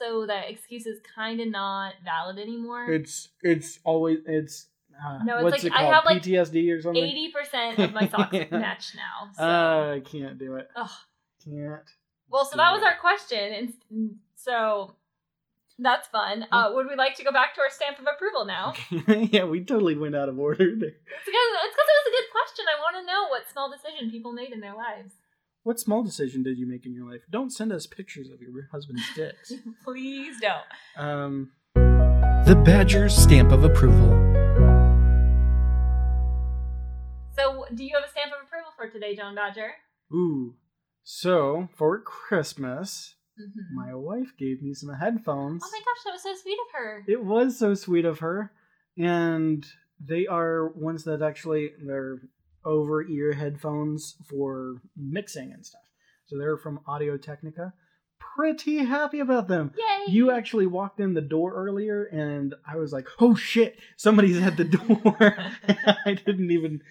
so 0.00 0.26
that 0.26 0.50
excuse 0.50 0.86
is 0.86 0.98
kind 1.14 1.40
of 1.40 1.48
not 1.48 1.94
valid 2.04 2.38
anymore. 2.38 2.90
It's 2.90 3.28
it's 3.42 3.78
always 3.84 4.18
it's. 4.26 4.66
Uh, 5.04 5.18
No, 5.24 5.36
it's 5.36 5.44
what's 5.44 5.64
like 5.64 5.72
it 5.72 5.78
I 5.78 5.84
have, 5.84 6.04
like, 6.04 6.22
PTSD 6.22 6.76
or 6.76 6.82
something. 6.82 7.02
Eighty 7.02 7.30
percent 7.30 7.78
of 7.78 7.92
my 7.92 8.06
socks 8.08 8.32
Yeah. 8.32 8.46
match 8.50 8.94
now. 8.94 9.30
So. 9.34 9.42
Uh, 9.42 9.94
I 9.96 10.00
can't 10.00 10.38
do 10.38 10.56
it. 10.56 10.68
Ugh. 10.76 10.90
Can't. 11.44 11.88
well, 12.28 12.44
so 12.44 12.56
that 12.58 12.72
was 12.72 12.82
our 12.82 12.96
question, 13.00 13.72
and 13.90 14.16
so 14.36 14.94
that's 15.78 16.06
fun. 16.08 16.44
Uh, 16.52 16.72
would 16.74 16.86
we 16.86 16.94
like 16.96 17.14
to 17.16 17.24
go 17.24 17.32
back 17.32 17.54
to 17.54 17.62
our 17.62 17.70
stamp 17.70 17.98
of 17.98 18.04
approval 18.14 18.44
now? 18.44 18.74
yeah, 19.32 19.44
we 19.44 19.64
totally 19.64 19.96
went 19.96 20.14
out 20.14 20.28
of 20.28 20.38
order 20.38 20.58
there. 20.76 20.88
It's 20.90 21.24
because 21.24 21.48
it's 21.64 21.74
because 21.74 21.88
it 21.88 21.96
was 21.96 22.08
a 22.08 22.16
good 22.16 22.30
question. 22.32 22.64
I 22.68 22.80
want 22.82 22.96
to 23.00 23.06
know 23.10 23.28
what 23.28 23.48
small 23.50 23.70
decision 23.70 24.10
people 24.10 24.32
made 24.32 24.52
in 24.52 24.60
their 24.60 24.74
lives. 24.74 25.14
What 25.62 25.78
small 25.78 26.02
decision 26.02 26.42
did 26.42 26.58
you 26.58 26.66
make 26.66 26.86
in 26.86 26.94
your 26.94 27.10
life? 27.10 27.20
Don't 27.30 27.50
send 27.50 27.70
us 27.72 27.86
pictures 27.86 28.30
of 28.30 28.40
your 28.40 28.50
husband's 28.72 29.02
dicks. 29.14 29.52
Please 29.84 30.36
don't. 30.40 30.64
um, 30.96 31.50
The 31.74 32.60
Badger's 32.64 33.14
stamp 33.14 33.52
of 33.52 33.62
approval. 33.64 34.08
So, 37.36 37.64
do 37.74 37.84
you 37.84 37.94
have 37.94 38.04
a 38.04 38.10
stamp 38.10 38.32
of 38.32 38.46
approval 38.46 38.70
for 38.76 38.88
today, 38.88 39.14
John 39.14 39.34
Badger? 39.34 39.72
ooh. 40.12 40.54
So 41.02 41.68
for 41.76 42.00
Christmas, 42.00 43.14
Mm-hmm. 43.40 43.74
my 43.74 43.94
wife 43.94 44.32
gave 44.38 44.60
me 44.62 44.74
some 44.74 44.92
headphones. 44.92 45.62
Oh 45.64 45.70
my 45.72 45.78
gosh, 45.78 46.04
that 46.04 46.12
was 46.12 46.22
so 46.22 46.34
sweet 46.42 46.58
of 46.66 46.72
her. 46.78 47.04
It 47.08 47.24
was 47.24 47.58
so 47.58 47.72
sweet 47.72 48.04
of 48.04 48.18
her, 48.18 48.52
and 48.98 49.64
they 49.98 50.26
are 50.26 50.68
ones 50.68 51.04
that 51.04 51.22
actually 51.22 51.70
they're 51.82 52.18
over 52.64 53.02
ear 53.06 53.32
headphones 53.32 54.16
for 54.28 54.76
mixing 54.96 55.52
and 55.52 55.64
stuff. 55.64 55.82
So 56.26 56.38
they're 56.38 56.56
from 56.56 56.80
Audio 56.86 57.16
Technica. 57.16 57.72
Pretty 58.36 58.78
happy 58.78 59.20
about 59.20 59.48
them. 59.48 59.72
Yay! 59.76 60.12
You 60.12 60.30
actually 60.30 60.66
walked 60.66 61.00
in 61.00 61.14
the 61.14 61.20
door 61.20 61.52
earlier, 61.54 62.04
and 62.04 62.54
I 62.66 62.76
was 62.76 62.92
like, 62.92 63.08
"Oh 63.18 63.34
shit, 63.34 63.78
somebody's 63.96 64.40
at 64.40 64.56
the 64.56 64.64
door." 64.76 65.16
I 66.06 66.14
didn't 66.14 66.50
even 66.50 66.82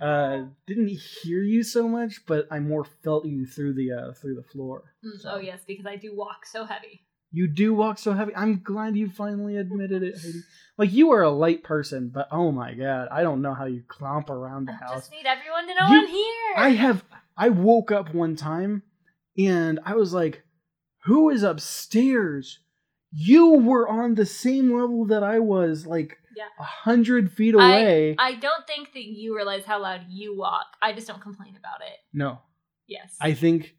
uh, 0.00 0.44
didn't 0.66 0.88
hear 0.88 1.42
you 1.42 1.62
so 1.62 1.88
much, 1.88 2.24
but 2.26 2.46
I 2.50 2.60
more 2.60 2.84
felt 2.84 3.26
you 3.26 3.46
through 3.46 3.74
the 3.74 3.92
uh, 3.92 4.12
through 4.12 4.36
the 4.36 4.42
floor. 4.42 4.94
Mm, 5.04 5.20
Oh 5.26 5.38
yes, 5.38 5.60
because 5.66 5.86
I 5.86 5.96
do 5.96 6.14
walk 6.14 6.46
so 6.46 6.64
heavy. 6.64 7.02
You 7.32 7.48
do 7.48 7.74
walk 7.74 7.98
so 7.98 8.12
heavy. 8.12 8.34
I'm 8.34 8.62
glad 8.62 8.96
you 8.96 9.10
finally 9.10 9.56
admitted 9.56 10.02
it, 10.02 10.14
Heidi. 10.16 10.40
Like 10.78 10.92
you 10.92 11.12
are 11.12 11.22
a 11.22 11.30
light 11.30 11.62
person, 11.64 12.10
but 12.14 12.28
oh 12.30 12.52
my 12.52 12.74
god, 12.74 13.08
I 13.10 13.22
don't 13.22 13.42
know 13.42 13.54
how 13.54 13.64
you 13.66 13.82
clomp 13.88 14.30
around 14.30 14.66
the 14.66 14.72
I 14.72 14.76
house. 14.76 15.00
just 15.00 15.10
need 15.10 15.26
everyone 15.26 15.66
to 15.66 15.74
know 15.74 15.86
You- 15.88 16.00
I'm 16.02 16.06
here. 16.06 16.54
I 16.56 16.68
have 16.70 17.04
I 17.36 17.48
woke 17.50 17.90
up 17.92 18.14
one 18.14 18.36
time 18.36 18.82
and 19.36 19.80
I 19.84 19.94
was 19.96 20.12
like, 20.14 20.42
who 21.04 21.28
is 21.30 21.42
upstairs? 21.42 22.60
You 23.12 23.52
were 23.58 23.88
on 23.88 24.14
the 24.14 24.26
same 24.26 24.74
level 24.76 25.06
that 25.06 25.22
I 25.22 25.38
was, 25.38 25.86
like 25.86 26.18
Yeah. 26.36 26.44
a 26.58 26.62
hundred 26.64 27.32
feet 27.32 27.54
away. 27.54 28.14
I 28.18 28.34
don't 28.34 28.66
think 28.66 28.92
that 28.94 29.04
you 29.04 29.34
realize 29.36 29.64
how 29.64 29.80
loud 29.82 30.02
you 30.08 30.36
walk. 30.36 30.66
I 30.82 30.92
just 30.92 31.06
don't 31.06 31.20
complain 31.22 31.56
about 31.56 31.80
it. 31.82 31.98
no. 32.12 32.40
Yes. 32.88 33.16
I 33.20 33.34
think 33.34 33.74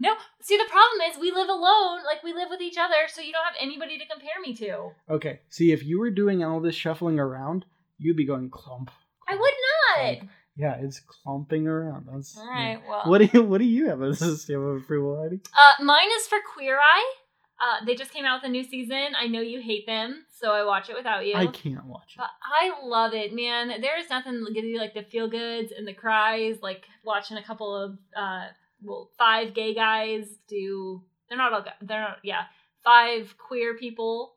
no. 0.00 0.14
See, 0.40 0.56
the 0.56 0.68
problem 0.68 1.10
is 1.10 1.18
we 1.20 1.30
live 1.30 1.48
alone. 1.48 2.00
Like 2.04 2.22
we 2.24 2.32
live 2.32 2.48
with 2.50 2.60
each 2.60 2.76
other, 2.78 3.08
so 3.08 3.20
you 3.20 3.32
don't 3.32 3.44
have 3.44 3.54
anybody 3.60 3.98
to 3.98 4.06
compare 4.06 4.40
me 4.42 4.54
to. 4.56 4.90
okay. 5.08 5.40
See 5.48 5.72
if 5.72 5.84
you 5.84 6.00
were 6.00 6.10
doing 6.10 6.42
all 6.42 6.60
this 6.60 6.74
shuffling 6.74 7.18
around, 7.18 7.64
you'd 7.98 8.16
be 8.16 8.26
going 8.26 8.50
clump. 8.50 8.90
I 9.28 9.34
would 9.36 9.54
not. 9.98 10.18
clump. 10.18 10.30
Yeah, 10.56 10.76
it's 10.80 11.00
clumping 11.00 11.66
around. 11.66 12.08
That's 12.12 12.36
All 12.36 12.46
right. 12.46 12.80
Well. 12.86 13.02
What 13.06 13.18
do 13.18 13.28
you 13.32 13.42
what 13.42 13.58
do 13.58 13.64
you 13.64 13.88
have 13.88 14.02
as 14.02 14.20
a 14.20 14.36
stamp 14.36 14.62
of 14.62 14.76
approval, 14.78 15.20
Heidi? 15.20 15.40
Uh, 15.56 15.82
mine 15.82 16.08
is 16.16 16.26
for 16.26 16.38
Queer 16.54 16.78
Eye. 16.78 17.12
Uh, 17.60 17.84
they 17.84 17.94
just 17.94 18.10
came 18.10 18.24
out 18.24 18.40
with 18.40 18.48
a 18.48 18.52
new 18.52 18.64
season. 18.64 19.08
I 19.18 19.26
know 19.26 19.42
you 19.42 19.60
hate 19.60 19.86
them, 19.86 20.24
so 20.38 20.50
I 20.52 20.64
watch 20.64 20.88
it 20.88 20.96
without 20.96 21.26
you. 21.26 21.34
I 21.34 21.46
can't 21.46 21.84
watch 21.84 22.14
it. 22.14 22.18
But 22.18 22.30
I 22.42 22.72
love 22.82 23.12
it, 23.12 23.34
man. 23.34 23.82
There 23.82 23.98
is 23.98 24.08
nothing 24.08 24.42
that 24.42 24.54
gives 24.54 24.66
you 24.66 24.78
like 24.78 24.94
the 24.94 25.02
feel 25.02 25.28
goods 25.28 25.70
and 25.76 25.86
the 25.86 25.92
cries, 25.92 26.56
like 26.62 26.84
watching 27.04 27.36
a 27.36 27.42
couple 27.42 27.76
of 27.76 27.98
uh 28.16 28.46
well, 28.82 29.10
five 29.18 29.54
gay 29.54 29.74
guys 29.74 30.26
do 30.48 31.02
they're 31.28 31.38
not 31.38 31.52
all 31.52 31.62
gu- 31.62 31.86
they're 31.86 32.00
not 32.00 32.18
yeah, 32.22 32.44
five 32.82 33.34
queer 33.38 33.76
people 33.76 34.34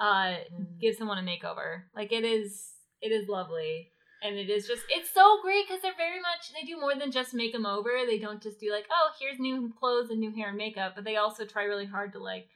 uh 0.00 0.34
give 0.80 0.94
someone 0.96 1.18
a 1.18 1.22
makeover. 1.22 1.82
Like 1.94 2.12
it 2.12 2.24
is 2.24 2.70
it 3.00 3.12
is 3.12 3.28
lovely. 3.28 3.92
And 4.20 4.36
it 4.36 4.50
is 4.50 4.66
just 4.66 4.82
it's 4.88 5.10
so 5.12 5.38
great 5.42 5.66
because 5.68 5.80
they're 5.82 5.92
very 5.96 6.20
much 6.20 6.52
they 6.52 6.66
do 6.66 6.80
more 6.80 6.94
than 6.94 7.12
just 7.12 7.34
make 7.34 7.52
them 7.52 7.66
over. 7.66 7.90
They 8.06 8.18
don't 8.18 8.42
just 8.42 8.58
do 8.58 8.72
like, 8.72 8.86
oh, 8.90 9.10
here's 9.20 9.38
new 9.38 9.72
clothes 9.78 10.10
and 10.10 10.18
new 10.18 10.32
hair 10.32 10.48
and 10.48 10.56
makeup, 10.56 10.92
but 10.96 11.04
they 11.04 11.16
also 11.16 11.44
try 11.44 11.64
really 11.64 11.86
hard 11.86 12.12
to 12.14 12.18
like 12.18 12.48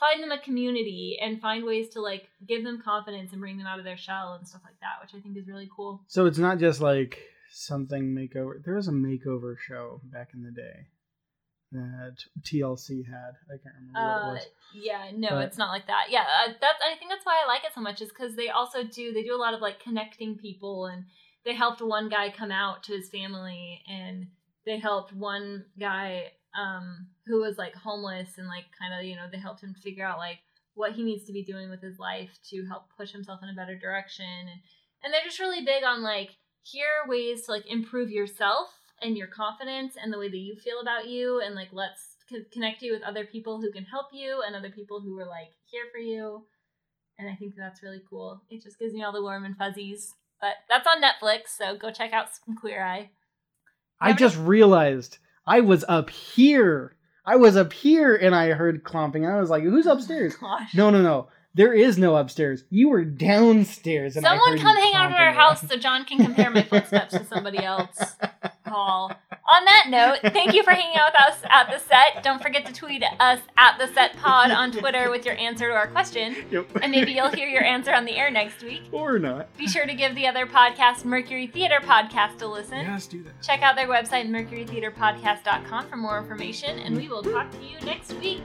find 0.00 0.22
them 0.22 0.32
a 0.32 0.40
community 0.40 1.18
and 1.20 1.40
find 1.40 1.64
ways 1.64 1.88
to 1.90 2.00
like 2.00 2.28
give 2.46 2.64
them 2.64 2.82
confidence 2.82 3.32
and 3.32 3.40
bring 3.40 3.58
them 3.58 3.66
out 3.66 3.78
of 3.78 3.84
their 3.84 3.96
shell 3.96 4.34
and 4.38 4.46
stuff 4.48 4.62
like 4.64 4.78
that, 4.80 5.00
which 5.02 5.14
I 5.14 5.22
think 5.22 5.36
is 5.36 5.46
really 5.46 5.68
cool. 5.74 6.02
So 6.06 6.26
it's 6.26 6.38
not 6.38 6.58
just 6.58 6.80
like 6.80 7.18
something 7.56 8.14
makeover. 8.14 8.62
There 8.64 8.74
was 8.74 8.88
a 8.88 8.92
makeover 8.92 9.54
show 9.58 10.00
back 10.04 10.30
in 10.34 10.42
the 10.42 10.50
day 10.50 10.88
that 11.72 12.16
TLC 12.42 13.04
had. 13.06 13.34
I 13.48 13.56
can't 13.62 13.74
remember 13.80 14.00
what 14.00 14.16
it 14.18 14.30
Uh, 14.30 14.34
was. 14.34 14.46
yeah, 14.74 15.10
no, 15.14 15.30
But- 15.30 15.46
it's 15.46 15.58
not 15.58 15.70
like 15.70 15.86
that. 15.86 16.10
Yeah, 16.10 16.22
uh, 16.46 16.52
that's 16.60 16.82
I 16.82 16.94
think 16.96 17.10
that's 17.10 17.24
why 17.26 17.40
I 17.42 17.46
like 17.46 17.64
it 17.64 17.72
so 17.74 17.80
much 17.80 18.00
is 18.00 18.10
because 18.10 18.36
they 18.36 18.48
also 18.48 18.84
do 18.84 19.12
they 19.12 19.22
do 19.22 19.34
a 19.34 19.38
lot 19.44 19.54
of 19.54 19.60
like 19.60 19.80
connecting 19.80 20.36
people 20.38 20.86
and 20.86 21.06
they 21.44 21.54
helped 21.54 21.80
one 21.82 22.08
guy 22.08 22.30
come 22.30 22.50
out 22.50 22.82
to 22.84 22.92
his 22.92 23.10
family 23.10 23.82
and 23.88 24.28
they 24.64 24.78
helped 24.78 25.12
one 25.12 25.66
guy 25.78 26.32
um 26.56 27.08
who 27.26 27.40
was 27.40 27.58
like 27.58 27.74
homeless 27.74 28.38
and 28.38 28.46
like 28.46 28.66
kind 28.78 28.94
of 28.94 29.04
you 29.04 29.16
know 29.16 29.28
they 29.30 29.38
helped 29.38 29.60
him 29.62 29.74
figure 29.74 30.06
out 30.06 30.18
like 30.18 30.38
what 30.74 30.92
he 30.92 31.02
needs 31.02 31.24
to 31.24 31.32
be 31.32 31.42
doing 31.42 31.68
with 31.70 31.82
his 31.82 31.98
life 31.98 32.38
to 32.50 32.64
help 32.66 32.84
push 32.96 33.10
himself 33.12 33.40
in 33.42 33.48
a 33.48 33.54
better 33.54 33.76
direction 33.76 34.24
and 34.24 34.60
and 35.02 35.12
they're 35.12 35.24
just 35.24 35.40
really 35.40 35.64
big 35.64 35.82
on 35.84 36.02
like 36.02 36.30
here 36.64 36.86
are 37.04 37.08
ways 37.08 37.44
to 37.44 37.52
like 37.52 37.66
improve 37.66 38.10
yourself 38.10 38.68
and 39.02 39.16
your 39.16 39.26
confidence 39.26 39.94
and 40.00 40.12
the 40.12 40.18
way 40.18 40.28
that 40.28 40.36
you 40.36 40.56
feel 40.56 40.80
about 40.80 41.06
you 41.06 41.40
and 41.44 41.54
like 41.54 41.68
let's 41.72 42.16
co- 42.30 42.44
connect 42.52 42.82
you 42.82 42.92
with 42.92 43.02
other 43.02 43.24
people 43.24 43.60
who 43.60 43.70
can 43.70 43.84
help 43.84 44.06
you 44.12 44.42
and 44.46 44.56
other 44.56 44.70
people 44.70 45.00
who 45.00 45.18
are 45.18 45.26
like 45.26 45.52
here 45.64 45.84
for 45.92 45.98
you 45.98 46.44
and 47.18 47.28
i 47.28 47.34
think 47.34 47.54
that's 47.56 47.82
really 47.82 48.02
cool 48.08 48.40
it 48.50 48.62
just 48.62 48.78
gives 48.78 48.94
me 48.94 49.04
all 49.04 49.12
the 49.12 49.22
warm 49.22 49.44
and 49.44 49.56
fuzzies 49.56 50.14
but 50.40 50.54
that's 50.68 50.86
on 50.86 51.02
netflix 51.02 51.48
so 51.58 51.76
go 51.76 51.90
check 51.90 52.12
out 52.12 52.28
some 52.34 52.56
queer 52.56 52.82
eye 52.82 53.10
I 54.00 54.12
just 54.12 54.36
realized 54.36 55.18
I 55.46 55.60
was 55.60 55.84
up 55.88 56.10
here. 56.10 56.96
I 57.24 57.36
was 57.36 57.56
up 57.56 57.72
here 57.72 58.14
and 58.14 58.34
I 58.34 58.50
heard 58.50 58.84
clomping. 58.84 59.26
I 59.26 59.40
was 59.40 59.50
like, 59.50 59.62
who's 59.62 59.86
oh 59.86 59.92
upstairs? 59.92 60.36
Gosh. 60.36 60.74
No, 60.74 60.90
no, 60.90 61.00
no. 61.00 61.28
There 61.54 61.72
is 61.72 61.96
no 61.98 62.16
upstairs. 62.16 62.64
You 62.70 62.88
were 62.88 63.04
downstairs. 63.04 64.16
And 64.16 64.24
someone 64.24 64.58
come 64.58 64.76
hang 64.76 64.94
out 64.94 65.12
at 65.12 65.20
our 65.20 65.32
house 65.32 65.60
so 65.68 65.76
john 65.76 66.04
can 66.04 66.18
compare 66.18 66.50
my 66.50 66.62
footsteps 66.62 67.12
to 67.12 67.24
somebody 67.24 67.58
else 67.58 67.96
Paul. 68.64 69.12
On 69.30 69.64
that 69.66 69.84
note, 69.88 70.32
thank 70.32 70.54
you 70.54 70.62
for 70.64 70.72
hanging 70.72 70.96
out 70.96 71.12
with 71.12 71.22
us 71.22 71.38
at 71.48 71.70
the 71.70 71.78
set. 71.78 72.22
Don't 72.24 72.42
forget 72.42 72.64
to 72.66 72.72
tweet 72.72 73.04
us 73.20 73.40
at 73.56 73.78
the 73.78 73.86
set 73.94 74.16
pod 74.16 74.50
on 74.50 74.72
Twitter 74.72 75.10
with 75.10 75.24
your 75.24 75.36
answer 75.36 75.68
to 75.68 75.74
our 75.74 75.86
question. 75.86 76.34
Yep. 76.50 76.78
And 76.82 76.90
maybe 76.90 77.12
you'll 77.12 77.28
hear 77.28 77.46
your 77.46 77.62
answer 77.62 77.92
on 77.94 78.04
the 78.04 78.16
air 78.16 78.30
next 78.30 78.62
week. 78.62 78.82
or 78.90 79.18
not. 79.18 79.54
Be 79.56 79.68
sure 79.68 79.86
to 79.86 79.94
give 79.94 80.14
the 80.14 80.26
other 80.26 80.46
podcast, 80.46 81.04
Mercury 81.04 81.46
Theater 81.46 81.78
Podcast, 81.82 82.40
a 82.42 82.46
listen. 82.46 82.78
Yes, 82.78 83.06
do 83.06 83.22
that. 83.22 83.40
Check 83.42 83.62
out 83.62 83.76
their 83.76 83.86
website, 83.86 84.28
mercurytheaterpodcast.com, 84.28 85.88
for 85.88 85.96
more 85.96 86.18
information, 86.18 86.78
and 86.80 86.96
we 86.96 87.08
will 87.08 87.22
talk 87.22 87.50
to 87.52 87.62
you 87.62 87.78
next 87.84 88.14
week. 88.14 88.42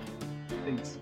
Thanks. 0.66 0.98